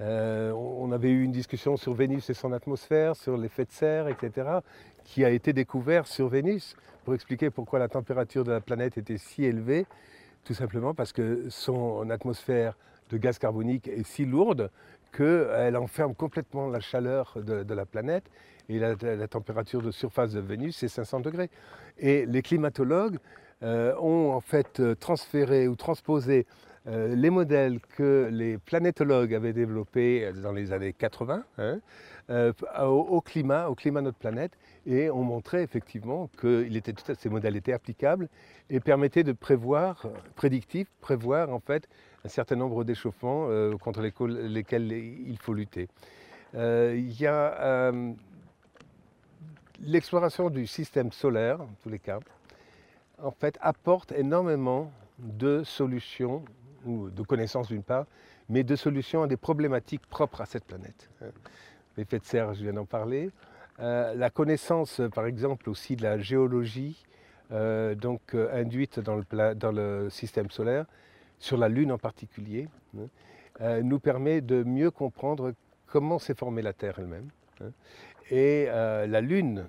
on 0.00 0.90
avait 0.90 1.10
eu 1.10 1.22
une 1.22 1.32
discussion 1.32 1.76
sur 1.76 1.92
Vénus 1.92 2.30
et 2.30 2.34
son 2.34 2.52
atmosphère, 2.52 3.14
sur 3.14 3.36
l'effet 3.36 3.66
de 3.66 3.72
serre, 3.72 4.08
etc., 4.08 4.48
qui 5.04 5.24
a 5.24 5.30
été 5.30 5.52
découvert 5.52 6.06
sur 6.06 6.28
Vénus 6.28 6.76
pour 7.04 7.14
expliquer 7.14 7.50
pourquoi 7.50 7.78
la 7.78 7.88
température 7.88 8.44
de 8.44 8.52
la 8.52 8.60
planète 8.60 8.98
était 8.98 9.18
si 9.18 9.44
élevée 9.44 9.86
tout 10.48 10.54
simplement 10.54 10.94
parce 10.94 11.12
que 11.12 11.44
son 11.50 12.08
atmosphère 12.08 12.76
de 13.10 13.18
gaz 13.18 13.38
carbonique 13.38 13.86
est 13.86 14.02
si 14.02 14.24
lourde 14.24 14.70
qu'elle 15.12 15.76
enferme 15.76 16.14
complètement 16.14 16.68
la 16.68 16.80
chaleur 16.80 17.34
de, 17.36 17.74
la 17.74 17.86
planète 17.86 18.24
et 18.68 18.78
la, 18.78 19.28
température 19.28 19.82
de 19.82 19.90
surface 19.90 20.32
de 20.32 20.40
Vénus, 20.40 20.76
c'est 20.76 20.88
500 20.88 21.20
degrés. 21.20 21.50
Et 21.98 22.26
les 22.26 22.42
climatologues 22.42 23.18
euh, 23.62 23.94
ont 23.98 24.32
en 24.32 24.40
fait 24.40 24.82
transféré 25.00 25.68
ou 25.68 25.76
transposé 25.76 26.46
euh, 26.88 27.14
les 27.14 27.28
modèles 27.28 27.80
que 27.96 28.28
les 28.32 28.56
planétologues 28.56 29.34
avaient 29.34 29.52
développés 29.52 30.32
dans 30.42 30.52
les 30.52 30.72
années 30.72 30.92
80 30.92 31.44
hein, 31.58 31.80
euh, 32.30 32.52
au, 32.80 33.20
climat, 33.20 33.68
au 33.68 33.74
climat 33.74 34.00
de 34.00 34.06
notre 34.06 34.18
planète, 34.18 34.52
et 34.86 35.10
ont 35.10 35.22
montré 35.22 35.62
effectivement 35.62 36.30
que 36.38 36.66
ces 37.18 37.28
modèles 37.28 37.56
étaient 37.56 37.72
applicables 37.72 38.28
et 38.70 38.80
permettaient 38.80 39.24
de 39.24 39.32
prévoir, 39.32 40.06
prédictif, 40.34 40.88
prévoir 41.00 41.50
en 41.50 41.60
fait 41.60 41.88
un 42.24 42.28
certain 42.28 42.56
nombre 42.56 42.84
d'échauffements 42.84 43.46
euh, 43.48 43.76
contre 43.76 44.02
lesquels, 44.02 44.92
il 44.92 45.38
faut 45.38 45.54
lutter. 45.54 45.88
Il 46.54 47.20
y 47.20 47.26
a 47.26 47.92
l'exploration 49.80 50.50
du 50.50 50.66
système 50.66 51.12
solaire, 51.12 51.60
en 51.60 51.70
tous 51.82 51.88
les 51.88 51.98
cas, 51.98 52.18
en 53.22 53.30
fait, 53.30 53.58
apporte 53.60 54.12
énormément 54.12 54.90
de 55.18 55.62
solutions 55.64 56.44
ou 56.84 57.10
de 57.10 57.22
connaissances 57.22 57.68
d'une 57.68 57.82
part, 57.82 58.06
mais 58.48 58.64
de 58.64 58.76
solutions 58.76 59.22
à 59.22 59.26
des 59.26 59.36
problématiques 59.36 60.06
propres 60.06 60.40
à 60.40 60.46
cette 60.46 60.64
planète. 60.64 61.10
L'effet 61.96 62.18
de 62.18 62.24
serre, 62.24 62.54
je 62.54 62.62
viens 62.62 62.72
d'en 62.72 62.86
parler. 62.86 63.30
Euh, 63.80 64.14
la 64.14 64.30
connaissance, 64.30 65.00
par 65.14 65.26
exemple, 65.26 65.70
aussi 65.70 65.96
de 65.96 66.02
la 66.02 66.18
géologie, 66.18 67.04
euh, 67.52 67.94
donc 67.94 68.20
euh, 68.34 68.48
induite 68.52 69.00
dans 69.00 69.16
le, 69.16 70.08
système 70.10 70.50
solaire, 70.50 70.86
sur 71.38 71.56
la 71.56 71.68
Lune 71.68 71.92
en 71.92 71.98
particulier, 71.98 72.68
hein, 73.60 73.80
nous 73.82 73.98
permet 73.98 74.40
de 74.40 74.62
mieux 74.62 74.90
comprendre 74.90 75.52
comment 75.86 76.18
s'est 76.18 76.34
formée 76.34 76.62
la 76.62 76.72
Terre 76.72 76.98
elle-même. 76.98 77.28
Hein. 77.60 77.70
Et 78.30 78.66
la 78.66 79.20
Lune, 79.20 79.66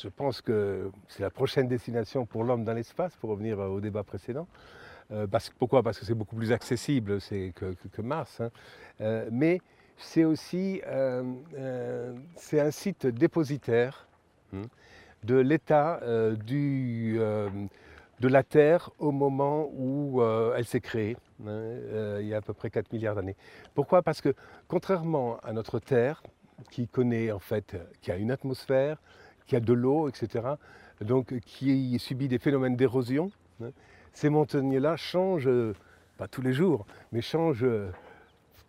je 0.00 0.08
pense 0.08 0.40
que 0.40 0.90
c'est 1.08 1.22
la 1.22 1.30
prochaine 1.30 1.68
destination 1.68 2.26
pour 2.26 2.44
l'homme 2.44 2.64
dans 2.64 2.72
l'espace, 2.72 3.14
pour 3.16 3.30
revenir 3.30 3.58
au 3.58 3.80
débat 3.80 4.02
précédent. 4.02 4.46
Euh, 5.12 5.26
pourquoi? 5.58 5.82
Parce 5.82 5.98
que 5.98 6.04
c'est 6.04 6.14
beaucoup 6.14 6.36
plus 6.36 6.52
accessible 6.52 7.18
que, 7.20 8.02
Mars. 8.02 8.40
Hein. 8.40 8.50
Euh, 9.00 9.28
mais 9.32 9.60
c'est 9.96 10.24
aussi 10.24 10.80
euh, 10.86 11.22
un 12.52 12.70
site 12.70 13.06
dépositaire 13.06 14.06
de 15.24 15.36
l'état 15.36 16.00
de 18.20 18.28
la 18.28 18.42
Terre 18.42 18.90
au 18.98 19.12
moment 19.12 19.68
où 19.72 20.22
elle 20.22 20.64
s'est 20.64 20.80
créée, 20.80 21.16
hein, 21.46 22.18
il 22.20 22.26
y 22.26 22.34
a 22.34 22.38
à 22.38 22.40
peu 22.42 22.52
près 22.52 22.70
4 22.70 22.92
milliards 22.92 23.14
d'années. 23.14 23.36
Pourquoi? 23.74 24.02
Parce 24.02 24.20
que 24.20 24.34
contrairement 24.68 25.38
à 25.42 25.52
notre 25.52 25.78
Terre, 25.78 26.22
qui 26.70 26.86
connaît 26.86 27.32
en 27.32 27.38
fait, 27.38 27.76
qui 28.02 28.12
a 28.12 28.16
une 28.16 28.30
atmosphère, 28.30 28.98
qui 29.46 29.56
a 29.56 29.60
de 29.60 29.72
l'eau, 29.72 30.08
etc., 30.08 30.46
donc 31.00 31.38
qui 31.40 31.98
subit 31.98 32.28
des 32.28 32.38
phénomènes 32.38 32.76
d'érosion, 32.76 33.30
ces 34.12 34.28
montagnes-là 34.28 34.96
changent, 34.96 35.48
euh, 35.48 35.74
pas 36.18 36.28
tous 36.28 36.42
les 36.42 36.52
jours, 36.52 36.86
mais 37.12 37.20
changent 37.20 37.64
euh, 37.64 37.90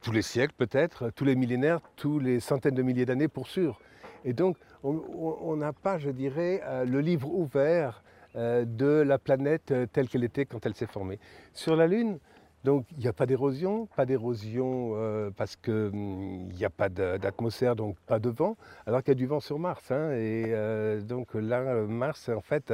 tous 0.02 0.12
les 0.12 0.22
siècles 0.22 0.54
peut-être, 0.58 1.10
tous 1.12 1.26
les 1.26 1.36
millénaires, 1.36 1.82
tous 1.96 2.20
les 2.20 2.40
centaines 2.40 2.76
de 2.76 2.82
milliers 2.82 3.06
d'années 3.06 3.28
pour 3.28 3.48
sûr. 3.48 3.80
Et 4.24 4.34
donc 4.34 4.58
on 4.84 5.56
n'a 5.58 5.74
pas, 5.74 6.00
je 6.00 6.10
dirais, 6.10 6.62
euh, 6.64 6.86
le 6.86 7.02
livre 7.02 7.32
ouvert 7.32 8.04
de 8.36 9.04
la 9.06 9.17
planète 9.17 9.74
telle 9.91 10.08
qu'elle 10.08 10.24
était 10.24 10.46
quand 10.46 10.65
elle 10.65 10.76
s'est 10.76 10.88
formée. 10.88 11.20
Sur 11.54 11.76
la 11.76 11.88
Lune, 11.88 12.20
donc 12.63 12.86
il 12.91 13.00
n'y 13.00 13.08
a 13.08 13.13
pas 13.13 13.26
d'érosion, 13.26 13.88
pas 13.96 14.06
d'érosion 14.06 14.96
parce 15.36 15.56
qu'il 15.56 15.74
hum, 15.74 16.48
n'y 16.50 16.65
a 16.65 16.70
pas 16.70 16.89
d'atmosphère, 16.89 17.76
donc 17.76 17.98
pas 18.08 18.20
de 18.20 18.30
vent, 18.30 18.56
alors 18.86 19.04
qu'il 19.04 19.10
y 19.10 19.17
a 19.17 19.20
du 19.20 19.26
vent 19.26 19.39
sur 19.39 19.60
Mars. 19.60 19.91
Hein, 19.91 20.12
et 20.13 20.54
donc 21.02 21.34
là, 21.34 21.84
Mars, 21.84 22.30
en 22.30 22.41
fait, 22.41 22.74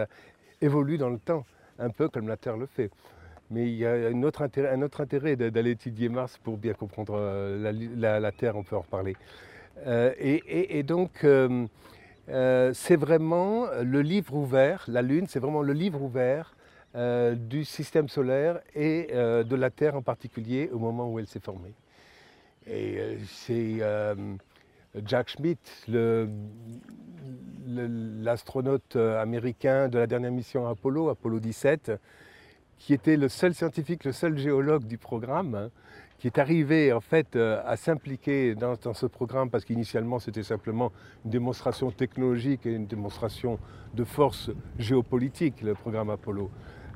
évolue 0.61 0.97
dans 0.97 1.09
le 1.09 1.19
temps 1.19 1.45
un 1.79 1.89
peu 1.89 2.09
comme 2.09 2.27
la 2.27 2.37
Terre 2.37 2.57
le 2.57 2.65
fait. 2.65 2.91
Mais 3.49 3.67
il 3.67 3.75
y 3.75 3.85
a 3.85 3.93
un 3.93 4.23
autre 4.23 4.41
intérêt, 4.41 5.35
d'aller 5.35 5.71
étudier 5.71 6.09
Mars 6.09 6.37
pour 6.37 6.57
bien 6.57 6.73
comprendre 6.73 7.13
euh, 7.17 7.71
la, 7.95 8.31
Terre, 8.31 8.57
on 8.57 8.63
peut 8.63 8.75
en 8.75 8.81
reparler. 8.81 9.15
Euh, 9.85 10.13
et, 10.19 10.83
donc, 10.83 11.25
euh, 12.29 12.71
c'est 12.73 12.95
vraiment 12.95 13.67
le 13.81 14.01
livre 14.01 14.33
ouvert, 14.35 14.83
la 14.87 15.01
Lune, 15.01 15.25
c'est 15.27 15.39
vraiment 15.39 15.61
le 15.61 15.73
livre 15.73 16.01
ouvert 16.01 16.53
du 17.35 17.63
système 17.63 18.09
solaire 18.09 18.59
et 18.73 19.09
de 19.13 19.55
la 19.55 19.69
Terre 19.69 19.95
en 19.95 20.01
particulier 20.01 20.67
au 20.73 20.79
moment 20.79 21.07
où 21.11 21.19
elle 21.19 21.27
s'est 21.27 21.39
formée. 21.39 21.75
Et 22.65 23.19
c'est 23.27 23.83
Jack 25.05 25.29
Schmidt, 25.29 25.59
l'astronaute 27.67 28.95
euh, 28.95 29.21
américain 29.21 29.89
de 29.89 29.99
la 29.99 30.07
dernière 30.07 30.31
mission 30.31 30.67
Apollo, 30.67 31.09
Apollo 31.09 31.39
17, 31.39 31.91
qui 32.77 32.93
était 32.93 33.17
le 33.17 33.29
seul 33.29 33.53
scientifique, 33.53 34.05
le 34.05 34.11
seul 34.11 34.37
géologue 34.37 34.85
du 34.85 34.97
programme, 34.97 35.55
hein, 35.55 35.69
qui 36.17 36.27
est 36.27 36.39
arrivé 36.39 36.91
en 36.93 36.99
fait 36.99 37.35
euh, 37.35 37.61
à 37.65 37.77
s'impliquer 37.77 38.55
dans, 38.55 38.75
ce 38.93 39.05
programme 39.05 39.49
parce 39.49 39.65
qu'initialement 39.65 40.19
c'était 40.19 40.43
simplement 40.43 40.91
une 41.25 41.31
démonstration 41.31 41.91
technologique 41.91 42.65
et 42.65 42.73
une 42.73 42.87
démonstration 42.87 43.59
de 43.93 44.03
force 44.03 44.49
géopolitique, 44.79 45.61
le 45.61 45.75
programme 45.75 46.09
Apollo. 46.09 46.49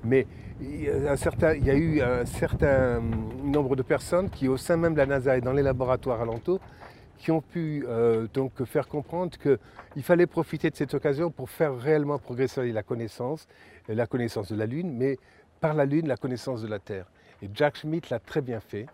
Mais 0.04 0.26
il 0.60 0.82
y, 0.82 0.90
a 0.90 1.54
il 1.56 1.66
y 1.66 1.70
a 1.70 1.76
eu 1.76 2.02
un 2.02 2.26
certain 2.26 3.02
nombre 3.44 3.76
de 3.76 3.84
personnes 3.84 4.32
qui, 4.32 4.48
au 4.48 4.58
sein 4.58 4.76
même 4.76 4.94
de 4.94 4.98
la 4.98 5.06
NASA 5.06 5.38
et 5.38 5.42
dans 5.42 5.54
les 5.54 5.62
laboratoires 5.62 6.22
alentours, 6.22 6.60
qui 7.20 7.30
ont 7.30 7.42
pu 7.42 7.86
euh, 7.88 8.26
donc 8.34 8.64
faire 8.66 8.88
comprendre 8.88 9.38
qu'il 9.38 10.04
fallait 10.04 10.26
profiter 10.26 10.72
de 10.72 10.76
cette 10.76 10.96
occasion 10.96 11.30
pour 11.30 11.52
faire 11.52 11.78
réellement 11.78 12.18
progresser 12.18 12.72
la 12.72 12.82
connaissance, 12.82 13.48
la 13.88 14.08
connaissance 14.08 14.52
de 14.52 14.56
la 14.56 14.66
Lune, 14.66 14.92
mais 14.98 15.20
par 15.60 15.76
la 15.76 15.86
Lune, 15.86 16.08
la 16.08 16.18
connaissance 16.18 16.64
de 16.64 16.68
la 16.68 16.80
Terre. 16.80 17.06
Et 17.44 17.50
Jack 17.54 17.78
Schmidt 17.78 18.08
l'a 18.10 18.20
très 18.20 18.42
bien 18.42 18.60
fait. 18.60 18.88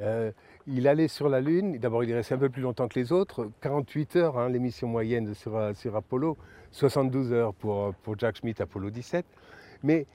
Euh, 0.00 0.30
il 0.66 0.88
allait 0.88 1.08
sur 1.08 1.28
la 1.28 1.40
Lune, 1.40 1.78
d'abord 1.78 2.04
il 2.04 2.10
est 2.10 2.14
resté 2.14 2.34
un 2.34 2.38
peu 2.38 2.48
plus 2.48 2.62
longtemps 2.62 2.88
que 2.88 2.98
les 2.98 3.12
autres, 3.12 3.50
48 3.60 4.16
heures, 4.16 4.38
hein, 4.38 4.48
l'émission 4.48 4.88
moyenne 4.88 5.34
sur, 5.34 5.74
sur, 5.74 5.96
Apollo, 5.96 6.36
72 6.72 7.32
heures 7.32 7.54
pour, 7.54 7.94
pour 8.02 8.18
Jack 8.18 8.36
Schmidt, 8.36 8.62
Apollo 8.62 8.90
17. 8.90 9.24
Mais 9.82 10.06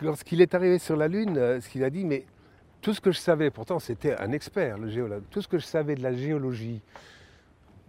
lorsqu'il 0.00 0.40
est 0.40 0.54
arrivé 0.54 0.78
sur 0.78 0.96
la 0.96 1.08
Lune, 1.08 1.36
euh, 1.38 1.60
ce 1.60 1.68
qu'il 1.68 1.84
a 1.84 1.90
dit, 1.90 2.04
mais 2.04 2.24
tout 2.80 2.94
ce 2.94 3.00
que 3.00 3.12
je 3.12 3.18
savais, 3.18 3.50
pourtant 3.50 3.78
c'était 3.78 4.16
un 4.20 4.32
expert, 4.32 4.78
le 4.78 4.88
géologue, 4.88 5.22
tout 5.30 5.42
ce 5.42 5.48
que 5.48 5.58
je 5.58 5.66
savais 5.66 5.94
de 5.94 6.02
la 6.02 6.12
géologie 6.12 6.80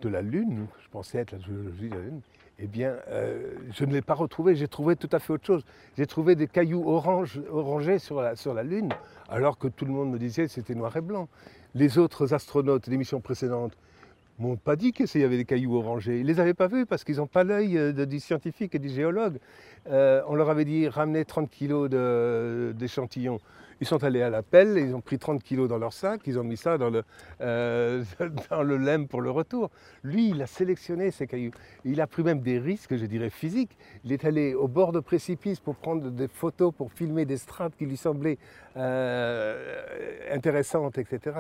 de 0.01 0.09
la 0.09 0.21
Lune, 0.21 0.67
je 0.83 0.89
pensais 0.89 1.19
être 1.19 1.31
la 1.31 1.39
géologie 1.39 1.89
de 1.89 1.95
la 1.95 2.01
Lune, 2.01 2.21
eh 2.57 2.67
bien, 2.67 2.95
euh, 3.09 3.55
je 3.73 3.83
ne 3.83 3.91
l'ai 3.91 4.01
pas 4.01 4.13
retrouvé, 4.13 4.55
j'ai 4.55 4.67
trouvé 4.67 4.95
tout 4.95 5.09
à 5.11 5.19
fait 5.19 5.33
autre 5.33 5.45
chose. 5.45 5.63
J'ai 5.97 6.07
trouvé 6.07 6.35
des 6.35 6.47
cailloux 6.47 6.87
orangés 6.87 7.99
sur 7.99 8.21
la, 8.21 8.63
Lune, 8.63 8.89
alors 9.27 9.57
que 9.57 9.67
tout 9.67 9.85
le 9.85 9.91
monde 9.91 10.11
me 10.11 10.17
disait 10.17 10.45
que 10.45 10.51
c'était 10.51 10.75
noir 10.75 10.95
et 10.95 11.01
blanc. 11.01 11.27
Les 11.73 11.97
autres 11.97 12.33
astronautes 12.33 12.89
des 12.89 12.95
missions 12.95 13.19
précédentes 13.19 13.77
m'ont 14.39 14.55
pas 14.55 14.77
dit 14.77 14.93
qu'il 14.93 15.07
y 15.19 15.23
avait 15.23 15.37
des 15.37 15.45
cailloux 15.45 15.75
orangés. 15.75 16.19
Ils 16.19 16.23
ne 16.23 16.27
les 16.27 16.39
avaient 16.39 16.53
pas 16.53 16.67
vus 16.67 16.85
parce 16.85 17.03
qu'ils 17.03 17.17
n'ont 17.17 17.27
pas 17.27 17.43
l'œil 17.43 17.77
euh, 17.77 18.05
du 18.05 18.19
scientifique 18.21 18.73
et 18.75 18.79
du 18.79 18.89
géologue. 18.89 19.37
Euh, 19.87 20.21
on 20.27 20.35
leur 20.35 20.49
avait 20.49 20.65
dit 20.65 20.87
ramenez 20.87 21.25
30 21.25 21.49
kilos 21.49 21.89
d'échantillons. 21.89 23.39
Ils 23.81 23.88
sont 23.88 24.03
allés 24.03 24.21
à 24.21 24.29
la 24.29 24.41
pelle, 24.41 24.77
ils 24.77 24.95
ont 24.95 25.01
pris 25.01 25.19
30 25.19 25.43
kilos 25.43 25.67
dans 25.67 25.77
leur 25.77 25.91
sac, 25.91 26.21
ils 26.25 26.39
ont 26.39 26.43
mis 26.43 26.57
ça 26.57 26.77
dans 26.77 26.89
le, 26.89 27.03
euh, 27.41 28.03
le 28.63 28.77
lemme 28.77 29.07
pour 29.07 29.21
le 29.21 29.31
retour. 29.31 29.69
Lui, 30.03 30.29
il 30.29 30.41
a 30.41 30.47
sélectionné 30.47 31.11
ces 31.11 31.27
cailloux. 31.27 31.51
Il 31.83 31.99
a 31.99 32.07
pris 32.07 32.23
même 32.23 32.39
des 32.39 32.57
risques, 32.59 32.95
je 32.95 33.05
dirais, 33.05 33.29
physiques. 33.29 33.77
Il 34.03 34.13
est 34.13 34.23
allé 34.23 34.53
au 34.53 34.67
bord 34.67 34.91
de 34.91 34.99
précipice 34.99 35.59
pour 35.59 35.75
prendre 35.75 36.09
des 36.09 36.27
photos, 36.27 36.73
pour 36.73 36.91
filmer 36.91 37.25
des 37.25 37.38
strates 37.38 37.75
qui 37.75 37.85
lui 37.85 37.97
semblaient 37.97 38.38
euh, 38.77 39.83
intéressantes, 40.31 40.97
etc. 40.97 41.38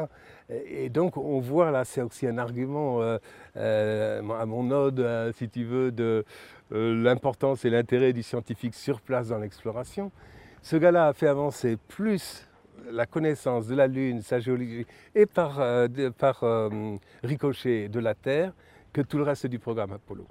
Et 0.49 0.89
donc, 0.89 1.17
on 1.17 1.39
voit 1.39 1.71
là, 1.71 1.85
c'est 1.85 2.01
aussi 2.01 2.27
un 2.27 2.37
argument 2.37 3.01
euh, 3.01 4.21
à 4.39 4.45
mon 4.45 4.71
ode, 4.71 5.33
si 5.35 5.49
tu 5.49 5.63
veux, 5.63 5.91
de, 5.91 6.25
l'importance 6.71 7.63
et 7.63 7.69
l'intérêt 7.69 8.11
du 8.11 8.23
scientifique 8.23 8.73
sur 8.73 8.99
place 8.99 9.29
dans 9.29 9.37
l'exploration. 9.37 10.11
Ce 10.65 10.77
gars-là 10.77 11.09
a 11.09 11.13
fait 11.13 11.27
avancer 11.27 11.77
plus 11.77 12.43
la 12.89 13.05
connaissance 13.05 13.67
de 13.67 13.75
la 13.75 13.85
Lune, 13.85 14.23
sa 14.23 14.39
géologie, 14.39 14.87
et 15.13 15.27
par, 15.27 15.61
par 16.17 16.43
ricochet 17.23 17.87
de 17.87 17.99
la 17.99 18.15
Terre 18.15 18.51
que 18.91 19.01
tout 19.01 19.19
le 19.19 19.23
reste 19.23 19.45
du 19.45 19.59
programme 19.59 19.91
Apollo. 19.91 20.25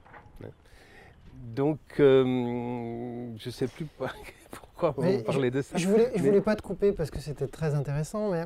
Donc, 1.54 1.78
je 1.98 3.32
ne 3.32 3.50
sais 3.52 3.68
plus 3.68 3.86
pourquoi 4.50 4.92
on 4.98 5.20
parlait 5.20 5.52
de 5.52 5.62
ça. 5.62 5.76
Je 5.76 5.86
voulais, 5.86 6.10
je 6.16 6.22
voulais 6.24 6.40
pas 6.40 6.56
te 6.56 6.62
couper 6.62 6.90
parce 6.90 7.12
que 7.12 7.20
c'était 7.20 7.46
très 7.46 7.76
intéressant, 7.76 8.32
mais 8.32 8.42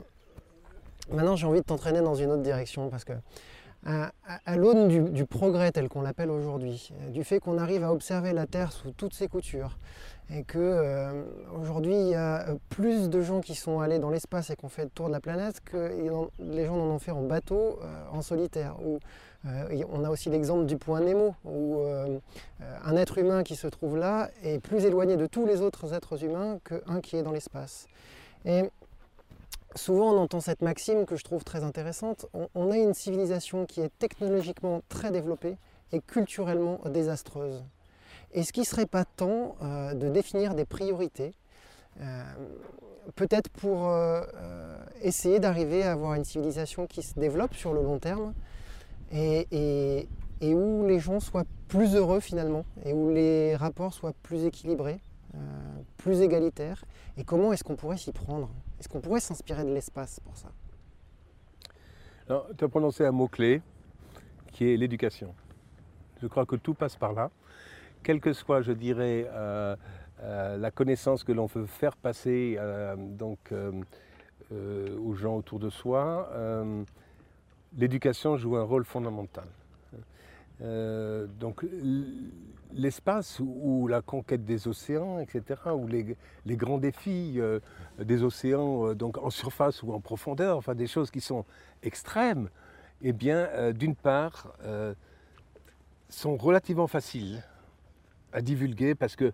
maintenant 1.11 1.37
j'ai 1.37 1.46
envie 1.46 1.61
de 1.61 1.64
t'entraîner 1.64 2.03
dans 2.03 2.16
une 2.16 2.31
autre 2.33 2.42
direction 2.42 2.90
parce 2.90 3.05
que 3.05 3.14
à, 3.87 4.57
l'aune 4.57 5.12
du, 5.12 5.24
progrès 5.24 5.72
tel 5.72 5.88
qu'on 5.88 6.03
l'appelle 6.03 6.31
aujourd'hui, 6.31 6.92
du 7.09 7.24
fait 7.24 7.40
qu'on 7.40 7.57
arrive 7.57 7.83
à 7.83 7.92
observer 7.92 8.35
la 8.35 8.46
Terre 8.46 8.72
sous 8.72 8.90
toutes 8.90 9.14
ses 9.14 9.29
coutures, 9.29 9.79
et 10.31 10.43
que 10.43 10.59
euh, 10.59 11.25
aujourd'hui 11.59 11.95
il 11.95 12.09
y 12.09 12.14
a 12.14 12.47
plus 12.69 13.09
de 13.09 13.21
gens 13.23 13.41
qui 13.41 13.55
sont 13.55 13.81
allés 13.81 13.99
dans 13.99 14.11
l'espace 14.11 14.51
et 14.51 14.57
qui 14.57 14.64
ont 14.64 14.69
fait 14.69 14.85
le 14.85 14.91
tour 14.91 15.07
de 15.09 15.12
la 15.12 15.21
planète 15.21 15.61
que 15.64 15.91
les 16.38 16.67
gens 16.67 16.77
en 16.77 16.91
ont 16.91 16.99
fait 16.99 17.11
en 17.11 17.23
bateau, 17.23 17.79
euh, 17.83 18.05
en 18.12 18.21
solitaire. 18.21 18.77
Ou, 18.85 18.99
euh, 19.47 19.85
on 19.91 20.05
a 20.05 20.11
aussi 20.11 20.29
l'exemple 20.29 20.67
du 20.67 20.77
point 20.77 21.01
Nemo, 21.01 21.35
où 21.45 21.81
un 22.85 22.97
être 22.97 23.19
humain 23.19 23.43
qui 23.43 23.57
se 23.57 23.69
trouve 23.69 23.97
là 23.97 24.31
est 24.43 24.59
plus 24.59 24.85
éloigné 24.85 25.17
de 25.17 25.27
tous 25.27 25.47
les 25.47 25.62
autres 25.62 25.95
êtres 25.95 26.25
humains 26.25 26.59
qu'un 26.64 27.01
qui 27.01 27.17
est 27.17 27.23
dans 27.23 27.33
l'espace. 27.33 27.87
Et 28.45 28.64
souvent 29.77 30.12
on 30.12 30.19
entend 30.19 30.41
cette 30.41 30.61
maxime 30.61 31.07
que 31.07 31.17
je 31.17 31.25
trouve 31.25 31.45
très 31.45 31.62
intéressante, 31.62 32.27
on, 32.55 32.71
a 32.71 32.77
une 32.77 32.95
civilisation 32.95 33.64
qui 33.64 33.81
est 33.81 33.97
technologiquement 33.99 34.83
très 34.88 35.12
développée 35.12 35.57
et 35.93 36.01
culturellement 36.01 36.81
désastreuse. 36.87 37.64
Est-ce 38.33 38.53
qu'il 38.53 38.62
ne 38.62 38.67
serait 38.67 38.87
pas 38.87 39.05
temps 39.05 39.57
euh, 39.62 39.95
de 39.95 40.09
définir 40.09 40.55
des 40.55 40.64
priorités 40.64 41.33
euh, 42.01 42.23
peut-être 43.17 43.49
pour 43.49 43.88
euh, 43.88 44.23
essayer 45.03 45.41
d'arriver 45.41 45.83
à 45.83 45.93
avoir 45.93 46.14
une 46.14 46.25
civilisation 46.25 46.87
qui 46.87 47.03
se 47.03 47.19
développe 47.19 47.55
sur 47.55 47.73
le 47.73 47.83
long 47.83 47.99
terme 47.99 48.35
et, 49.11 50.07
où 50.43 50.87
les 50.87 51.01
gens 51.01 51.19
soient 51.19 51.47
plus 51.69 51.97
heureux 51.97 52.21
finalement 52.21 52.64
et 52.85 52.93
où 52.93 53.11
les 53.11 53.57
rapports 53.57 53.95
soient 53.95 54.12
plus 54.23 54.45
équilibrés, 54.45 55.01
plus 55.97 56.21
égalitaires? 56.21 56.85
Et 57.17 57.25
comment 57.25 57.53
est-ce 57.53 57.64
qu'on 57.64 57.77
pourrait 57.77 57.97
s'y 57.97 58.12
prendre? 58.12 58.51
Est-ce 58.79 58.88
qu'on 58.88 59.01
pourrait 59.01 59.21
s'inspirer 59.21 59.64
de 59.64 59.73
l'espace 59.73 60.21
pour 60.21 60.37
ça? 60.37 60.49
Tu 62.57 62.64
as 62.64 62.69
prononcé 62.69 63.07
un 63.07 63.12
mot-clé 63.12 63.62
qui 64.53 64.71
est 64.71 64.77
l'éducation. 64.77 65.35
Je 66.21 66.27
crois 66.27 66.45
que 66.45 66.57
tout 66.57 66.75
passe 66.75 66.95
par 66.95 67.14
là. 67.14 67.31
Quelle 68.09 68.21
que 68.21 68.33
soit, 68.33 68.62
je 68.62 68.73
dirais, 68.73 69.29
euh, 69.35 69.77
euh, 70.23 70.57
la 70.57 70.71
connaissance 70.71 71.25
que 71.25 71.33
l'on 71.33 71.44
veut 71.44 71.66
faire 71.66 71.94
passer 71.94 72.57
euh, 72.59 72.97
donc, 72.97 73.53
aux 74.51 75.12
gens 75.12 75.37
autour 75.37 75.59
de 75.59 75.68
soi, 75.68 76.31
l'éducation 77.77 78.38
joue 78.38 78.57
un 78.57 78.62
rôle 78.62 78.87
fondamental. 78.87 79.44
donc 81.38 81.66
l'espace 82.73 83.40
ou 83.40 83.88
la 83.88 84.01
conquête 84.01 84.47
des 84.47 84.68
océans, 84.68 85.18
etc., 85.18 85.61
ou 85.75 85.87
les, 85.87 86.16
grands 86.57 86.79
défis 86.79 87.38
des 87.99 88.23
océans, 88.23 88.94
donc 88.94 89.18
en 89.18 89.29
surface 89.29 89.83
ou 89.83 89.92
en 89.92 90.01
profondeur, 90.01 90.57
enfin 90.57 90.75
des 90.75 90.87
choses 90.87 91.11
qui 91.11 91.21
sont 91.21 91.44
extrêmes, 91.83 92.49
eh 93.03 93.12
bien, 93.12 93.71
d'une 93.75 93.94
part, 93.94 94.57
sont 96.09 96.38
relativement 96.38 96.87
faciles 96.87 97.42
à 98.33 98.41
divulguer 98.43 98.95
parce 98.95 99.17
que 99.17 99.33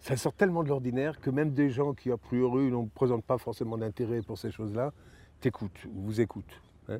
ça 0.00 0.16
sort 0.16 0.34
tellement 0.34 0.64
de 0.64 0.68
l'ordinaire 0.68 1.20
que 1.20 1.30
même 1.30 1.52
des 1.52 1.70
gens 1.70 1.94
qui, 1.94 2.10
a 2.10 2.16
priori, 2.16 2.70
ne 2.70 2.86
présentent 2.88 3.24
pas 3.24 3.38
forcément 3.38 3.78
d'intérêt 3.78 4.20
pour 4.22 4.36
ces 4.36 4.50
choses-là, 4.50 4.92
t'écoutent 5.40 5.84
ou 5.94 6.02
vous 6.02 6.20
écoutent. 6.20 6.60
Hein. 6.88 6.98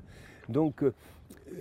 Donc, 0.48 0.82
euh, 0.82 0.92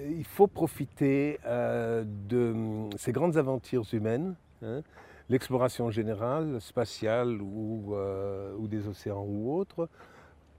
il 0.10 0.26
faut 0.26 0.48
profiter 0.48 1.39
euh, 1.46 2.04
de 2.06 2.89
ces 2.98 3.12
grandes 3.12 3.38
aventures 3.38 3.86
humaines, 3.91 4.36
hein, 4.63 4.82
l'exploration 5.30 5.89
générale, 5.89 6.60
spatiale 6.62 7.39
euh, 7.41 8.56
ou, 8.58 8.67
des 8.67 8.88
océans 8.88 9.26
ou 9.28 9.56
autres, 9.56 9.89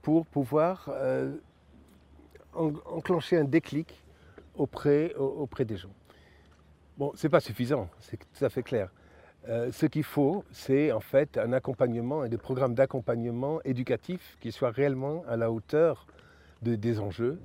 pour 0.01 0.25
pouvoir 0.25 0.89
enclencher 2.53 3.37
un 3.37 3.45
déclic 3.45 4.03
auprès, 4.55 5.13
auprès 5.15 5.63
des 5.63 5.77
gens. 5.77 5.93
Bon, 6.97 7.13
ce 7.15 7.25
n'est 7.25 7.31
pas 7.31 7.39
suffisant, 7.39 7.89
c'est 8.01 8.17
tout 8.17 8.45
à 8.45 8.49
fait 8.49 8.63
clair. 8.63 8.89
Ce 9.47 9.85
qu'il 9.85 10.03
faut, 10.03 10.45
c'est 10.51 10.91
en 10.91 11.01
fait 11.01 11.37
un 11.37 11.51
accompagnement 11.51 12.23
et 12.23 12.29
des 12.29 12.37
programmes 12.37 12.75
d'accompagnement 12.75 13.61
éducatif 13.63 14.37
qui 14.39 14.51
soient 14.51 14.71
réellement 14.71 15.23
à 15.27 15.35
la 15.35 15.51
hauteur 15.51 16.07
des 16.61 16.99
enjeux 16.99 17.39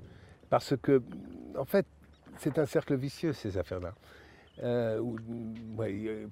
parce 0.50 0.74
que, 0.80 1.02
en 1.56 1.64
fait, 1.64 1.86
c'est 2.38 2.58
un 2.58 2.66
cercle 2.66 2.94
vicieux, 2.94 3.32
ces 3.32 3.58
affaires-là. 3.58 3.94
Euh, 4.62 5.00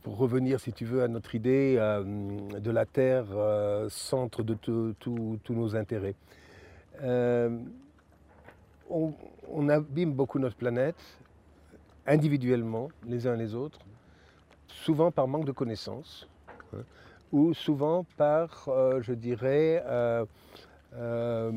pour 0.02 0.16
revenir, 0.16 0.58
si 0.58 0.72
tu 0.72 0.84
veux, 0.84 1.02
à 1.02 1.08
notre 1.08 1.34
idée 1.34 1.76
euh, 1.78 2.02
de 2.58 2.70
la 2.70 2.86
Terre, 2.86 3.26
euh, 3.32 3.88
centre 3.88 4.42
de 4.42 4.54
tous 4.54 5.38
nos 5.50 5.76
intérêts. 5.76 6.14
On, 8.88 9.68
abîme 9.68 10.12
beaucoup 10.12 10.38
notre 10.38 10.56
planète, 10.56 10.96
individuellement, 12.06 12.88
les 13.06 13.26
uns 13.26 13.36
les 13.36 13.54
autres, 13.54 13.80
souvent 14.84 15.10
par 15.10 15.28
manque 15.28 15.44
de 15.44 15.52
connaissances, 15.52 16.28
hein, 16.74 16.78
ou 17.32 17.54
souvent 17.54 18.04
par, 18.16 18.68
je 19.00 19.12
dirais, 19.12 19.82
euh, 20.98 21.50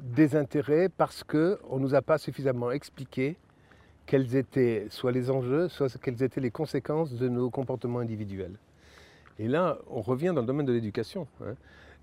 des 0.00 0.34
intérêts 0.34 0.88
parce 0.88 1.22
qu'on 1.22 1.76
ne 1.76 1.78
nous 1.78 1.94
a 1.94 2.02
pas 2.02 2.18
suffisamment 2.18 2.72
expliqué 2.72 3.36
quels 4.04 4.34
étaient 4.34 4.86
soit 4.88 5.12
les 5.12 5.30
enjeux, 5.30 5.68
soit 5.68 5.96
quelles 6.00 6.22
étaient 6.24 6.40
les 6.40 6.50
conséquences 6.50 7.14
de 7.14 7.28
nos 7.28 7.50
comportements 7.50 8.00
individuels. 8.00 8.56
Et 9.38 9.46
là, 9.46 9.78
on 9.88 10.00
revient 10.00 10.32
dans 10.34 10.40
le 10.40 10.46
domaine 10.46 10.66
de 10.66 10.72
l'éducation. 10.72 11.28
Hein. 11.40 11.54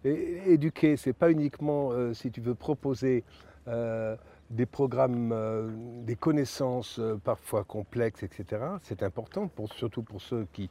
éduquer, 0.06 0.96
ce 0.96 1.10
n'est 1.10 1.14
pas 1.14 1.30
uniquement, 1.30 1.92
euh, 1.92 2.14
si 2.14 2.32
tu 2.32 2.40
veux, 2.40 2.56
proposer 2.56 3.26
euh, 3.68 4.16
des 4.56 4.66
programmes, 4.66 6.04
des 6.06 6.16
connaissances 6.16 7.00
parfois 7.24 7.64
complexes, 7.64 8.24
etc. 8.24 8.62
C'est 8.82 9.04
important, 9.04 9.50
surtout 9.76 10.04
pour 10.04 10.22
ceux 10.22 10.48
qui, 10.54 10.70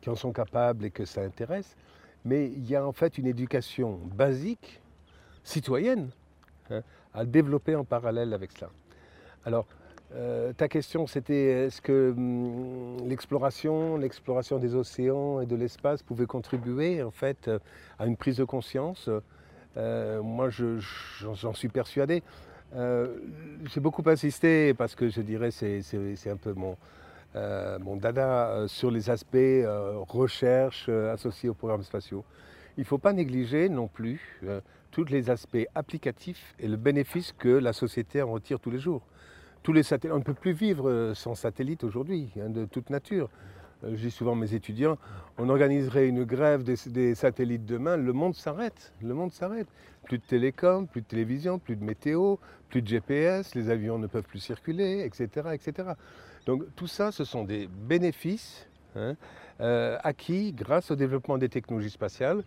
qui 0.00 0.10
en 0.10 0.14
sont 0.14 0.32
capables 0.32 0.84
et 0.84 0.90
que 0.90 1.04
ça 1.04 1.22
intéresse. 1.22 1.76
Mais 2.24 2.46
il 2.46 2.68
y 2.68 2.74
a 2.74 2.84
en 2.84 2.92
fait 2.92 3.18
une 3.18 3.26
éducation 3.26 4.00
basique 4.14 4.80
citoyenne 5.44 6.10
hein, 6.70 6.82
à 7.14 7.24
développer 7.24 7.76
en 7.76 7.84
parallèle 7.84 8.32
avec 8.32 8.52
cela. 8.52 8.70
Alors, 9.44 9.66
euh, 10.14 10.52
ta 10.52 10.68
question, 10.68 11.06
c'était 11.06 11.66
est-ce 11.66 11.80
que 11.80 12.12
hum, 12.16 12.96
l'exploration, 13.08 13.96
l'exploration 13.96 14.58
des 14.58 14.74
océans 14.74 15.40
et 15.40 15.46
de 15.46 15.56
l'espace 15.56 16.02
pouvait 16.02 16.26
contribuer 16.26 17.02
en 17.02 17.10
fait 17.10 17.48
euh, 17.48 17.58
à 17.98 18.06
une 18.06 18.16
prise 18.16 18.36
de 18.36 18.44
conscience? 18.44 19.08
Euh, 19.76 20.22
Moi, 20.22 20.48
j'en 20.50 21.54
suis 21.54 21.68
persuadé. 21.68 22.22
J'ai 22.74 23.80
beaucoup 23.80 24.02
insisté 24.06 24.74
parce 24.74 24.94
que 24.94 25.08
je 25.08 25.20
dirais 25.20 25.50
c'est 25.50 25.82
c'est 25.82 26.30
un 26.30 26.36
peu 26.36 26.52
mon, 26.52 26.76
mon 27.34 27.96
dada 27.96 28.64
sur 28.66 28.90
les 28.90 29.08
aspects 29.08 29.36
recherche 30.08 30.88
associés 30.88 31.48
aux 31.48 31.54
programmes 31.54 31.84
spatiaux. 31.84 32.24
Il 32.76 32.80
ne 32.80 32.86
faut 32.86 32.98
pas 32.98 33.12
négliger 33.12 33.68
non 33.68 33.88
plus 33.88 34.40
tous 34.90 35.04
les 35.04 35.28
aspects 35.28 35.66
applicatifs 35.74 36.54
et 36.58 36.68
le 36.68 36.76
bénéfice 36.76 37.32
que 37.32 37.50
la 37.50 37.74
société 37.74 38.22
en 38.22 38.30
retire 38.30 38.58
tous 38.58 38.70
les 38.70 38.78
jours. 38.78 39.02
Tous 39.62 39.74
les 39.74 39.82
satellites, 39.82 40.14
on 40.14 40.20
ne 40.20 40.24
peut 40.24 40.32
plus 40.32 40.52
vivre 40.52 40.88
euh, 40.88 41.12
sans 41.12 41.34
satellite 41.34 41.84
aujourd'hui, 41.84 42.30
hein, 42.40 42.48
de 42.48 42.64
toute 42.64 42.88
nature. 42.88 43.28
Euh, 43.84 43.90
je 43.94 44.02
dis 44.02 44.10
souvent 44.10 44.32
à 44.32 44.36
mes 44.36 44.54
étudiants, 44.54 44.98
on 45.38 45.48
organiserait 45.48 46.08
une 46.08 46.24
grève 46.24 46.62
des, 46.62 47.14
satellites 47.14 47.66
demain, 47.66 47.96
le 47.96 48.12
monde 48.12 48.34
s'arrête. 48.34 48.92
Le 49.02 49.14
monde 49.14 49.32
s'arrête. 49.32 49.68
Plus 50.04 50.18
de 50.18 50.24
télécom, 50.24 50.86
plus 50.86 51.02
de 51.02 51.06
télévision, 51.06 51.58
plus 51.58 51.76
de 51.76 51.84
météo, 51.84 52.36
plus 52.68 52.82
de 52.82 52.86
GPS, 52.86 53.54
les 53.54 53.70
avions 53.70 53.98
ne 53.98 54.06
peuvent 54.06 54.22
plus 54.22 54.38
circuler, 54.38 55.00
etc. 55.04 55.48
etc. 55.52 55.90
Donc 56.46 56.62
tout 56.76 56.86
ça, 56.86 57.12
ce 57.12 57.24
sont 57.24 57.44
des 57.44 57.66
bénéfices 57.66 58.66
hein, 58.94 59.16
euh, 59.60 59.98
acquis 60.04 60.52
grâce 60.52 60.90
au 60.90 60.96
développement 60.96 61.38
des 61.38 61.48
technologies 61.48 61.90
spatiales 61.90 62.44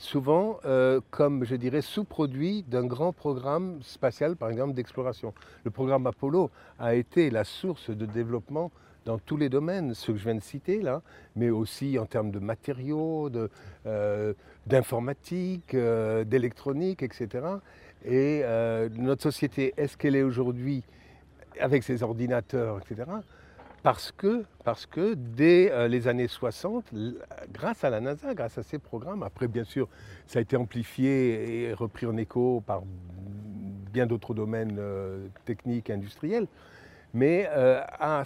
souvent 0.00 0.58
euh, 0.64 1.00
comme, 1.10 1.44
je 1.44 1.54
dirais, 1.54 1.82
sous-produit 1.82 2.62
d'un 2.62 2.86
grand 2.86 3.12
programme 3.12 3.82
spatial, 3.82 4.34
par 4.34 4.48
exemple, 4.48 4.72
d'exploration. 4.72 5.34
Le 5.62 5.70
programme 5.70 6.06
Apollo 6.06 6.50
a 6.78 6.94
été 6.94 7.30
la 7.30 7.44
source 7.44 7.90
de 7.90 8.06
développement 8.06 8.72
dans 9.04 9.18
tous 9.18 9.36
les 9.36 9.48
domaines, 9.48 9.94
ceux 9.94 10.12
que 10.12 10.18
je 10.18 10.24
viens 10.24 10.34
de 10.34 10.42
citer 10.42 10.82
là, 10.82 11.02
mais 11.36 11.50
aussi 11.50 11.98
en 11.98 12.06
termes 12.06 12.30
de 12.30 12.38
matériaux, 12.38 13.30
euh, 13.86 14.34
d'informatique, 14.66 15.74
euh, 15.74 16.24
d'électronique, 16.24 17.02
etc. 17.02 17.28
Et 18.04 18.42
notre 18.96 19.22
société, 19.22 19.74
est-ce 19.76 19.96
qu'elle 19.96 20.16
est 20.16 20.22
aujourd'hui, 20.22 20.82
avec 21.60 21.82
ses 21.82 22.02
ordinateurs, 22.02 22.78
etc., 22.78 23.04
parce 23.82 24.12
que, 24.12 24.44
parce 24.64 24.84
que 24.86 25.14
dès 25.14 25.70
euh, 25.72 25.88
les 25.88 26.06
années 26.06 26.28
60, 26.28 26.92
grâce 27.50 27.82
à 27.82 27.90
la 27.90 28.00
NASA, 28.00 28.34
grâce 28.34 28.58
à 28.58 28.62
ces 28.62 28.78
programmes, 28.78 29.22
après 29.22 29.48
bien 29.48 29.64
sûr 29.64 29.88
ça 30.26 30.38
a 30.38 30.42
été 30.42 30.56
amplifié 30.56 31.68
et 31.68 31.72
repris 31.72 32.06
en 32.06 32.16
écho 32.16 32.62
par 32.66 32.82
bien 33.92 34.06
d'autres 34.06 34.34
domaines 34.34 34.76
euh, 34.78 35.26
techniques 35.46 35.88
industriels, 35.88 36.46
mais 37.12 37.48
euh, 37.50 37.82
a, 37.98 38.24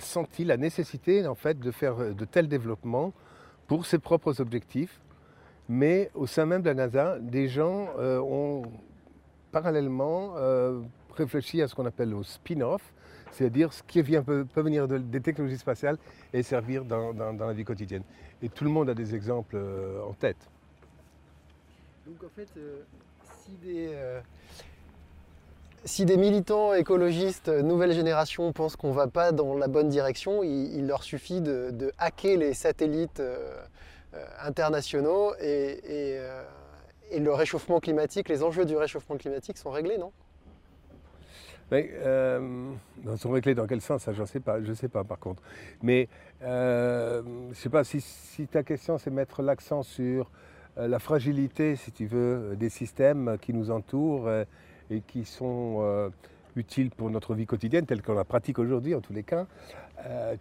senti 0.00 0.44
la 0.44 0.56
nécessité 0.56 1.26
en 1.26 1.34
fait 1.34 1.58
de 1.58 1.70
faire 1.70 2.14
de 2.14 2.24
tels 2.24 2.48
développements 2.48 3.12
pour 3.66 3.86
ses 3.86 3.98
propres 3.98 4.40
objectifs. 4.40 5.00
Mais 5.68 6.10
au 6.14 6.26
sein 6.26 6.46
même 6.46 6.62
de 6.62 6.68
la 6.68 6.74
NASA, 6.74 7.18
des 7.18 7.48
gens 7.48 7.88
ont 7.98 8.62
parallèlement 9.52 10.34
réfléchi 11.16 11.62
à 11.62 11.68
ce 11.68 11.74
qu'on 11.74 11.86
appelle 11.86 12.10
le 12.10 12.22
spin-off, 12.22 12.92
c'est-à-dire 13.32 13.72
ce 13.72 13.82
qui 13.82 14.02
vient, 14.02 14.22
peut, 14.22 14.46
venir 14.56 14.86
des 14.86 15.20
technologies 15.20 15.58
spatiales 15.58 15.98
et 16.32 16.42
servir 16.42 16.84
dans, 16.84 17.12
la 17.12 17.52
vie 17.52 17.64
quotidienne. 17.64 18.04
Et 18.42 18.48
tout 18.48 18.64
le 18.64 18.70
monde 18.70 18.90
a 18.90 18.94
des 18.94 19.14
exemples 19.14 19.56
euh, 19.56 20.02
en 20.02 20.12
tête. 20.12 20.48
Donc 22.06 22.22
en 22.24 22.28
fait, 22.28 22.48
euh, 22.56 22.82
euh, 23.64 24.20
si, 25.84 26.04
des, 26.04 26.16
militants 26.16 26.74
écologistes 26.74 27.48
nouvelle 27.48 27.92
génération 27.92 28.52
pensent 28.52 28.76
qu'on 28.76 28.90
ne 28.90 28.94
va 28.94 29.06
pas 29.08 29.32
dans 29.32 29.56
la 29.56 29.68
bonne 29.68 29.88
direction, 29.88 30.42
il, 30.42 30.86
leur 30.86 31.02
suffit 31.02 31.40
de, 31.40 31.92
hacker 31.98 32.36
les 32.36 32.54
satellites 32.54 33.22
internationaux 34.40 35.34
et, 35.40 36.18
et 37.10 37.20
le 37.20 37.32
réchauffement 37.32 37.80
climatique, 37.80 38.28
les 38.28 38.42
enjeux 38.42 38.64
du 38.64 38.76
réchauffement 38.76 39.16
climatique 39.16 39.58
sont 39.58 39.70
réglés, 39.70 39.98
non? 39.98 40.12
Mais, 41.70 41.90
euh, 42.02 42.70
dans 43.02 43.16
son 43.16 43.30
réglé, 43.30 43.54
dans 43.54 43.66
quel 43.66 43.80
sens, 43.80 44.02
ça, 44.02 44.12
je 44.12 44.20
ne 44.20 44.26
sais 44.26 44.40
pas, 44.40 44.62
je 44.62 44.74
sais 44.74 44.88
pas 44.88 45.04
par 45.04 45.18
contre. 45.18 45.42
Mais 45.82 46.08
euh, 46.42 47.22
je 47.24 47.48
ne 47.48 47.54
sais 47.54 47.70
pas 47.70 47.82
si, 47.82 48.46
ta 48.46 48.62
question, 48.62 48.98
c'est 48.98 49.10
mettre 49.10 49.40
l'accent 49.40 49.82
sur 49.82 50.30
euh, 50.76 50.86
la 50.86 50.98
fragilité, 50.98 51.76
si 51.76 51.90
tu 51.90 52.04
veux, 52.04 52.56
des 52.56 52.68
systèmes 52.68 53.38
qui 53.40 53.54
nous 53.54 53.70
entourent 53.70 54.28
et 54.90 55.00
qui 55.00 55.24
sont 55.24 56.10
utiles 56.56 56.90
pour 56.90 57.10
notre 57.10 57.34
vie 57.34 57.46
quotidienne, 57.46 57.86
telle 57.86 58.02
qu'on 58.02 58.14
la 58.14 58.24
pratique 58.24 58.58
aujourd'hui 58.58 58.94
en 58.94 59.00
tous 59.00 59.12
les 59.12 59.22
cas. 59.22 59.46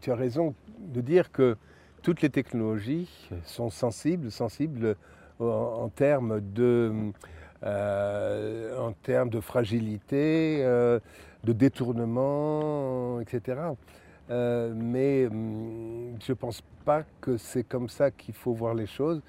tu 0.01 0.11
as 0.11 0.15
raison 0.15 0.53
de 0.79 1.01
dire 1.01 1.31
que 1.31 1.55
toutes 2.01 2.21
les 2.21 2.29
technologies 2.29 3.29
sont 3.45 3.69
sensibles, 3.69 4.31
sensibles 4.31 4.95
en 5.39 5.89
termes 5.89 6.41
de 6.53 7.11
euh, 7.63 8.91
de 9.25 9.39
fragilité, 9.39 10.61
euh, 10.61 10.99
de 11.43 11.53
détournement, 11.53 13.19
etc. 13.19 13.59
Euh, 14.29 14.73
mais 14.75 15.27
hum, 15.27 16.15
je 16.25 16.31
ne 16.31 16.35
pense 16.35 16.61
pas 16.85 17.03
que 17.19 17.37
c'est 17.37 17.63
comme 17.63 17.89
ça 17.89 18.09
qu'il 18.11 18.33
faut 18.33 18.53
voir 18.53 18.73
les 18.73 18.87
choses. 18.87 19.21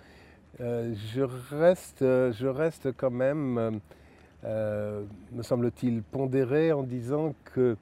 je, 0.58 1.22
reste, 1.50 2.00
je 2.00 2.46
reste 2.46 2.92
quand 2.96 3.10
même, 3.10 3.80
me 4.45 5.43
semble-t-il, 5.43 6.03
pondéré 6.03 6.72
en 6.72 6.82
disant 6.82 7.34
que 7.45 7.76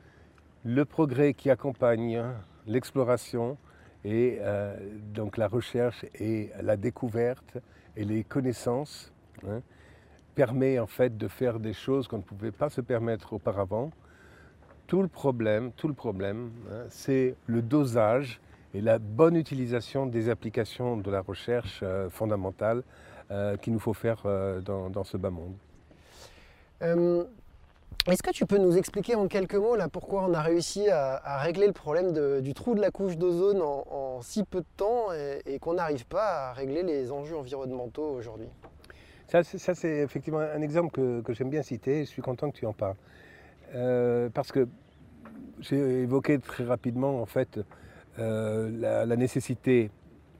le 0.64 0.84
progrès 0.84 1.34
qui 1.34 1.50
accompagne 1.50 2.22
l'exploration 2.66 3.56
et 4.04 4.38
donc 5.14 5.36
la 5.36 5.48
recherche 5.48 6.04
et 6.14 6.50
la 6.60 6.76
découverte 6.76 7.58
et 7.96 8.04
les 8.04 8.24
connaissances, 8.24 9.12
hein, 9.46 9.60
permet 10.34 10.78
en 10.78 10.86
fait 10.86 11.16
de 11.16 11.28
faire 11.28 11.60
des 11.60 11.72
choses 11.72 12.08
qu'on 12.08 12.18
ne 12.18 12.22
pouvait 12.22 12.52
pas 12.52 12.70
se 12.70 12.80
permettre 12.80 13.32
auparavant. 13.34 13.90
Tout 14.86 15.02
le 15.02 15.08
problème, 15.08 15.72
tout 15.72 15.88
le 15.88 15.94
problème, 15.94 16.50
hein, 16.70 16.84
c'est 16.88 17.34
le 17.46 17.62
dosage 17.62 18.40
et 18.74 18.80
la 18.80 18.98
bonne 18.98 19.36
utilisation 19.36 20.06
des 20.06 20.28
applications 20.28 20.96
de 20.96 21.10
la 21.10 21.20
recherche 21.20 21.80
euh, 21.82 22.08
fondamentale 22.08 22.82
euh, 23.30 23.56
qu'il 23.56 23.72
nous 23.72 23.78
faut 23.78 23.94
faire 23.94 24.22
euh, 24.24 24.60
dans, 24.60 25.04
ce 25.04 25.16
bas 25.16 25.30
monde. 25.30 25.54
Est-ce 26.82 28.22
que 28.22 28.30
tu 28.30 28.46
peux 28.46 28.58
nous 28.58 28.78
expliquer 28.78 29.14
en 29.14 29.28
quelques 29.28 29.54
mots 29.54 29.76
là, 29.76 29.88
pourquoi 29.88 30.24
on 30.24 30.32
a 30.32 30.40
réussi 30.40 30.88
à, 30.88 31.38
régler 31.38 31.66
le 31.66 31.72
problème 31.72 32.40
du 32.40 32.54
trou 32.54 32.74
de 32.74 32.80
la 32.80 32.90
couche 32.90 33.16
d'ozone 33.16 33.60
en, 33.62 34.20
si 34.22 34.44
peu 34.44 34.60
de 34.60 34.66
temps 34.76 35.08
et 35.46 35.58
qu'on 35.58 35.74
n'arrive 35.74 36.06
pas 36.06 36.48
à 36.48 36.52
régler 36.52 36.82
les 36.82 37.12
enjeux 37.12 37.36
environnementaux 37.36 38.10
aujourd'hui? 38.10 38.48
Ça, 39.30 39.44
c'est 39.44 39.98
effectivement 39.98 40.40
un 40.40 40.60
exemple 40.60 40.90
que, 41.22 41.32
j'aime 41.32 41.50
bien 41.50 41.62
citer. 41.62 42.04
Je 42.04 42.10
suis 42.10 42.22
content 42.22 42.50
que 42.50 42.56
tu 42.56 42.66
en 42.66 42.72
parles. 42.72 42.96
Euh, 43.76 44.28
parce 44.28 44.50
que 44.50 44.66
j'ai 45.60 46.02
évoqué 46.02 46.40
très 46.40 46.64
rapidement, 46.64 47.22
en 47.22 47.26
fait, 47.26 47.60
euh, 48.18 49.06
la, 49.06 49.16
nécessité 49.16 49.92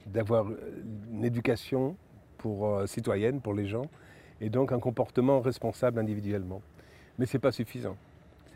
d'avoir 0.07 0.45
une 1.09 1.23
éducation 1.23 1.95
pour, 2.37 2.67
euh, 2.67 2.85
citoyenne 2.85 3.39
pour 3.39 3.53
les 3.53 3.67
gens 3.67 3.85
et 4.41 4.49
donc 4.49 4.71
un 4.71 4.79
comportement 4.79 5.39
responsable 5.39 5.99
individuellement. 5.99 6.61
Mais 7.17 7.25
ce 7.25 7.37
n'est 7.37 7.41
pas 7.41 7.51
suffisant. 7.51 7.95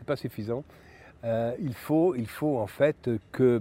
Pas 0.04 0.16
suffisant. 0.16 0.62
il, 1.24 1.74
faut, 1.74 2.14
il 2.14 2.28
faut 2.28 2.58
en 2.58 2.66
fait 2.66 3.10
que 3.32 3.60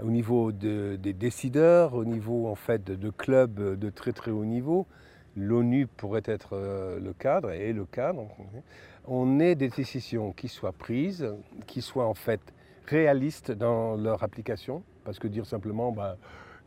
au 0.00 0.10
niveau 0.10 0.52
des 0.52 1.12
décideurs, 1.12 1.94
au 1.94 2.04
niveau 2.04 2.48
en 2.48 2.54
fait 2.54 2.84
de, 2.84 2.94
de 2.94 3.10
clubs 3.10 3.78
de 3.78 3.90
très 3.90 4.12
très 4.12 4.30
haut 4.30 4.44
niveau, 4.44 4.86
l'ONU 5.36 5.86
pourrait 5.86 6.22
être 6.24 6.50
euh, 6.54 6.98
le 7.00 7.12
cadre, 7.12 7.52
et 7.52 7.72
le 7.72 7.84
cadre, 7.84 8.26
on 9.06 9.40
ait 9.40 9.54
des 9.54 9.68
décisions 9.68 10.32
qui 10.32 10.48
soient 10.48 10.72
prises, 10.72 11.26
qui 11.66 11.82
soient 11.82 12.06
en 12.06 12.14
fait 12.14 12.40
réalistes 12.86 13.52
dans 13.52 13.96
leur 13.96 14.22
application, 14.22 14.82
parce 15.04 15.18
que 15.18 15.28
dire 15.28 15.46
simplement, 15.46 15.92
bah, 15.92 16.16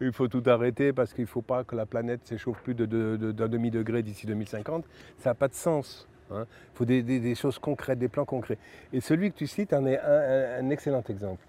il 0.02 0.12
faut 0.12 0.28
tout 0.28 0.44
arrêter 0.46 0.94
parce 0.94 1.14
qu'il 1.14 1.24
ne 1.24 1.30
faut 1.30 1.42
pas 1.42 1.64
que 1.64 1.76
la 1.76 1.86
planète 1.86 2.22
s'échauffe 2.26 2.62
plus 2.62 2.74
d'un 2.74 2.86
de, 2.86 3.32
demi-degré 3.32 4.04
d'ici 4.04 4.26
2050, 4.28 4.86
ça 5.18 5.32
n'a 5.32 5.34
pas 5.36 5.48
de 5.48 5.54
sens. 5.54 6.08
Hein. 6.32 6.46
Il 6.74 6.78
faut 6.78 6.86
des, 6.86 7.36
choses 7.36 7.60
concrètes, 7.60 8.00
des 8.00 8.10
plans 8.10 8.26
concrets. 8.26 8.58
Et 8.92 9.02
celui 9.02 9.32
que 9.32 9.38
tu 9.38 9.48
cites 9.48 9.74
en 9.74 9.86
est 9.86 10.00
un, 10.00 10.70
excellent 10.70 11.04
exemple. 11.10 11.46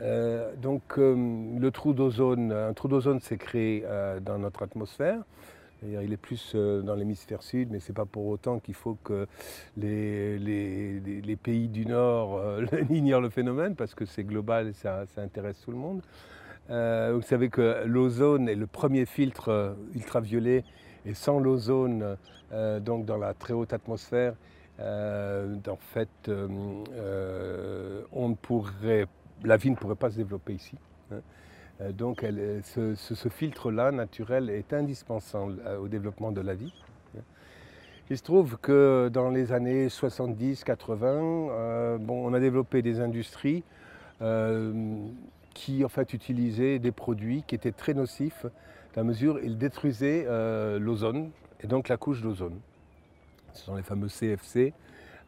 Euh, 0.00 0.52
donc 0.56 0.82
euh, 0.98 1.14
le 1.58 1.70
trou 1.70 1.92
d'ozone, 1.92 2.50
un 2.50 2.72
trou 2.72 2.88
d'ozone 2.88 3.20
s'est 3.20 3.36
créé 3.36 3.84
dans 4.24 4.38
notre 4.38 4.62
atmosphère 4.62 5.22
il 5.84 6.12
est 6.12 6.16
plus 6.16 6.52
euh, 6.54 6.82
dans 6.82 6.94
l'hémisphère 6.94 7.42
sud, 7.42 7.70
mais 7.70 7.80
ce 7.80 7.90
n'est 7.90 7.94
pas 7.94 8.04
pour 8.04 8.26
autant 8.26 8.58
qu'il 8.58 8.74
faut 8.74 8.96
que 9.02 9.26
les, 9.76 11.36
pays 11.42 11.68
du 11.68 11.86
Nord 11.86 12.36
euh, 12.36 12.64
ignorent 12.90 13.20
le 13.20 13.30
phénomène, 13.30 13.74
parce 13.74 13.94
que 13.94 14.04
c'est 14.04 14.24
global 14.24 14.68
et 14.68 14.72
ça, 14.72 15.04
intéresse 15.16 15.60
tout 15.60 15.72
le 15.72 15.78
monde. 15.78 16.02
Euh, 16.70 17.12
vous 17.14 17.22
savez 17.22 17.48
que 17.48 17.84
l'ozone 17.86 18.48
est 18.48 18.54
le 18.54 18.66
premier 18.66 19.06
filtre 19.06 19.76
ultraviolet, 19.94 20.64
et 21.04 21.14
sans 21.14 21.38
l'ozone, 21.38 22.16
donc 22.80 23.04
dans 23.04 23.16
la 23.16 23.34
très 23.34 23.54
haute 23.54 23.72
atmosphère, 23.72 24.34
en 24.78 25.78
fait, 25.92 26.30
la 29.44 29.56
vie 29.56 29.70
ne 29.70 29.76
pourrait 29.76 29.96
pas 29.96 30.10
se 30.10 30.16
développer 30.16 30.54
ici. 30.54 30.76
Hein. 31.10 31.20
Euh, 31.80 31.92
donc 31.92 32.24
ce, 32.64 33.28
filtre-là, 33.28 33.92
naturel, 33.92 34.50
est 34.50 34.72
indispensable 34.72 35.60
euh, 35.66 35.78
au 35.78 35.88
développement 35.88 36.32
de 36.32 36.40
la 36.40 36.54
vie. 36.54 36.72
Il 38.10 38.18
se 38.18 38.22
trouve 38.22 38.58
que 38.58 39.08
dans 39.12 39.30
les 39.30 39.52
années 39.52 39.86
70-80, 39.88 40.68
euh, 41.00 41.98
bon, 41.98 42.28
on 42.28 42.34
a 42.34 42.40
développé 42.40 42.82
des 42.82 43.00
industries 43.00 43.62
qui 45.54 45.84
en 45.84 45.88
fait 45.88 46.12
utilisaient 46.12 46.78
des 46.78 46.92
produits 46.92 47.44
qui 47.46 47.54
étaient 47.54 47.72
très 47.72 47.94
nocifs, 47.94 48.46
à 48.46 48.98
la 48.98 49.04
mesure 49.04 49.38
ils 49.42 49.58
détruisaient 49.58 50.26
l'ozone 50.78 51.30
et 51.60 51.66
donc 51.66 51.88
la 51.88 51.96
couche 51.96 52.22
d'ozone. 52.22 52.58
Ce 53.54 53.64
sont 53.64 53.76
les 53.76 53.82
fameux 53.82 54.08
CFC 54.08 54.72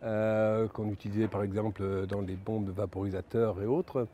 qu'on 0.02 0.90
utilisait 0.90 1.28
par 1.28 1.42
exemple 1.42 2.06
dans 2.06 2.20
les 2.20 2.36
bombes 2.36 2.70
vaporisateurs 2.70 3.62
et 3.62 3.66
autres. 3.66 4.06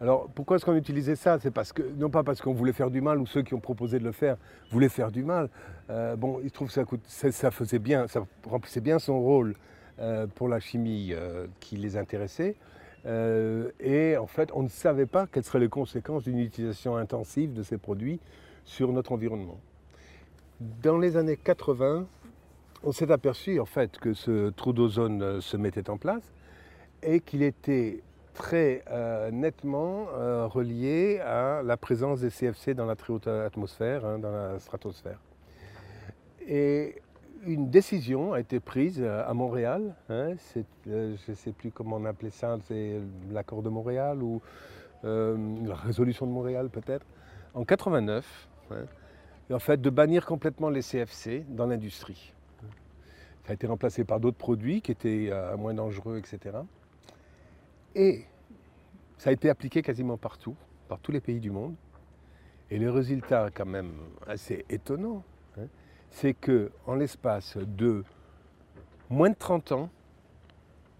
Alors 0.00 0.30
pourquoi 0.34 0.56
est-ce 0.56 0.64
qu'on 0.64 0.76
utilisait 0.76 1.14
ça? 1.14 1.38
C'est 1.38 1.50
parce 1.50 1.72
que, 1.74 1.82
non 1.82 2.08
pas 2.08 2.22
parce 2.22 2.40
qu'on 2.40 2.54
voulait 2.54 2.72
faire 2.72 2.90
du 2.90 3.02
mal 3.02 3.18
ou 3.18 3.26
ceux 3.26 3.42
qui 3.42 3.52
ont 3.52 3.60
proposé 3.60 3.98
de 3.98 4.04
le 4.04 4.12
faire 4.12 4.36
voulaient 4.70 4.88
faire 4.88 5.10
du 5.10 5.22
mal. 5.22 5.50
Euh, 5.90 6.16
bon, 6.16 6.40
il 6.42 6.50
trouve 6.50 6.72
que 6.72 6.96
ça, 7.06 7.50
faisait 7.50 7.78
bien, 7.78 8.08
ça 8.08 8.24
remplissait 8.48 8.80
bien 8.80 8.98
son 8.98 9.20
rôle 9.20 9.54
euh, 9.98 10.26
pour 10.26 10.48
la 10.48 10.58
chimie 10.58 11.10
euh, 11.12 11.46
qui 11.60 11.76
les 11.76 11.98
intéressait. 11.98 12.56
Et 13.06 14.16
en 14.16 14.26
fait, 14.26 14.50
on 14.54 14.62
ne 14.62 14.68
savait 14.68 15.06
pas 15.06 15.26
quelles 15.26 15.44
seraient 15.44 15.60
les 15.60 15.68
conséquences 15.68 16.24
d'une 16.24 16.38
utilisation 16.38 16.96
intensive 16.96 17.52
de 17.52 17.62
ces 17.62 17.78
produits 17.78 18.20
sur 18.64 18.92
notre 18.92 19.12
environnement. 19.12 19.58
Dans 20.60 20.98
les 20.98 21.16
années 21.16 21.36
80, 21.36 22.06
on 22.82 22.92
s'est 22.92 23.10
aperçu 23.10 23.60
en 23.60 23.64
fait 23.64 23.98
que 23.98 24.12
ce 24.12 24.50
trou 24.50 24.72
d'ozone 24.72 25.40
se 25.40 25.56
mettait 25.56 25.90
en 25.90 25.96
place 25.96 26.32
et 27.02 27.20
qu'il 27.20 27.42
était 27.42 28.02
très 28.34 28.82
euh, 28.90 29.30
nettement 29.30 30.06
euh, 30.14 30.46
relié 30.46 31.18
à 31.20 31.62
la 31.62 31.76
présence 31.76 32.20
des 32.20 32.30
CFC 32.30 32.74
dans 32.74 32.86
la 32.86 32.96
très 32.96 33.12
haute 33.12 33.26
atmosphère, 33.26 34.04
hein, 34.04 34.18
dans 34.18 34.32
la 34.32 34.58
stratosphère. 34.58 35.18
Une 37.44 37.70
décision 37.70 38.32
a 38.32 38.40
été 38.40 38.60
prise 38.60 39.02
à 39.02 39.32
Montréal. 39.34 39.94
Hein, 40.08 40.34
je 40.86 41.16
ne 41.28 41.34
sais 41.34 41.52
plus 41.52 41.70
comment 41.70 41.96
on 41.96 42.04
appelait 42.04 42.30
ça, 42.30 42.58
c'est 42.66 43.00
l'accord 43.30 43.62
de 43.62 43.68
Montréal 43.68 44.22
ou 44.22 44.40
la 45.02 45.74
résolution 45.74 46.26
de 46.26 46.32
Montréal 46.32 46.68
peut-être, 46.68 47.06
en 47.54 47.64
89, 47.64 48.48
hein, 48.70 48.74
en 49.50 49.58
fait 49.58 49.80
de 49.80 49.90
bannir 49.90 50.26
complètement 50.26 50.68
les 50.68 50.82
CFC 50.82 51.44
dans 51.48 51.66
l'industrie. 51.66 52.34
Ça 53.44 53.52
a 53.52 53.54
été 53.54 53.66
remplacé 53.66 54.04
par 54.04 54.20
d'autres 54.20 54.36
produits 54.36 54.82
qui 54.82 54.92
étaient 54.92 55.30
moins 55.56 55.74
dangereux, 55.74 56.18
etc. 56.18 56.58
Et 57.94 58.24
ça 59.16 59.30
a 59.30 59.32
été 59.32 59.48
appliqué 59.50 59.82
quasiment 59.82 60.16
partout, 60.16 60.54
par 60.88 60.98
tous 61.00 61.12
les 61.12 61.20
pays 61.20 61.40
du 61.40 61.50
monde. 61.50 61.74
Et 62.70 62.78
le 62.78 62.90
résultat, 62.90 63.48
quand 63.52 63.66
même 63.66 63.92
assez 64.26 64.64
étonnant, 64.68 65.24
hein, 65.58 65.66
c'est 66.10 66.34
que 66.34 66.70
en 66.86 66.94
l'espace 66.94 67.56
de 67.56 68.04
moins 69.08 69.30
de 69.30 69.36
30 69.36 69.72
ans, 69.72 69.90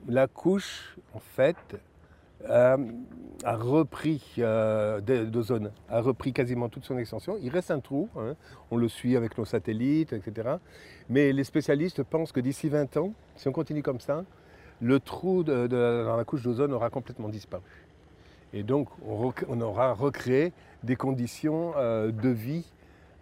la 0.08 0.26
couche, 0.26 0.96
en 1.14 1.20
fait, 1.20 1.56
a 2.48 2.76
repris 3.44 4.22
euh, 4.38 5.00
d'ozone, 5.00 5.72
a 5.88 6.00
repris 6.00 6.32
quasiment 6.32 6.68
toute 6.68 6.84
son 6.84 6.98
extension. 6.98 7.36
Il 7.42 7.50
reste 7.50 7.70
un 7.70 7.80
trou, 7.80 8.08
hein, 8.16 8.34
on 8.70 8.76
le 8.76 8.88
suit 8.88 9.16
avec 9.16 9.36
nos 9.36 9.44
satellites, 9.44 10.12
etc. 10.12 10.56
Mais 11.08 11.32
les 11.32 11.44
spécialistes 11.44 12.02
pensent 12.02 12.32
que 12.32 12.40
d'ici 12.40 12.68
20 12.68 12.96
ans, 12.96 13.12
si 13.36 13.48
on 13.48 13.52
continue 13.52 13.82
comme 13.82 14.00
ça, 14.00 14.24
le 14.80 15.00
trou 15.00 15.42
dans 15.44 16.16
la 16.16 16.24
couche 16.24 16.42
d'ozone 16.42 16.72
aura 16.72 16.88
complètement 16.90 17.28
disparu. 17.28 17.62
Et 18.52 18.62
donc, 18.62 18.88
on, 19.06 19.60
aura 19.60 19.92
recréé 19.92 20.52
des 20.82 20.96
conditions 20.96 21.72
euh, 21.76 22.10
de 22.10 22.30
vie 22.30 22.64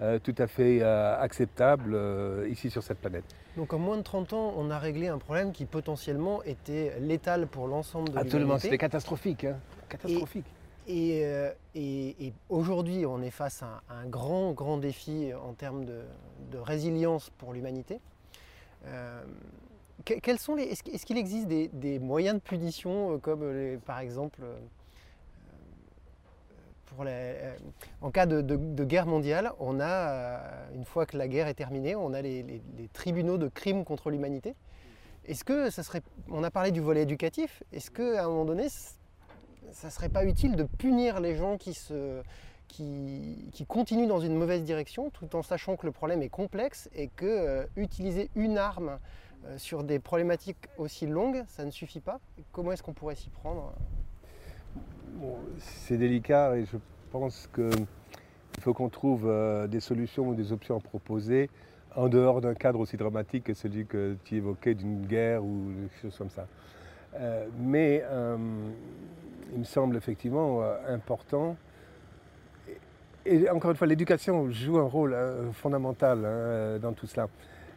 euh, 0.00 0.18
tout 0.18 0.34
à 0.38 0.46
fait 0.46 0.78
euh, 0.80 1.18
acceptables 1.20 1.98
ici 2.48 2.70
sur 2.70 2.82
cette 2.82 2.98
planète. 2.98 3.24
Donc 3.56 3.72
en 3.72 3.78
moins 3.78 3.96
de 3.96 4.02
30 4.02 4.32
ans, 4.32 4.54
on 4.56 4.70
a 4.70 4.78
réglé 4.78 5.08
un 5.08 5.18
problème 5.18 5.52
qui 5.52 5.64
potentiellement 5.64 6.42
était 6.44 6.94
létal 7.00 7.46
pour 7.46 7.66
l'ensemble 7.66 8.06
de 8.06 8.12
l'humanité. 8.12 8.28
Absolument, 8.28 8.58
c'était 8.58 8.78
catastrophique. 8.78 9.44
Hein. 9.44 9.58
catastrophique. 9.88 10.46
Et, 10.86 11.22
et, 11.74 12.32
aujourd'hui, 12.48 13.04
on 13.04 13.20
est 13.20 13.30
face 13.30 13.62
à 13.62 13.82
un, 13.90 14.06
grand, 14.06 14.52
grand 14.52 14.78
défi 14.78 15.32
en 15.34 15.52
termes 15.52 15.84
de, 15.84 16.00
résilience 16.56 17.28
pour 17.36 17.52
l'humanité. 17.52 18.00
quels 20.04 20.38
sont 20.38 20.54
les, 20.54 20.62
est-ce 20.62 21.04
qu'il 21.04 21.18
existe 21.18 21.46
des, 21.46 21.98
moyens 21.98 22.36
de 22.36 22.40
punition, 22.40 23.18
comme 23.18 23.78
par 23.84 23.98
exemple 23.98 24.40
euh, 27.06 27.56
en 28.00 28.10
cas 28.10 28.26
de, 28.26 28.84
guerre 28.84 29.06
mondiale, 29.06 29.52
on 29.58 29.80
a, 29.80 29.86
euh, 29.86 30.74
une 30.74 30.84
fois 30.84 31.06
que 31.06 31.16
la 31.16 31.28
guerre 31.28 31.48
est 31.48 31.54
terminée, 31.54 31.94
on 31.94 32.12
a 32.12 32.22
les, 32.22 32.62
tribunaux 32.92 33.38
de 33.38 33.48
crimes 33.48 33.84
contre 33.84 34.10
l'humanité. 34.10 34.54
Est-ce 35.26 35.44
que 35.44 35.70
ça 35.70 35.82
serait, 35.82 36.02
on 36.30 36.42
a 36.42 36.50
parlé 36.50 36.70
du 36.70 36.80
volet 36.80 37.02
éducatif, 37.02 37.62
est-ce 37.72 37.90
qu'à 37.90 38.24
un 38.24 38.28
moment 38.28 38.44
donné, 38.44 38.68
ça 38.68 39.88
ne 39.88 39.92
serait 39.92 40.08
pas 40.08 40.24
utile 40.24 40.56
de 40.56 40.64
punir 40.64 41.20
les 41.20 41.36
gens 41.36 41.58
qui, 41.58 41.74
se, 41.74 42.22
dans 44.06 44.20
une 44.20 44.34
mauvaise 44.34 44.62
direction, 44.62 45.10
tout 45.10 45.36
en 45.36 45.42
sachant 45.42 45.76
que 45.76 45.86
le 45.86 45.92
problème 45.92 46.22
est 46.22 46.28
complexe 46.28 46.88
et 46.94 47.08
que 47.08 47.26
euh, 47.26 47.66
utiliser 47.76 48.30
une 48.34 48.58
arme 48.58 48.98
sur 49.56 49.84
des 49.84 50.00
problématiques 50.00 50.66
aussi 50.78 51.06
longues, 51.06 51.44
ça 51.46 51.64
ne 51.64 51.70
suffit 51.70 52.00
pas? 52.00 52.18
Comment 52.50 52.72
est-ce 52.72 52.82
qu'on 52.82 52.92
pourrait 52.92 53.14
s'y 53.14 53.30
prendre? 53.30 53.72
C'est 55.58 55.96
délicat 55.96 56.56
et 56.56 56.64
je 56.64 56.76
pense 57.10 57.48
qu'il 57.54 57.86
faut 58.60 58.74
qu'on 58.74 58.88
trouve 58.88 59.26
euh, 59.26 59.66
des 59.66 59.80
solutions 59.80 60.28
ou 60.28 60.34
des 60.34 60.52
options 60.52 60.76
à 60.76 60.80
proposer 60.80 61.50
en 61.96 62.08
dehors 62.08 62.40
d'un 62.40 62.54
cadre 62.54 62.80
aussi 62.80 62.96
dramatique 62.96 63.44
que 63.44 63.54
celui 63.54 63.86
que 63.86 64.16
tu 64.24 64.36
évoquais 64.36 64.74
d'une 64.74 65.06
guerre 65.06 65.44
ou 65.44 65.70
des 65.72 65.88
choses 66.02 66.16
comme 66.16 66.30
ça. 66.30 66.46
Euh, 67.14 67.46
mais 67.58 68.04
euh, 68.04 68.36
il 69.52 69.60
me 69.60 69.64
semble 69.64 69.96
effectivement 69.96 70.62
important. 70.86 71.56
Et, 73.24 73.48
encore 73.50 73.70
une 73.70 73.76
fois, 73.76 73.86
l'éducation 73.86 74.50
joue 74.50 74.78
un 74.78 74.88
rôle 74.88 75.16
fondamental 75.54 76.24
hein, 76.24 76.78
dans 76.78 76.92
tout 76.92 77.06
cela. 77.06 77.28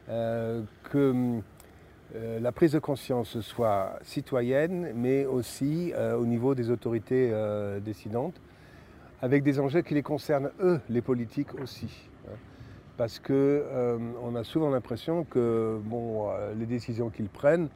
que 0.08 1.42
euh, 2.16 2.40
la 2.40 2.52
prise 2.52 2.74
de 2.74 2.80
conscience 2.80 3.40
soit 3.40 3.98
citoyenne, 4.02 4.92
mais 4.96 5.26
aussi 5.26 5.94
euh, 5.96 6.18
au 6.18 6.26
niveau 6.26 6.56
des 6.56 6.70
autorités 6.70 7.30
euh, 7.32 7.80
décidantes, 7.80 8.42
avec 9.22 9.44
des 9.44 9.60
enjeux 9.60 9.82
qui 9.82 9.94
les 9.94 10.04
concernent, 10.04 10.52
eux, 10.60 10.82
les 10.90 11.02
politiques 11.02 11.60
aussi. 11.62 12.10
Hein. 12.28 12.36
Parce 12.98 13.20
qu'on 13.20 14.36
a 14.36 14.44
souvent 14.44 14.70
l'impression 14.70 15.24
que 15.24 15.80
bon, 15.86 16.30
les 16.58 16.66
décisions 16.66 17.10
qu'ils 17.10 17.30
prennent, 17.30 17.70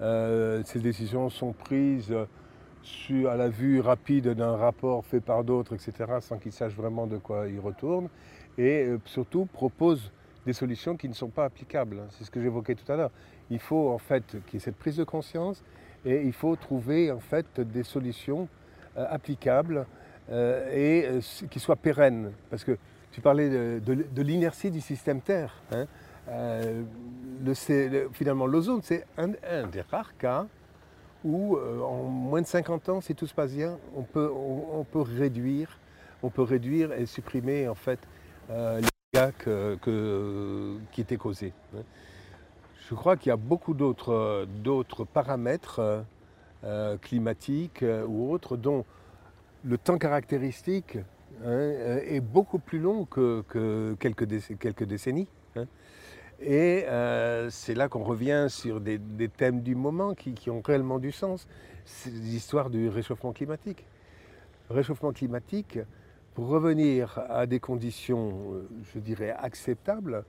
ces 0.00 0.80
décisions 0.80 1.28
sont 1.28 1.52
prises 1.52 2.14
à 3.28 3.36
la 3.36 3.48
vue 3.48 3.80
rapide 3.80 4.28
d'un 4.28 4.56
rapport 4.56 5.04
fait 5.04 5.20
par 5.20 5.44
d'autres, 5.44 5.74
etc., 5.74 5.92
sans 6.20 6.38
qu'ils 6.38 6.52
sachent 6.52 6.76
vraiment 6.76 7.06
de 7.06 7.18
quoi 7.18 7.48
ils 7.48 7.60
retournent, 7.60 8.08
et 8.56 8.88
surtout 9.04 9.44
proposent 9.44 10.10
des 10.46 10.52
solutions 10.52 10.96
qui 10.96 11.08
ne 11.08 11.14
sont 11.14 11.28
pas 11.28 11.44
applicables. 11.44 12.00
Hein. 12.00 12.08
C'est 12.10 12.24
ce 12.24 12.30
que 12.30 12.40
j'évoquais 12.40 12.74
tout 12.74 12.90
à 12.90 12.96
l'heure. 12.96 13.10
Il 13.50 13.58
faut 13.58 13.90
en 13.90 13.98
fait 13.98 14.24
qu'il 14.46 14.54
y 14.54 14.56
ait 14.56 14.60
cette 14.64 14.76
prise 14.76 14.96
de 14.96 15.04
conscience 15.04 15.62
et 16.04 16.22
il 16.22 16.32
faut 16.32 16.56
trouver 16.56 17.10
en 17.10 17.20
fait 17.20 17.60
des 17.60 17.82
solutions 17.82 18.48
euh, 18.98 19.06
applicables 19.08 19.86
euh, 20.30 20.70
et 20.70 21.06
euh, 21.06 21.20
qui 21.48 21.60
soient 21.60 21.76
pérennes. 21.76 22.32
Parce 22.50 22.64
que 22.64 22.76
tu 23.10 23.20
parlais 23.20 23.48
de, 23.48 24.22
l'inertie 24.22 24.70
du 24.70 24.80
système 24.80 25.20
Terre. 25.20 25.62
Hein. 25.70 25.86
finalement, 28.12 28.46
l'ozone, 28.46 28.80
c'est 28.82 29.06
un, 29.16 29.28
des 29.28 29.82
rares 29.90 30.16
cas 30.16 30.46
où 31.24 31.56
en 31.56 32.04
moins 32.04 32.40
de 32.40 32.46
50 32.46 32.88
ans, 32.88 33.00
si 33.00 33.14
tout 33.14 33.26
se 33.26 33.34
passe 33.34 33.54
bien, 33.54 33.78
on 33.94 34.02
peut, 34.02 34.30
réduire, 34.94 35.78
on 36.22 36.30
peut 36.30 36.42
réduire 36.42 36.92
et 36.92 37.06
supprimer 37.06 37.68
en 37.68 37.74
fait 37.74 38.00
les 38.48 38.88
dégâts 39.12 39.78
qui 40.90 41.00
étaient 41.02 41.18
causés. 41.18 41.52
Je 42.88 42.94
crois 42.96 43.16
qu'il 43.16 43.28
y 43.28 43.32
a 43.32 43.36
beaucoup 43.36 43.74
d'autres 43.74 45.04
paramètres 45.04 45.78
euh, 45.78 46.02
euh, 46.64 46.96
climatiques 46.96 47.82
euh, 47.84 48.04
ou 48.04 48.32
autres 48.32 48.56
dont 48.56 48.84
le 49.64 49.78
temps 49.78 49.98
caractéristique 49.98 50.98
hein, 51.44 51.98
est 52.04 52.20
beaucoup 52.20 52.58
plus 52.58 52.80
long 52.80 53.04
que, 53.04 53.44
quelques, 54.00 54.84
décennies. 54.84 55.28
Hein. 55.54 55.66
Et 56.40 56.84
c'est 57.50 57.74
là 57.74 57.88
qu'on 57.88 58.02
revient 58.02 58.46
sur 58.48 58.80
des, 58.80 58.98
thèmes 59.28 59.62
du 59.62 59.76
moment 59.76 60.14
qui, 60.14 60.34
qui, 60.34 60.50
ont 60.50 60.60
réellement 60.60 60.98
du 60.98 61.12
sens. 61.12 61.46
C'est 61.84 62.10
l'histoire 62.10 62.68
du 62.68 62.88
réchauffement 62.88 63.32
climatique. 63.32 63.86
Réchauffement 64.68 65.12
climatique, 65.12 65.78
pour 66.34 66.48
revenir 66.48 67.20
à 67.28 67.46
des 67.46 67.60
conditions, 67.60 68.64
je 68.92 68.98
dirais, 68.98 69.30
acceptables, 69.38 70.24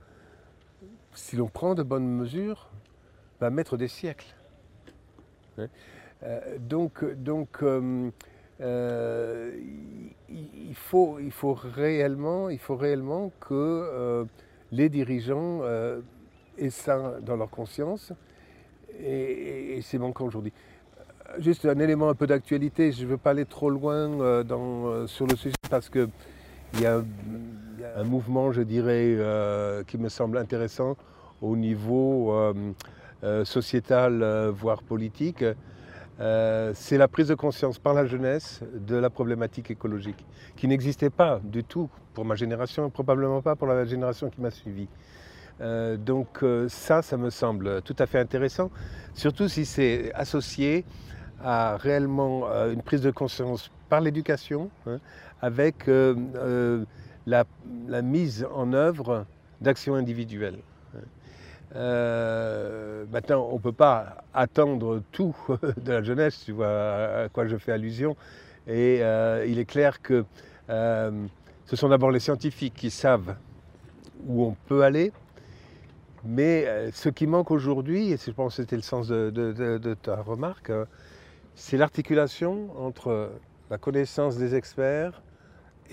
si 1.14 1.36
l'on 1.36 1.48
prend 1.48 1.76
de 1.76 1.84
bonnes 1.84 2.08
mesures, 2.08 2.70
va 3.40 3.50
mettre 3.50 3.78
des 3.78 3.88
siècles. 3.88 4.34
Euh, 6.24 6.58
donc, 6.60 7.04
euh, 7.04 8.12
euh, 8.62 9.52
il, 10.30 10.76
faut, 10.76 11.18
réellement, 11.54 12.50
il 12.50 12.60
faut 12.60 12.76
réellement 12.76 13.32
que 13.40 14.26
les 14.72 14.90
dirigeants 14.90 15.62
aient 16.58 16.70
ça 16.70 17.16
dans 17.22 17.36
leur 17.36 17.50
conscience, 17.50 18.14
et, 19.00 19.80
c'est 19.82 19.98
manquant 19.98 20.26
aujourd'hui. 20.26 20.54
Juste 21.40 21.66
un 21.66 21.80
élément 21.80 22.10
un 22.10 22.16
peu 22.16 22.28
d'actualité, 22.28 22.92
je 22.92 23.04
ne 23.04 23.10
veux 23.10 23.18
pas 23.18 23.32
aller 23.32 23.46
trop 23.46 23.70
loin 23.70 24.44
dans, 24.44 25.08
sur 25.08 25.26
le 25.26 25.36
sujet 25.36 25.56
parce 25.70 25.90
que 25.90 26.08
il 26.76 26.82
y 26.82 26.86
a 26.86 27.04
un 27.96 28.04
mouvement, 28.04 28.52
je 28.52 28.62
dirais, 28.62 29.16
euh, 29.18 29.84
qui 29.84 29.98
me 29.98 30.10
semble 30.10 30.38
intéressant 30.38 30.96
au 31.42 31.56
niveau 31.56 32.34
euh, 32.34 32.54
euh, 33.24 33.46
sociétal, 33.46 34.24
voire 34.50 34.84
politique. 34.84 35.44
c'est 36.20 36.98
la 36.98 37.08
prise 37.08 37.28
de 37.28 37.36
conscience 37.36 37.80
par 37.80 37.94
la 37.94 38.06
jeunesse 38.06 38.62
de 38.74 38.96
la 38.96 39.10
problématique 39.10 39.72
écologique, 39.72 40.26
qui 40.56 40.68
n'existait 40.68 41.10
pas 41.10 41.42
du 41.44 41.64
tout 41.64 41.90
pour 42.14 42.26
ma 42.26 42.36
génération, 42.36 42.90
probablement 42.90 43.42
pas 43.42 43.56
pour 43.56 43.68
la 43.68 43.86
génération 43.86 44.30
qui 44.30 44.40
m'a 44.40 44.52
suivi. 44.52 44.88
donc 45.98 46.46
ça, 46.68 47.02
ça 47.02 47.18
me 47.18 47.30
semble 47.30 47.82
tout 47.82 47.96
à 48.00 48.06
fait 48.06 48.20
intéressant, 48.20 48.70
surtout 49.14 49.48
si 49.50 49.66
c'est 49.66 50.14
associé 50.14 50.86
à 51.44 51.76
réellement 51.78 52.48
une 52.72 52.84
prise 52.84 53.02
de 53.02 53.12
conscience 53.12 53.72
par 53.90 54.00
l'éducation, 54.00 54.70
hein, 54.86 55.00
avec 55.42 55.90
la, 57.26 57.46
mise 58.02 58.48
en 58.54 58.74
œuvre 58.74 59.26
d'actions 59.62 59.96
individuelles. 59.96 60.60
Euh, 61.76 63.06
maintenant, 63.12 63.48
on 63.52 63.56
ne 63.56 63.62
peut 63.62 63.72
pas 63.72 64.24
attendre 64.34 65.02
tout 65.12 65.36
de 65.78 65.92
la 65.92 66.04
jeunesse, 66.04 66.44
tu 66.46 66.52
vois 66.52 67.24
à 67.24 67.30
quoi 67.30 67.48
je 67.48 67.58
fais 67.58 67.72
allusion. 67.72 68.16
Et 68.68 69.00
euh, 69.02 69.46
il 69.48 69.60
est 69.60 69.66
clair 69.66 70.02
que 70.02 70.24
euh, 70.70 71.26
ce 71.66 71.76
sont 71.76 71.90
d'abord 71.90 72.12
les 72.12 72.20
scientifiques 72.20 72.76
qui 72.76 72.90
savent 72.90 73.36
où 74.28 74.44
on 74.44 74.56
peut 74.68 74.84
aller, 74.84 75.12
Mais 76.24 76.66
ce 76.94 77.10
qui 77.10 77.28
manque 77.28 77.52
aujourd'hui, 77.52 78.14
et 78.14 78.18
je 78.18 78.32
pense 78.32 78.56
que 78.56 78.62
c'était 78.64 78.78
le 78.78 78.82
sens 78.82 79.10
de, 79.10 79.94
ta 80.02 80.16
remarque, 80.16 80.72
c'est 81.56 81.76
l'articulation 81.76 82.70
entre 82.80 83.32
la 83.70 83.78
connaissance 83.78 84.38
des 84.38 84.56
experts 84.56 85.22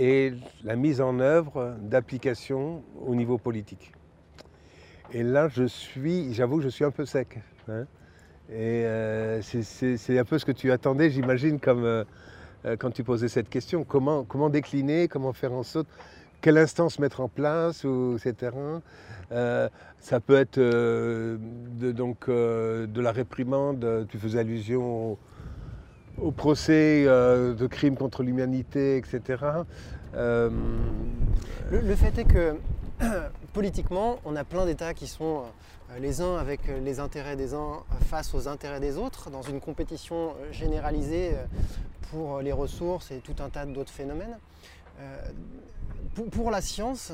et 0.00 0.32
la 0.64 0.74
mise 0.74 1.00
en 1.00 1.20
œuvre 1.20 1.76
d'applications 1.80 2.82
au 3.06 3.14
niveau 3.14 3.38
politique. 3.38 3.92
Et 5.12 5.22
là, 5.22 5.48
je 5.48 5.64
suis, 5.64 6.34
j'avoue, 6.34 6.60
je 6.60 6.68
suis 6.68 6.84
un 6.84 6.90
peu 6.90 7.04
sec. 7.04 7.38
Hein. 7.68 7.84
et 8.50 8.84
euh, 8.84 9.40
c'est 9.42 10.18
un 10.18 10.24
peu 10.24 10.38
ce 10.38 10.44
que 10.44 10.52
tu 10.52 10.72
attendais, 10.72 11.10
j'imagine, 11.10 11.60
comme 11.60 12.04
quand 12.78 12.90
tu 12.90 13.04
posais 13.04 13.28
cette 13.28 13.48
question. 13.48 13.84
Comment, 13.84 14.50
décliner, 14.50 15.06
comment 15.06 15.32
faire 15.32 15.52
en 15.52 15.62
sorte 15.62 15.88
quelle 16.40 16.58
instance 16.58 16.98
mettre 16.98 17.20
en 17.20 17.28
place, 17.28 17.84
ou, 17.84 18.16
etc. 18.16 18.52
Euh, 19.32 19.68
ça 20.00 20.20
peut 20.20 20.36
être 20.36 20.58
euh, 20.58 21.36
de, 21.78 21.92
donc, 21.92 22.28
euh, 22.28 22.86
de 22.86 23.00
la 23.00 23.12
réprimande, 23.12 24.06
tu 24.08 24.18
faisais 24.18 24.38
allusion 24.38 25.12
au, 25.12 25.18
procès 26.36 27.04
de 27.04 27.66
crimes 27.66 27.96
contre 27.96 28.22
l'humanité, 28.22 28.96
etc. 28.96 29.44
Le, 30.14 30.50
le, 31.70 31.94
fait 31.94 32.18
est 32.18 32.24
que 32.24 32.56
politiquement, 33.52 34.18
on 34.24 34.36
a 34.36 34.44
plein 34.44 34.66
d'États 34.66 34.94
qui 34.94 35.06
sont 35.06 35.42
les 35.98 36.20
uns 36.20 36.36
avec 36.36 36.60
les 36.84 37.00
intérêts 37.00 37.36
des 37.36 37.54
uns 37.54 37.82
face 38.06 38.34
aux 38.34 38.48
intérêts 38.48 38.80
des 38.80 38.96
autres, 38.96 39.30
dans 39.30 39.42
une 39.42 39.60
compétition 39.60 40.34
généralisée 40.52 41.32
pour 42.10 42.40
les 42.40 42.52
ressources 42.52 43.10
et 43.10 43.18
tout 43.18 43.36
un 43.42 43.48
tas 43.48 43.66
d'autres 43.66 43.92
phénomènes 43.92 44.36
pour, 46.32 46.50
la 46.50 46.60
science, 46.60 47.12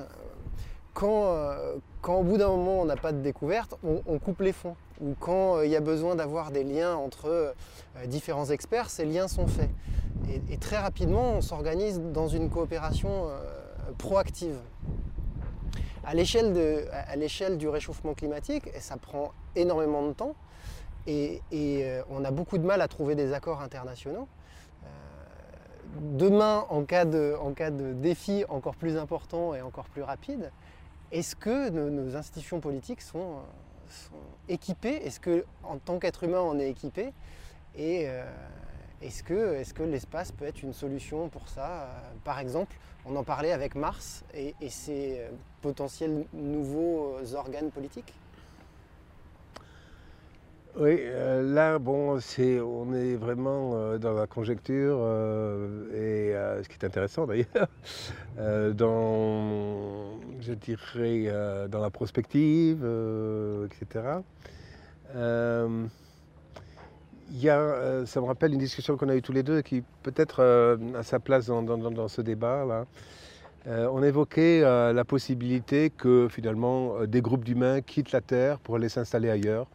euh, 1.02 1.76
quand, 2.02 2.14
au 2.14 2.22
bout 2.22 2.38
d'un 2.38 2.48
moment 2.48 2.80
on 2.80 2.84
n'a 2.84 2.96
pas 2.96 3.12
de 3.12 3.20
découverte, 3.20 3.74
on, 3.84 4.18
coupe 4.18 4.40
les 4.40 4.52
fonds. 4.52 4.76
Ou 5.00 5.14
quand 5.18 5.56
euh, 5.56 5.66
il 5.66 5.70
y 5.70 5.76
a 5.76 5.80
besoin 5.80 6.14
d'avoir 6.16 6.50
des 6.50 6.64
liens 6.64 6.94
entre 6.96 7.26
euh, 7.26 7.52
différents 8.06 8.46
experts, 8.46 8.90
ces 8.90 9.04
liens 9.04 9.28
sont 9.28 9.46
faits. 9.46 9.70
Et, 10.50 10.56
très 10.56 10.78
rapidement, 10.78 11.34
on 11.34 11.40
s'organise 11.40 12.00
dans 12.00 12.26
une 12.26 12.50
coopération 12.50 13.28
proactive. 13.98 14.56
À 16.04 16.14
l'échelle 16.14 17.58
du 17.58 17.68
réchauffement 17.68 18.14
climatique, 18.14 18.68
et 18.74 18.80
ça 18.80 18.96
prend 18.96 19.32
énormément 19.54 20.04
de 20.08 20.12
temps, 20.14 20.34
et, 21.06 21.42
on 22.10 22.24
a 22.24 22.30
beaucoup 22.30 22.58
de 22.58 22.64
mal 22.64 22.80
à 22.80 22.88
trouver 22.88 23.14
des 23.14 23.34
accords 23.34 23.60
internationaux 23.60 24.26
demain, 26.00 26.66
en 26.68 26.84
cas, 26.84 27.04
de, 27.04 27.36
en 27.40 27.52
cas 27.52 27.70
de 27.70 27.92
défi 27.92 28.44
encore 28.48 28.76
plus 28.76 28.96
important 28.96 29.54
et 29.54 29.62
encore 29.62 29.86
plus 29.86 30.02
rapide, 30.02 30.50
est-ce 31.12 31.36
que 31.36 31.68
nos, 31.70 32.16
institutions 32.16 32.60
politiques 32.60 33.02
sont, 33.02 33.36
équipées 34.48 34.96
Est-ce 35.04 35.20
que, 35.20 35.44
en 35.62 35.78
tant 35.78 35.98
qu'être 35.98 36.24
humain, 36.24 36.40
on 36.40 36.58
est 36.58 36.68
équipé? 36.70 37.12
Et 37.76 38.04
euh, 38.08 38.24
est-ce 39.02 39.22
que, 39.22 39.56
est 39.56 39.72
que 39.72 39.82
l'espace 39.82 40.32
peut 40.32 40.46
être 40.46 40.62
une 40.62 40.72
solution 40.72 41.28
pour 41.28 41.48
ça? 41.48 41.82
Euh, 41.82 41.86
Par 42.24 42.38
exemple, 42.38 42.76
on 43.04 43.14
en 43.16 43.24
parlait 43.24 43.52
avec 43.52 43.74
Mars 43.74 44.24
et, 44.34 44.54
et 44.60 44.70
ses 44.70 45.20
euh, 45.20 45.30
potentiels 45.62 46.24
nouveaux 46.32 47.16
organes 47.34 47.70
politiques 47.70 48.14
oui, 50.78 50.98
euh, 51.00 51.54
là, 51.54 51.78
bon, 51.78 52.20
c'est, 52.20 52.60
on 52.60 52.92
est 52.92 53.14
vraiment 53.16 53.72
euh, 53.76 53.96
dans 53.96 54.12
la 54.12 54.26
conjecture, 54.26 54.98
euh, 55.00 55.86
et 55.94 56.62
ce 56.62 56.68
qui 56.68 56.74
est 56.74 56.84
intéressant 56.84 57.26
d'ailleurs, 57.26 57.68
dans, 58.74 60.20
je 60.38 60.52
dirais, 60.52 61.32
dans 61.70 61.80
la 61.80 61.88
prospective, 61.88 62.84
etc. 63.64 64.04
Y 67.32 67.48
a, 67.48 68.04
ça 68.04 68.20
me 68.20 68.26
rappelle 68.26 68.52
une 68.52 68.58
discussion 68.58 68.98
qu'on 68.98 69.08
a 69.08 69.16
eue 69.16 69.22
tous 69.22 69.32
les 69.32 69.42
deux 69.42 69.62
qui 69.62 69.82
peut-être 70.02 70.42
a 70.94 71.02
sa 71.02 71.20
place 71.20 71.46
dans, 71.46 71.62
dans 71.62 72.08
ce 72.08 72.20
débat-là. 72.20 72.84
on 73.66 74.02
évoquait 74.02 74.60
la 74.60 75.04
possibilité 75.04 75.88
que 75.88 76.28
finalement 76.30 77.06
des 77.06 77.22
groupes 77.22 77.44
d'humains 77.44 77.80
quittent 77.80 78.12
la 78.12 78.20
Terre 78.20 78.58
pour 78.58 78.76
aller 78.76 78.90
s'installer 78.90 79.30
ailleurs 79.30 79.66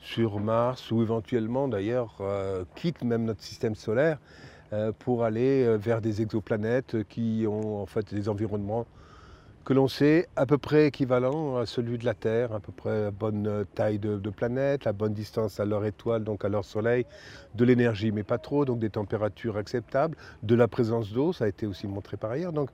sur 0.00 0.40
Mars 0.40 0.90
ou 0.90 1.02
éventuellement 1.02 1.68
d'ailleurs 1.68 2.16
euh, 2.20 2.64
quitte 2.76 3.02
même 3.02 3.24
notre 3.24 3.42
système 3.42 3.74
solaire 3.74 4.18
euh, 4.72 4.92
pour 4.98 5.24
aller 5.24 5.64
euh, 5.64 5.76
vers 5.76 6.00
des 6.00 6.22
exoplanètes 6.22 6.96
qui 7.08 7.46
ont 7.48 7.82
en 7.82 7.86
fait 7.86 8.14
des 8.14 8.28
environnements 8.28 8.86
que 9.64 9.74
l'on 9.74 9.88
sait 9.88 10.28
à 10.34 10.46
peu 10.46 10.56
près 10.56 10.86
équivalents 10.86 11.58
à 11.58 11.66
celui 11.66 11.98
de 11.98 12.06
la 12.06 12.14
Terre, 12.14 12.54
à 12.54 12.60
peu 12.60 12.72
près 12.72 13.02
la 13.02 13.10
bonne 13.10 13.66
taille 13.74 13.98
de, 13.98 14.16
de 14.16 14.30
planète, 14.30 14.84
la 14.86 14.94
bonne 14.94 15.12
distance 15.12 15.60
à 15.60 15.66
leur 15.66 15.84
étoile, 15.84 16.24
donc 16.24 16.42
à 16.42 16.48
leur 16.48 16.64
soleil, 16.64 17.04
de 17.54 17.64
l'énergie 17.66 18.10
mais 18.10 18.22
pas 18.22 18.38
trop, 18.38 18.64
donc 18.64 18.78
des 18.78 18.88
températures 18.88 19.58
acceptables, 19.58 20.16
de 20.42 20.54
la 20.54 20.68
présence 20.68 21.12
d'eau, 21.12 21.34
ça 21.34 21.44
a 21.44 21.48
été 21.48 21.66
aussi 21.66 21.86
montré 21.86 22.16
par 22.16 22.30
ailleurs. 22.30 22.54
Donc 22.54 22.70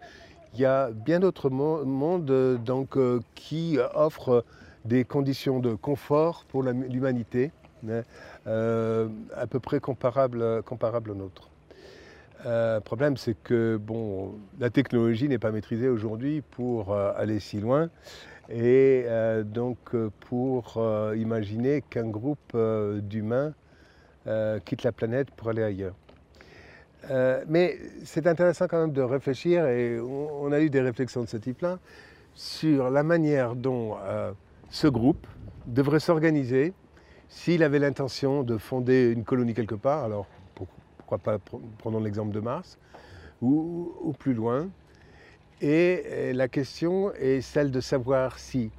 il 0.54 0.60
y 0.60 0.66
a 0.66 0.92
bien 0.92 1.18
d'autres 1.18 1.50
mondes 1.50 2.60
donc, 2.64 2.96
qui 3.34 3.76
offrent 3.94 4.44
des 4.84 5.04
conditions 5.04 5.60
de 5.60 5.74
confort 5.74 6.44
pour 6.48 6.62
l'humanité, 6.62 7.52
hein, 7.88 8.02
euh, 8.46 9.08
à 9.34 9.46
peu 9.46 9.60
près 9.60 9.80
comparables, 9.80 10.62
comparables 10.62 11.10
aux 11.10 11.14
nôtres. 11.14 11.50
Euh, 12.46 12.76
le 12.76 12.80
problème, 12.82 13.16
c'est 13.16 13.36
que 13.42 13.78
bon, 13.78 14.34
la 14.60 14.68
technologie 14.68 15.28
n'est 15.28 15.38
pas 15.38 15.50
maîtrisée 15.50 15.88
aujourd'hui 15.88 16.42
pour 16.42 16.92
euh, 16.92 17.12
aller 17.16 17.40
si 17.40 17.60
loin 17.60 17.88
et 18.50 19.06
donc 19.46 19.96
pour 20.28 20.78
imaginer 21.16 21.80
qu'un 21.80 22.10
groupe 22.10 22.54
d'humains 22.54 23.54
quitte 24.66 24.82
la 24.82 24.92
planète 24.92 25.30
pour 25.30 25.48
aller 25.48 25.62
ailleurs. 25.62 25.94
mais 27.48 27.78
c'est 28.04 28.26
intéressant 28.26 28.66
quand 28.68 28.82
même 28.82 28.92
de 28.92 29.00
réfléchir, 29.00 29.66
et 29.66 29.98
on, 29.98 30.52
a 30.52 30.60
eu 30.60 30.68
des 30.68 30.82
réflexions 30.82 31.22
de 31.22 31.28
ce 31.30 31.38
type-là, 31.38 31.78
sur 32.34 32.90
la 32.90 33.02
manière 33.02 33.56
dont 33.56 33.96
ce 34.74 34.88
groupe 34.88 35.28
devrait 35.66 36.00
s'organiser 36.00 36.72
s'il 37.28 37.62
avait 37.62 37.78
l'intention 37.78 38.42
de 38.42 38.58
fonder 38.58 39.08
une 39.08 39.22
colonie 39.22 39.54
quelque 39.54 39.76
part, 39.76 40.02
alors 40.02 40.26
pourquoi 40.56 41.18
pas, 41.18 41.38
prenons 41.78 42.00
l'exemple 42.00 42.34
de 42.34 42.40
Mars, 42.40 42.76
ou, 43.40 44.12
plus 44.18 44.34
loin. 44.34 44.68
Et 45.60 46.32
la 46.34 46.48
question 46.48 47.12
est 47.14 47.40
celle 47.40 47.70
de 47.70 47.80
savoir 47.80 48.40
si, 48.40 48.72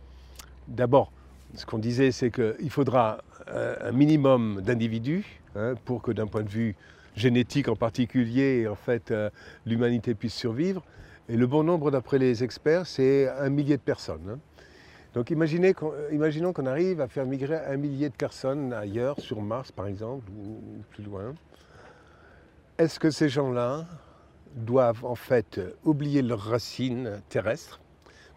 d'abord, 0.67 1.13
ce 1.53 1.65
qu'on 1.65 1.77
disait, 1.77 2.11
c'est 2.11 2.29
qu'il 2.29 2.69
faudra 2.69 3.19
un 3.47 3.93
minimum 3.93 4.61
d'individus 4.61 5.39
hein, 5.55 5.75
pour 5.85 6.01
que 6.01 6.11
d'un 6.11 6.27
point 6.27 6.43
de 6.43 6.49
vue 6.49 6.75
génétique 7.15 7.69
en 7.69 7.77
particulier, 7.77 8.67
en 8.67 8.75
fait, 8.75 9.11
euh, 9.11 9.29
l'humanité 9.65 10.13
puisse 10.13 10.33
survivre. 10.33 10.83
Et 11.29 11.37
le 11.37 11.47
bon 11.47 11.63
nombre, 11.63 11.89
d'après 11.89 12.17
les 12.19 12.43
experts, 12.43 12.85
c'est 12.85 13.29
un 13.29 13.49
millier 13.49 13.77
de 13.77 13.81
personnes. 13.81 14.29
Hein. 14.29 14.39
Donc 15.15 15.29
imaginez 15.29 15.73
imaginons 16.11 16.51
qu'on 16.51 16.65
arrive 16.65 16.99
à 16.99 17.07
faire 17.07 17.25
migrer 17.25 17.55
un 17.55 17.77
millier 17.77 18.09
de 18.09 18.15
personnes 18.15 18.73
ailleurs, 18.73 19.17
sur 19.17 19.41
Mars 19.41 19.71
par 19.71 19.87
exemple, 19.87 20.29
ou 20.29 20.61
plus 20.89 21.03
loin. 21.03 21.33
Est-ce 22.77 22.99
que 22.99 23.09
ces 23.09 23.29
gens-là 23.29 23.85
doivent 24.57 25.05
en 25.05 25.15
fait 25.15 25.61
oublier 25.85 26.21
leurs 26.21 26.41
racines 26.41 27.21
terrestres, 27.29 27.79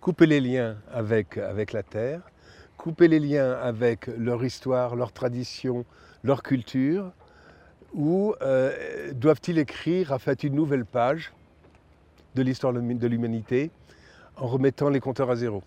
couper 0.01 0.27
les 0.27 0.41
liens 0.41 0.77
avec, 0.93 1.37
avec 1.37 1.73
la 1.73 1.83
Terre, 1.83 2.21
couper 2.77 3.09
les 3.09 3.19
liens 3.19 3.55
avec 3.55 4.07
leur 4.17 4.45
histoire, 4.45 4.95
leur 4.95 5.11
tradition, 5.11 5.85
leur 6.23 6.45
culture, 6.45 7.11
ou 7.93 8.37
euh, 8.41 9.13
doivent-ils 9.15 9.59
écrire 9.59 10.13
en 10.13 10.21
fait 10.21 10.45
une 10.45 10.55
nouvelle 10.55 10.85
page 10.85 11.33
de 12.37 12.43
l'histoire 12.43 12.73
de 12.73 13.07
l'humanité 13.09 13.73
en 14.37 14.47
remettant 14.47 14.91
les 14.91 15.01
compteurs 15.01 15.31
à 15.31 15.35
zéro? 15.35 15.65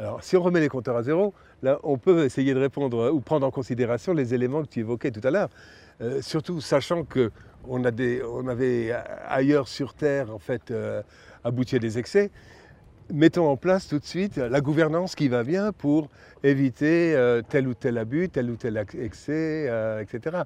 Alors, 0.00 0.24
si 0.24 0.34
on 0.34 0.40
remet 0.40 0.60
les 0.60 0.70
compteurs 0.70 0.96
à 0.96 1.02
zéro, 1.02 1.34
là, 1.62 1.78
on 1.82 1.98
peut 1.98 2.24
essayer 2.24 2.54
de 2.54 2.58
répondre 2.58 2.98
euh, 3.00 3.10
ou 3.10 3.20
prendre 3.20 3.46
en 3.46 3.50
considération 3.50 4.14
les 4.14 4.32
éléments 4.32 4.62
que 4.62 4.68
tu 4.68 4.80
évoquais 4.80 5.10
tout 5.10 5.20
à 5.22 5.30
l'heure. 5.30 5.50
Euh, 6.00 6.22
surtout 6.22 6.62
sachant 6.62 7.04
que 7.04 7.30
on, 7.68 7.84
avait 7.84 8.92
ailleurs 9.28 9.68
sur 9.68 9.92
Terre, 9.92 10.34
en 10.34 10.38
fait, 10.38 10.70
euh, 10.70 11.02
abouti 11.44 11.76
à 11.76 11.78
des 11.78 11.98
excès. 11.98 12.30
Mettons 13.12 13.46
en 13.46 13.58
place 13.58 13.88
tout 13.88 13.98
de 13.98 14.06
suite 14.06 14.38
la 14.38 14.62
gouvernance 14.62 15.14
qui 15.14 15.28
va 15.28 15.44
bien 15.44 15.72
pour 15.72 16.08
éviter 16.44 17.40
tel 17.50 17.66
ou 17.66 17.74
tel 17.74 17.98
abus, 17.98 18.28
tel 18.28 18.48
ou 18.48 18.56
tel 18.56 18.82
excès, 18.98 19.68
etc. 20.00 20.44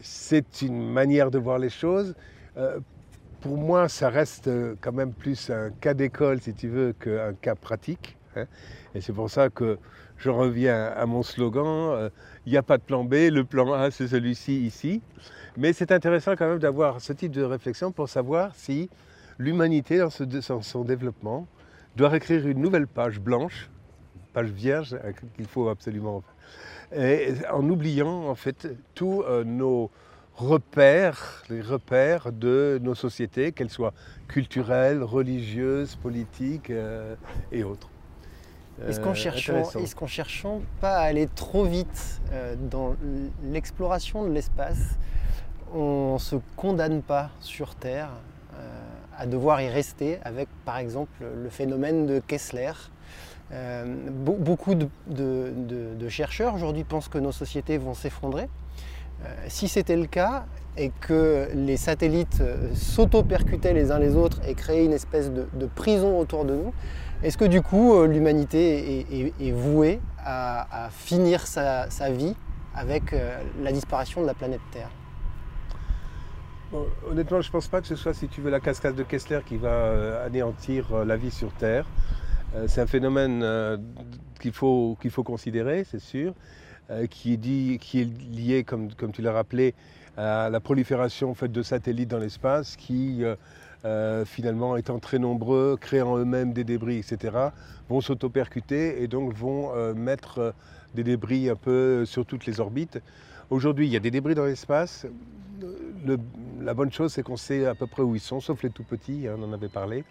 c'est 0.00 0.62
une 0.62 0.90
manière 0.90 1.30
de 1.30 1.38
voir 1.38 1.58
les 1.58 1.68
choses 1.68 2.14
pour 3.42 3.58
moi, 3.58 3.88
ça 3.88 4.08
reste 4.08 4.46
euh, 4.46 4.76
quand 4.80 4.92
même 4.92 5.12
plus 5.12 5.50
un 5.50 5.70
cas 5.70 5.94
d'école, 5.94 6.40
si 6.40 6.54
tu 6.54 6.68
veux, 6.68 6.92
qu'un 6.92 7.34
cas 7.34 7.56
pratique. 7.56 8.16
Hein. 8.36 8.46
Et 8.94 9.00
c'est 9.00 9.12
pour 9.12 9.28
ça 9.28 9.50
que 9.50 9.78
je 10.16 10.30
reviens 10.30 10.86
à 10.96 11.04
mon 11.06 11.24
slogan, 11.24 11.66
euh, 11.66 12.10
il 12.46 12.52
n'y 12.52 12.56
a 12.58 12.62
pas 12.62 12.78
de 12.78 12.82
plan 12.82 13.04
B, 13.04 13.14
le 13.30 13.42
plan 13.42 13.72
A, 13.72 13.90
c'est 13.90 14.06
celui-ci 14.06 14.64
ici. 14.64 15.02
Mais 15.56 15.72
c'est 15.72 15.90
intéressant 15.90 16.36
quand 16.36 16.48
même 16.48 16.60
d'avoir 16.60 17.00
ce 17.00 17.12
type 17.12 17.32
de 17.32 17.42
réflexion 17.42 17.90
pour 17.90 18.08
savoir 18.08 18.54
si 18.54 18.88
l'humanité, 19.38 19.98
dans, 19.98 20.10
son 20.62 20.84
développement, 20.84 21.46
doit 21.96 22.10
réécrire 22.10 22.46
une 22.46 22.60
nouvelle 22.60 22.86
page 22.86 23.20
blanche 23.20 23.68
page 24.32 24.50
vierge 24.50 24.96
qu'il 25.36 25.44
faut 25.46 25.68
absolument 25.68 26.22
en 26.96 27.68
oubliant 27.68 28.28
en 28.30 28.34
fait 28.34 28.66
tous 28.94 29.22
nos 29.44 29.90
repères, 30.36 31.42
les 31.48 31.60
repères 31.60 32.32
de 32.32 32.80
nos 32.82 32.94
sociétés, 32.94 33.52
qu'elles 33.52 33.70
soient 33.70 33.94
culturelles, 34.28 35.02
religieuses, 35.02 35.96
politiques 35.96 36.72
et 37.50 37.64
autres. 37.64 37.88
Est-ce 38.88 39.00
qu'en 39.00 39.14
cherchant, 39.14 39.62
est 39.78 40.06
cherchant 40.06 40.62
pas 40.80 40.96
à 40.96 41.02
aller 41.02 41.28
trop 41.28 41.64
vite 41.64 42.20
dans 42.70 42.96
l'exploration 43.44 44.24
de 44.24 44.32
l'espace, 44.32 44.98
on 45.72 46.14
ne 46.14 46.18
se 46.18 46.36
condamne 46.56 47.02
pas 47.02 47.30
sur 47.40 47.74
Terre 47.74 48.10
à 49.16 49.26
devoir 49.26 49.60
y 49.60 49.68
rester 49.68 50.18
avec 50.24 50.48
par 50.64 50.78
exemple 50.78 51.12
le 51.20 51.50
phénomène 51.50 52.06
de 52.06 52.18
Kessler? 52.18 52.72
Euh, 53.52 53.84
beaucoup 54.10 54.74
de, 54.74 56.08
chercheurs 56.08 56.54
aujourd'hui 56.54 56.84
pensent 56.84 57.08
que 57.08 57.18
nos 57.18 57.32
sociétés 57.32 57.76
vont 57.76 57.94
s'effondrer. 57.94 58.48
Euh, 59.24 59.28
si 59.48 59.68
c'était 59.68 59.96
le 59.96 60.06
cas 60.06 60.44
et 60.76 60.90
que 61.00 61.48
les 61.54 61.76
satellites 61.76 62.40
euh, 62.40 62.74
s'auto-percutaient 62.74 63.74
les 63.74 63.90
uns 63.90 63.98
les 63.98 64.16
autres 64.16 64.40
et 64.46 64.54
créaient 64.54 64.84
une 64.84 64.92
espèce 64.92 65.30
de, 65.30 65.66
prison 65.66 66.18
autour 66.18 66.44
de 66.44 66.54
nous, 66.54 66.72
est-ce 67.22 67.38
que 67.38 67.44
du 67.44 67.62
coup 67.62 68.02
l'humanité 68.04 69.06
est, 69.38 69.52
vouée 69.52 70.00
à, 70.18 70.88
finir 70.90 71.46
sa, 71.46 71.86
vie 72.10 72.34
avec 72.74 73.14
la 73.62 73.70
disparition 73.70 74.22
de 74.22 74.26
la 74.26 74.34
planète 74.34 74.60
Terre? 74.72 74.90
Honnêtement, 77.06 77.42
je 77.42 77.48
ne 77.48 77.52
pense 77.52 77.68
pas 77.68 77.82
que 77.82 77.86
ce 77.86 77.96
soit, 77.96 78.14
si 78.14 78.28
tu 78.28 78.40
veux, 78.40 78.50
la 78.50 78.60
cascade 78.60 78.94
de 78.94 79.02
Kessler 79.02 79.40
qui 79.44 79.56
va 79.56 79.68
euh, 79.68 80.26
anéantir 80.26 80.92
euh, 80.92 81.04
la 81.04 81.16
vie 81.16 81.30
sur 81.30 81.52
Terre. 81.52 81.84
Euh, 82.54 82.64
c'est 82.66 82.80
un 82.80 82.86
phénomène 82.86 83.44
qu'il 84.40 84.52
faut, 84.52 84.96
qu'il 85.00 85.10
faut 85.10 85.22
considérer, 85.22 85.84
c'est 85.84 86.00
sûr, 86.00 86.34
qui, 87.10 87.34
est 87.34 87.36
dit, 87.36 87.78
qui 87.80 88.00
est 88.00 88.08
lié, 88.32 88.64
comme, 88.64 88.88
tu 89.12 89.22
l'as 89.22 89.32
rappelé, 89.32 89.74
à 90.16 90.50
la 90.50 90.60
prolifération 90.60 91.34
fait, 91.34 91.50
de 91.50 91.62
satellites 91.62 92.10
dans 92.10 92.18
l'espace 92.18 92.76
qui, 92.76 93.22
finalement, 94.26 94.76
étant 94.76 94.98
très 94.98 95.18
nombreux, 95.18 95.76
créant 95.80 96.18
eux-mêmes 96.18 96.52
des 96.52 96.64
débris, 96.64 96.98
etc., 96.98 97.48
vont 97.88 98.00
s'auto-percuter 98.00 99.02
et 99.02 99.08
donc 99.08 99.32
vont 99.32 99.94
mettre 99.94 100.54
des 100.94 101.04
débris 101.04 101.48
un 101.48 101.56
peu 101.56 102.04
sur 102.04 102.26
toutes 102.26 102.46
les 102.46 102.60
orbites. 102.60 103.00
Aujourd'hui, 103.50 103.86
il 103.86 103.92
y 103.92 103.96
a 103.96 104.00
des 104.00 104.10
débris 104.10 104.34
dans 104.34 104.44
l'espace 104.44 105.06
la 106.60 106.74
bonne 106.74 106.92
chose, 106.92 107.12
c'est 107.12 107.22
qu'on 107.22 107.36
sait 107.36 107.66
à 107.66 107.74
peu 107.74 107.86
près 107.86 108.02
où 108.02 108.14
ils 108.14 108.20
sont, 108.20 108.40
sauf 108.40 108.62
les 108.62 108.70
tout 108.70 108.84
petits, 108.84 109.26
hein, 109.28 109.36
on 109.38 109.44
en 109.44 109.52
avait 109.52 109.68
parlé. 109.68 110.04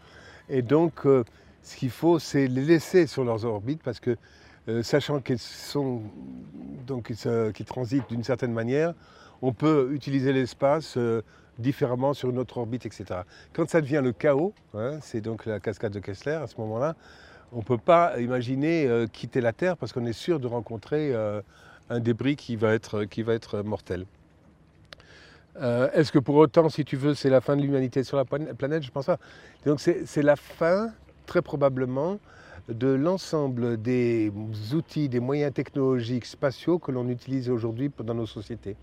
Et 0.50 0.62
donc, 0.62 1.06
euh, 1.06 1.24
ce 1.64 1.76
qu'il 1.76 1.90
faut, 1.90 2.20
c'est 2.20 2.48
les 2.48 2.64
laisser 2.64 3.08
sur 3.08 3.24
leurs 3.24 3.46
orbites, 3.46 3.82
parce 3.84 4.00
que, 4.00 4.18
euh, 4.68 4.84
sachant 4.84 5.20
qu'ils 5.20 5.40
sont, 5.40 6.02
qu'ils 7.04 7.66
transitent 7.66 8.10
d'une 8.10 8.24
certaine 8.24 8.54
manière, 8.54 8.94
on 9.42 9.54
peut 9.54 9.90
utiliser 9.94 10.34
l'espace 10.34 10.98
euh, 10.98 11.22
différemment 11.58 12.14
sur 12.14 12.30
une 12.30 12.38
autre 12.38 12.58
orbite, 12.58 12.86
etc. 12.86 13.22
Quand 13.54 13.70
ça 13.70 13.82
devient 13.82 14.02
le 14.04 14.12
chaos, 14.12 14.54
hein, 14.74 15.00
c'est 15.02 15.22
donc 15.22 15.46
la 15.46 15.60
cascade 15.60 15.94
de 15.94 16.00
Kessler 16.00 16.34
à 16.34 16.48
ce 16.48 16.56
moment-là, 16.60 16.96
on 17.52 17.58
ne 17.58 17.64
peut 17.64 17.78
pas 17.78 18.20
imaginer 18.20 18.88
quitter 19.12 19.42
la 19.42 19.52
Terre 19.52 19.76
parce 19.76 19.92
qu'on 19.92 20.06
est 20.06 20.14
sûr 20.14 20.40
de 20.40 20.48
rencontrer 20.48 21.14
un 21.90 22.00
débris 22.00 22.38
qui 22.38 22.56
va 22.56 22.74
être, 22.74 23.04
qui 23.04 23.24
va 23.24 23.34
être 23.34 23.62
mortel. 23.62 24.06
Euh, 25.58 25.90
est-ce 25.94 26.12
que 26.12 26.20
pour 26.20 26.36
autant, 26.36 26.70
si 26.70 26.86
tu 26.86 26.96
veux, 26.96 27.14
c'est 27.14 27.30
la 27.30 27.42
fin 27.42 27.56
de 27.56 27.62
l'humanité 27.62 28.04
sur 28.04 28.18
la 28.18 28.26
planète? 28.26 28.84
Je 28.84 28.92
pense 28.92 29.06
pas. 29.06 29.18
Donc 29.66 29.80
c'est 29.80 30.24
la 30.24 30.36
fin, 30.36 30.92
très 31.26 31.42
probablement, 31.42 32.20
de 32.74 32.88
l'ensemble 32.88 33.82
des 33.82 34.32
outils, 34.74 35.10
des 35.10 35.20
moyens 35.20 35.54
technologiques 35.54 36.26
spatiaux 36.26 36.80
que 36.80 36.92
l'on 36.92 37.08
utilise 37.10 37.50
aujourd'hui 37.50 37.92
dans 38.04 38.14
nos 38.14 38.26
sociétés. 38.26 38.76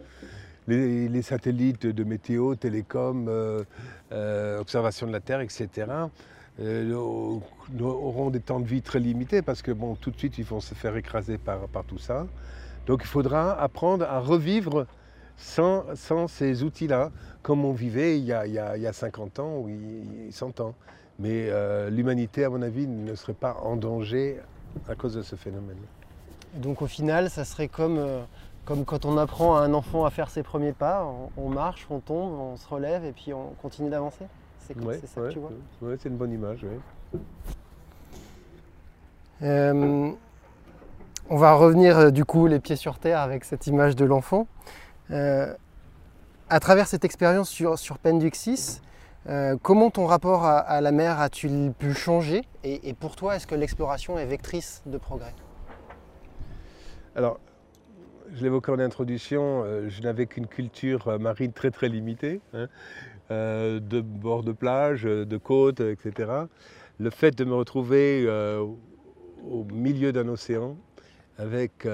Les, 0.66 1.22
satellites 1.22 1.86
de 1.86 2.04
météo, 2.04 2.54
télécom, 2.54 3.26
euh, 3.28 3.64
euh, 4.12 4.60
observation 4.60 5.06
de 5.06 5.12
la 5.12 5.20
Terre, 5.20 5.40
etc., 5.40 5.86
auront 6.60 8.30
des 8.30 8.40
temps 8.40 8.60
de 8.60 8.66
vie 8.66 8.82
très 8.82 8.98
limités 8.98 9.42
parce 9.42 9.62
que 9.62 9.70
bon, 9.70 9.94
tout 9.94 10.10
de 10.10 10.18
suite, 10.18 10.38
ils 10.38 10.44
vont 10.44 10.60
se 10.60 10.74
faire 10.74 10.96
écraser 10.96 11.38
par, 11.38 11.68
par 11.68 11.84
tout 11.84 11.98
ça. 11.98 12.26
Donc 12.86 13.02
il 13.02 13.06
faudra 13.06 13.58
apprendre 13.60 14.04
à 14.04 14.18
revivre 14.18 14.86
sans, 15.38 15.84
ces 16.26 16.62
outils-là, 16.62 17.10
comme 17.42 17.64
on 17.64 17.72
vivait 17.72 18.18
il 18.18 18.24
y, 18.24 18.32
a, 18.32 18.92
50 18.92 19.38
ans 19.38 19.58
ou 19.58 19.70
100 20.30 20.60
ans. 20.60 20.74
Mais 21.18 21.48
euh, 21.50 21.90
l'humanité, 21.90 22.44
à 22.44 22.50
mon 22.50 22.62
avis, 22.62 22.86
ne 22.86 23.14
serait 23.14 23.32
pas 23.32 23.56
en 23.64 23.76
danger 23.76 24.38
à 24.88 24.94
cause 24.94 25.14
de 25.14 25.22
ce 25.22 25.34
phénomène. 25.34 25.78
donc 26.54 26.82
au 26.82 26.86
final, 26.86 27.30
ça 27.30 27.44
serait 27.44 27.66
comme, 27.66 27.98
euh, 27.98 28.22
comme 28.64 28.84
quand 28.84 29.04
on 29.04 29.18
apprend 29.18 29.56
à 29.56 29.62
un 29.62 29.74
enfant 29.74 30.04
à 30.04 30.10
faire 30.10 30.30
ses 30.30 30.44
premiers 30.44 30.72
pas, 30.72 31.10
on, 31.36 31.48
marche, 31.48 31.86
on 31.90 31.98
tombe, 31.98 32.38
on 32.38 32.56
se 32.56 32.68
relève 32.68 33.04
et 33.04 33.12
puis 33.12 33.32
on 33.32 33.48
continue 33.60 33.90
d'avancer. 33.90 34.26
C'est 34.60 34.74
ça 35.06 35.20
que 35.22 35.32
tu 35.32 35.38
vois 35.38 35.50
Oui, 35.82 35.96
c'est 35.98 36.08
une 36.08 36.16
bonne 36.16 36.32
image. 36.32 36.64
Euh, 39.40 40.10
on 41.30 41.36
va 41.36 41.54
revenir 41.54 42.12
du 42.12 42.24
coup 42.24 42.46
les 42.46 42.60
pieds 42.60 42.76
sur 42.76 42.98
terre 42.98 43.20
avec 43.20 43.44
cette 43.44 43.66
image 43.66 43.96
de 43.96 44.04
l'enfant. 44.04 44.46
À 45.10 46.60
travers 46.60 46.86
cette 46.86 47.04
expérience 47.04 47.48
sur, 47.48 47.78
sur 47.78 47.98
Penduxis, 47.98 48.80
euh, 49.28 49.56
comment 49.60 49.90
ton 49.90 50.06
rapport 50.06 50.44
à, 50.44 50.80
la 50.80 50.92
mer 50.92 51.20
a-t-il 51.20 51.72
pu 51.72 51.92
changer 51.92 52.42
et, 52.64 52.94
pour 52.94 53.16
toi, 53.16 53.36
est-ce 53.36 53.46
que 53.46 53.54
l'exploration 53.54 54.18
est 54.18 54.26
vectrice 54.26 54.82
de 54.86 54.98
progrès? 54.98 55.34
Alors, 57.16 57.40
je 58.32 58.42
l'évoquais 58.42 58.72
en 58.72 58.78
introduction, 58.78 59.64
euh, 59.64 59.88
je 59.88 60.02
n'avais 60.02 60.26
qu'une 60.26 60.46
culture 60.46 61.18
marine 61.18 61.52
très 61.52 61.70
très 61.70 61.88
limitée, 61.88 62.40
hein, 62.52 62.68
de 63.30 64.00
bord 64.00 64.42
de 64.42 64.52
plage, 64.52 65.02
de 65.02 65.36
côte, 65.36 65.80
etc. 65.80 66.30
Le 66.98 67.10
fait 67.10 67.36
de 67.36 67.44
me 67.44 67.54
retrouver 67.54 68.26
au 68.26 69.64
milieu 69.64 70.12
d'un 70.12 70.28
océan 70.28 70.76
avec 71.36 71.86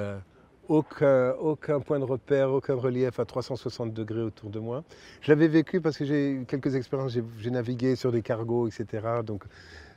aucun, 0.68 1.80
point 1.80 1.98
de 1.98 2.04
repère, 2.04 2.50
aucun 2.50 2.74
relief 2.74 3.20
à 3.20 3.24
360 3.24 3.92
degrés 3.92 4.22
autour 4.22 4.50
de 4.50 4.58
moi. 4.58 4.84
Je 5.20 5.30
l'avais 5.30 5.48
vécu 5.48 5.80
parce 5.80 5.96
que 5.96 6.04
j'ai 6.04 6.30
eu 6.30 6.44
quelques 6.46 6.74
expériences, 6.74 7.16
j'ai 7.38 7.50
navigué 7.50 7.96
sur 7.96 8.12
des 8.12 8.22
cargos, 8.22 8.68
etc. 8.68 9.06
Donc 9.24 9.44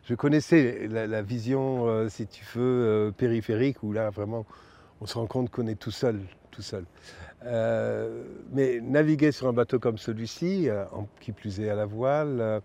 je 0.04 0.16
connaissais 0.16 0.88
la, 0.88 1.22
vision, 1.22 1.88
euh, 1.88 2.10
si 2.10 2.28
tu 2.28 2.44
veux, 2.56 2.62
euh, 2.64 3.12
périphérique, 3.12 3.84
où 3.84 3.92
là 3.92 4.10
vraiment 4.10 4.46
on 5.02 5.06
se 5.06 5.18
rend 5.18 5.28
compte 5.28 5.50
qu'on 5.50 5.68
est 5.68 5.80
tout 5.80 5.92
seul, 5.92 6.22
tout 6.52 6.62
seul. 6.62 6.86
Euh, 7.46 8.24
mais 8.52 8.80
naviguer 8.82 9.32
sur 9.32 9.48
un 9.48 9.54
bateau 9.54 9.80
comme 9.80 9.98
celui-ci, 9.98 10.70
qui 11.20 11.32
plus 11.32 11.60
est 11.60 11.70
à 11.70 11.76
la 11.76 11.86
voile, 11.86 12.62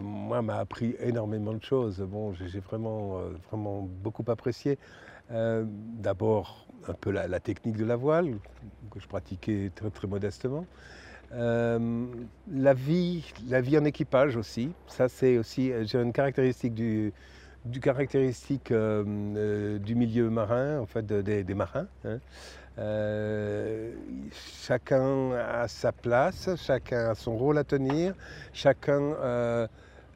moi 0.00 0.42
m'a 0.42 0.56
appris 0.56 0.96
énormément 1.00 1.52
de 1.52 1.62
choses. 1.62 2.00
Bon, 2.00 2.32
j'ai 2.32 2.60
vraiment, 2.60 3.20
vraiment 3.50 3.82
beaucoup 3.82 4.24
apprécié. 4.28 4.78
D'abord, 5.28 6.66
un 6.88 6.94
peu 6.94 7.10
la, 7.10 7.40
technique 7.40 7.76
de 7.76 7.84
la 7.84 7.96
voile, 7.96 8.34
que 8.90 9.00
je 9.00 9.06
pratiquais 9.06 9.70
très, 9.74 9.90
très 9.90 10.08
modestement. 10.08 10.66
Euh, 11.32 12.06
la, 12.52 12.74
vie, 12.74 13.24
la 13.48 13.60
vie 13.60 13.78
en 13.78 13.84
équipage 13.84 14.36
aussi, 14.36 14.72
ça 14.88 15.08
c'est 15.08 15.38
aussi 15.38 15.72
j'ai 15.82 15.98
une 15.98 16.12
caractéristique 16.12 16.74
du, 16.74 17.12
caractéristique 17.80 18.72
euh, 18.72 19.78
du 19.78 19.94
milieu 19.94 20.28
marin, 20.28 20.80
en 20.80 20.86
fait 20.86 21.06
des 21.06 21.54
marins. 21.54 21.86
Hein. 22.04 22.18
Euh, 22.78 23.92
chacun 24.32 25.32
a 25.32 25.68
sa 25.68 25.92
place, 25.92 26.50
chacun 26.56 27.10
a 27.10 27.14
son 27.14 27.36
rôle 27.36 27.58
à 27.58 27.64
tenir, 27.64 28.14
chacun 28.52 29.68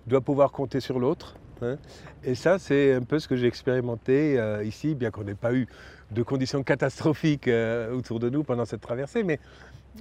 doit 0.07 0.21
pouvoir 0.21 0.51
compter 0.51 0.81
sur 0.81 0.99
l'autre. 0.99 1.37
Hein. 1.63 1.77
Et 2.25 2.35
ça, 2.35 2.59
c'est 2.59 2.95
un 2.95 3.03
peu 3.03 3.19
ce 3.19 3.29
que 3.29 3.37
j'ai 3.37 3.47
expérimenté 3.47 4.41
ici, 4.65 4.95
bien 4.95 5.11
qu'on 5.11 5.25
n'ait 5.25 5.35
pas 5.35 5.53
eu 5.53 5.67
de 6.15 6.23
conditions 6.23 6.63
catastrophiques 6.63 7.49
euh, 7.49 7.93
autour 7.93 8.21
de 8.21 8.31
nous 8.31 8.45
pendant 8.45 8.65
cette 8.65 8.81
traversée, 8.81 9.23
mais 9.23 9.39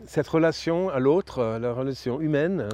cette 0.05 0.27
relation 0.27 0.89
à 0.89 0.99
l'autre, 0.99 1.39
euh, 1.39 1.59
la 1.59 1.73
relation 1.73 2.21
humaine, 2.21 2.69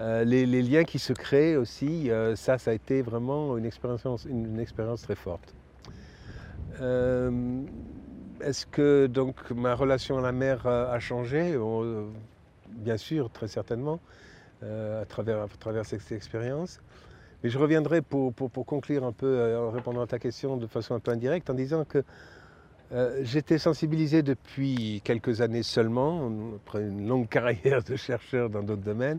euh, 0.00 0.24
les, 0.24 0.46
liens 0.62 0.84
qui 0.84 0.98
se 0.98 1.12
créent 1.12 1.56
aussi, 1.56 2.10
ça, 2.34 2.58
ça 2.58 2.72
a 2.72 2.74
été 2.74 3.00
vraiment 3.02 3.56
une 3.56 3.64
expérience, 3.64 4.24
une, 4.28 4.58
expérience 4.58 5.02
très 5.02 5.14
forte. 5.14 5.54
Est-ce 8.40 8.66
que 8.66 9.06
donc 9.06 9.50
ma 9.52 9.74
relation 9.74 10.18
à 10.18 10.20
la 10.20 10.32
mer 10.32 10.66
a 10.66 10.98
changé? 10.98 11.56
Bien 12.68 12.96
sûr, 12.96 13.30
très 13.30 13.46
certainement, 13.46 14.00
à, 14.62 15.04
travers, 15.08 15.42
à 15.42 15.48
travers 15.60 15.86
cette 15.86 16.10
expérience. 16.10 16.80
Mais 17.44 17.50
je 17.50 17.58
reviendrai 17.58 18.00
pour, 18.00 18.34
conclure 18.64 19.04
un 19.04 19.12
peu 19.12 19.54
en 19.58 19.70
répondant 19.70 20.00
à 20.00 20.06
ta 20.06 20.18
question 20.18 20.56
de 20.56 20.66
façon 20.66 20.94
un 20.94 20.98
peu 20.98 21.10
indirecte 21.10 21.50
en 21.50 21.54
disant 21.54 21.84
que 21.84 22.02
euh, 22.92 23.20
j'étais 23.22 23.58
sensibilisé 23.58 24.22
depuis 24.22 25.02
quelques 25.04 25.42
années 25.42 25.62
seulement, 25.62 26.32
après 26.56 26.80
une 26.80 27.06
longue 27.06 27.28
carrière 27.28 27.82
de 27.82 27.96
chercheur 27.96 28.48
dans 28.48 28.62
d'autres 28.62 28.82
domaines, 28.82 29.18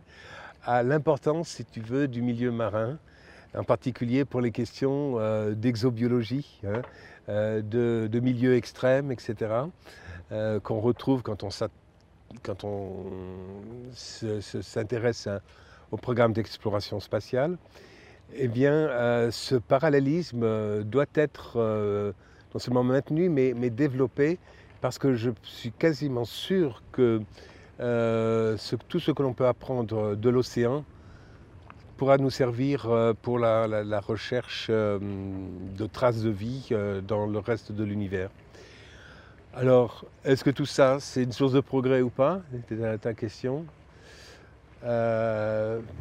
à 0.63 0.82
l'importance, 0.82 1.49
si 1.49 1.65
tu 1.65 1.82
veux, 1.82 2.07
du 2.07 2.23
milieu 2.23 2.49
marin, 2.49 2.97
en 3.55 3.63
particulier 3.63 4.26
pour 4.26 4.41
les 4.41 4.51
questions 4.51 5.19
d'exobiologie, 5.51 6.59
hein, 6.65 6.82
de, 7.28 8.19
milieux 8.19 8.55
extrêmes, 8.55 9.11
etc., 9.11 9.51
qu'on 10.63 10.80
retrouve 10.80 11.21
quand 11.21 11.43
on, 11.43 11.49
quand 12.41 12.63
on 12.63 13.05
s'intéresse 13.93 15.30
au 15.91 15.97
programme 15.97 16.34
d'exploration 16.34 16.99
spatiale. 16.99 17.59
Eh 18.34 18.47
bien, 18.47 19.30
ce 19.32 19.55
parallélisme 19.55 20.84
doit 20.84 21.05
être 21.13 22.13
non 22.55 22.59
seulement 22.59 22.84
maintenu, 22.84 23.28
mais, 23.28 23.69
développé, 23.69 24.39
parce 24.80 24.97
que 24.97 25.13
je 25.13 25.32
suis 25.43 25.71
quasiment 25.71 26.23
sûr 26.23 26.82
que 26.93 27.21
euh, 27.82 28.55
tout 28.88 29.01
ce 29.01 29.11
que 29.11 29.21
l'on 29.21 29.34
peut 29.34 29.45
apprendre 29.45 30.15
de 30.15 30.30
l'océan 30.30 30.86
pourra 31.97 32.17
nous 32.17 32.30
servir 32.30 32.89
euh, 32.89 33.13
pour 33.13 33.39
la, 33.39 33.99
recherche 33.99 34.67
euh, 34.69 34.99
de 35.78 35.86
traces 35.86 36.21
de 36.21 36.30
vie 36.30 36.69
dans 37.05 37.26
le 37.26 37.39
reste 37.39 37.73
de 37.73 37.84
l'univers. 37.84 38.30
Alors, 39.53 40.05
est-ce 40.23 40.45
que 40.45 40.49
tout 40.49 40.65
ça, 40.65 40.99
c'est 41.01 41.23
une 41.23 41.34
source 41.34 41.51
de 41.51 41.59
progrès 41.61 42.01
ou 42.01 42.09
pas? 42.09 42.41
C'était 42.69 42.97
ta 42.97 43.13
question. 43.13 43.65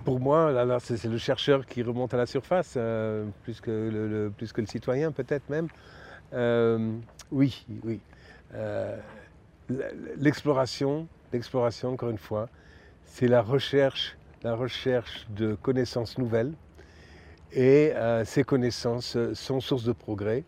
Pour 0.05 0.21
moi, 0.21 0.79
c'est 0.81 1.05
le 1.05 1.19
chercheur 1.19 1.67
qui 1.67 1.83
remonte 1.83 2.13
à 2.15 2.17
la 2.17 2.27
surface, 2.27 2.79
plus, 3.43 3.61
que 3.61 3.71
le, 3.71 4.33
plus 4.37 4.53
que 4.53 4.61
le 4.61 4.67
citoyen 4.67 5.11
peut-être 5.13 5.49
même. 5.49 5.69
oui, 7.31 7.67
oui. 7.85 8.01
L'exploration, 10.19 11.09
L'exploration, 11.35 11.95
encore 11.95 12.11
une 12.11 12.19
fois, 12.19 12.49
c'est 13.07 13.27
la 13.27 13.43
recherche, 13.43 14.17
la 14.45 14.55
recherche 14.55 15.27
de 15.31 15.57
connaissances 15.57 16.17
nouvelles. 16.17 16.53
Et 17.53 17.91
euh, 17.97 18.25
ces 18.25 18.45
connaissances 18.45 19.19
sont 19.33 19.61
source 19.61 19.83
de 19.83 19.91
progrès 19.91 20.45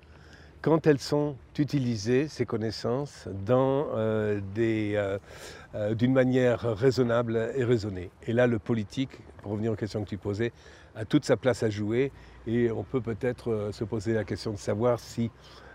quand 0.67 0.85
elles 0.89 0.99
sont 0.99 1.37
utilisées, 1.57 2.27
ces 2.27 2.45
connaissances, 2.45 3.29
euh, 3.49 4.41
euh, 4.59 5.95
d'une 5.95 6.13
manière 6.13 6.61
raisonnable 6.77 7.53
et 7.55 7.63
raisonnée. 7.63 8.11
Et 8.27 8.33
là, 8.33 8.49
le 8.49 8.59
politique, 8.59 9.11
pour 9.43 9.53
revenir 9.53 9.71
aux 9.71 9.77
questions 9.77 10.03
que 10.03 10.09
tu 10.09 10.19
posais, 10.19 10.53
a 10.97 11.05
toute 11.05 11.25
sa 11.25 11.37
place 11.37 11.63
à 11.63 11.71
jouer. 11.71 12.11
Et 12.49 12.73
on 12.73 12.83
peut 12.83 13.01
peut-être 13.01 13.69
se 13.71 13.85
poser 13.85 14.13
la 14.13 14.25
question 14.25 14.51
de 14.55 14.59
savoir 14.59 14.99
si 14.99 15.31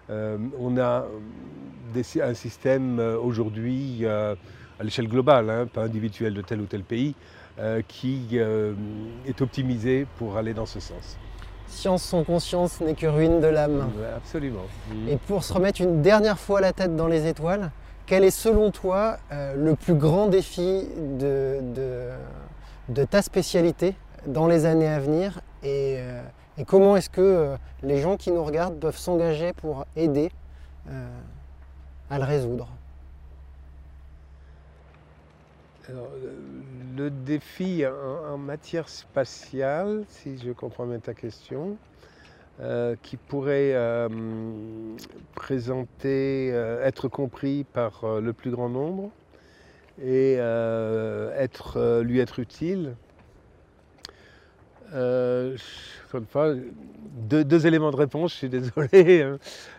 on 0.09 0.77
a 0.77 1.07
un 2.21 2.33
système 2.33 2.99
aujourd'hui 2.99 4.05
à 4.05 4.35
l'échelle 4.83 5.07
globale, 5.07 5.49
hein, 5.49 5.67
pas 5.67 5.83
individuelle 5.83 6.33
de 6.33 6.41
tel 6.41 6.59
ou 6.59 6.65
tel 6.65 6.83
pays, 6.83 7.15
euh, 7.59 7.81
qui 7.87 8.27
euh, 8.33 8.73
est 9.25 9.41
optimisé 9.41 10.05
pour 10.17 10.35
aller 10.35 10.53
dans 10.53 10.65
ce 10.65 10.81
sens. 10.81 11.17
Science 11.71 12.03
sans 12.03 12.23
conscience 12.23 12.81
n'est 12.81 12.93
que 12.93 13.07
ruine 13.07 13.39
de 13.39 13.47
l'âme. 13.47 13.89
absolument. 14.15 14.61
Et 15.09 15.17
pour 15.17 15.43
se 15.43 15.53
remettre 15.53 15.81
une 15.81 16.01
dernière 16.01 16.37
fois 16.37 16.61
la 16.61 16.73
tête 16.73 16.95
dans 16.95 17.07
les 17.07 17.27
étoiles, 17.27 17.71
quel 18.05 18.23
est 18.23 18.29
selon 18.29 18.71
toi 18.71 19.17
euh, 19.31 19.55
le 19.55 19.75
plus 19.75 19.95
grand 19.95 20.27
défi 20.27 20.85
de, 21.19 21.59
de, 22.89 23.03
ta 23.05 23.21
spécialité 23.21 23.95
dans 24.27 24.47
les 24.47 24.65
années 24.65 24.87
à 24.87 24.99
venir 24.99 25.39
et, 25.63 25.99
et 26.57 26.65
comment 26.65 26.97
est-ce 26.97 27.09
que 27.09 27.55
les 27.83 28.01
gens 28.01 28.17
qui 28.17 28.31
nous 28.31 28.43
regardent 28.43 28.79
peuvent 28.79 28.97
s'engager 28.97 29.53
pour 29.53 29.85
aider 29.95 30.29
à 32.09 32.19
le 32.19 32.25
résoudre? 32.25 32.67
Le 36.95 37.09
défi 37.09 37.83
en, 37.85 38.37
matière 38.37 38.89
spatiale, 38.89 40.03
si 40.07 40.37
je 40.37 40.51
comprends 40.51 40.85
bien 40.85 40.99
ta 40.99 41.13
question, 41.13 41.77
euh, 42.59 42.95
qui 43.01 43.17
pourrait 43.17 43.73
euh, 43.73 44.07
présenter, 45.35 46.51
euh, 46.51 46.85
être 46.85 47.07
compris 47.07 47.63
par 47.63 48.19
le 48.19 48.33
plus 48.33 48.51
grand 48.51 48.69
nombre 48.69 49.09
et 50.01 50.33
être, 50.33 52.01
lui 52.01 52.19
être 52.19 52.39
utile. 52.39 52.95
Deux, 54.93 55.55
éléments 57.67 57.91
de 57.91 57.95
réponse, 57.95 58.33
je 58.33 58.37
suis 58.37 58.49
désolé. 58.49 59.37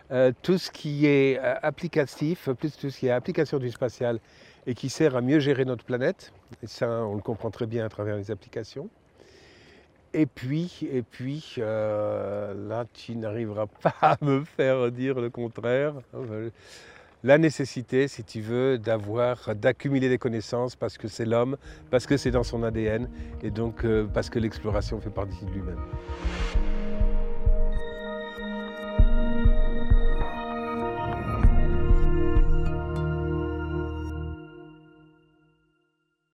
Hein. 0.09 0.31
tout 0.41 0.57
ce 0.57 0.71
qui 0.71 1.05
est 1.05 1.37
applicatif, 1.39 2.49
plus 2.57 2.75
tout 2.75 2.89
ce 2.89 2.99
qui 2.99 3.07
est 3.07 3.11
application 3.11 3.59
du 3.59 3.69
spatial 3.69 4.19
et 4.67 4.73
qui 4.73 4.89
sert 4.89 5.15
à 5.15 5.21
mieux 5.21 5.39
gérer 5.39 5.65
notre 5.65 5.83
planète. 5.83 6.33
Et 6.61 6.67
ça, 6.67 6.87
on 7.05 7.15
le 7.15 7.21
comprend 7.21 7.51
très 7.51 7.67
bien 7.67 7.85
à 7.85 7.89
travers 7.89 8.17
les 8.17 8.31
applications. 8.31 8.89
Et 10.13 10.27
puis, 10.27 10.87
et 10.91 11.01
puis 11.01 11.55
euh, 11.57 12.53
là, 12.69 12.85
tu 12.93 13.15
n'arriveras 13.15 13.65
pas 13.81 13.95
à 14.01 14.17
me 14.21 14.43
faire 14.43 14.91
dire 14.91 15.19
le 15.19 15.29
contraire. 15.29 15.93
La 17.23 17.37
nécessité, 17.37 18.09
si 18.09 18.23
tu 18.23 18.41
veux, 18.41 18.77
d'avoir, 18.77 19.55
d'accumuler 19.55 20.09
des 20.09 20.17
connaissances 20.17 20.75
parce 20.75 20.97
que 20.97 21.07
c'est 21.07 21.25
l'homme, 21.25 21.57
parce 21.89 22.05
que 22.05 22.17
c'est 22.17 22.31
dans 22.31 22.43
son 22.43 22.63
ADN 22.63 23.09
et 23.41 23.49
donc 23.49 23.85
euh, 23.85 24.05
parce 24.13 24.29
que 24.29 24.39
l'exploration 24.39 24.99
fait 24.99 25.09
partie 25.09 25.45
de 25.45 25.51
lui-même. 25.51 25.79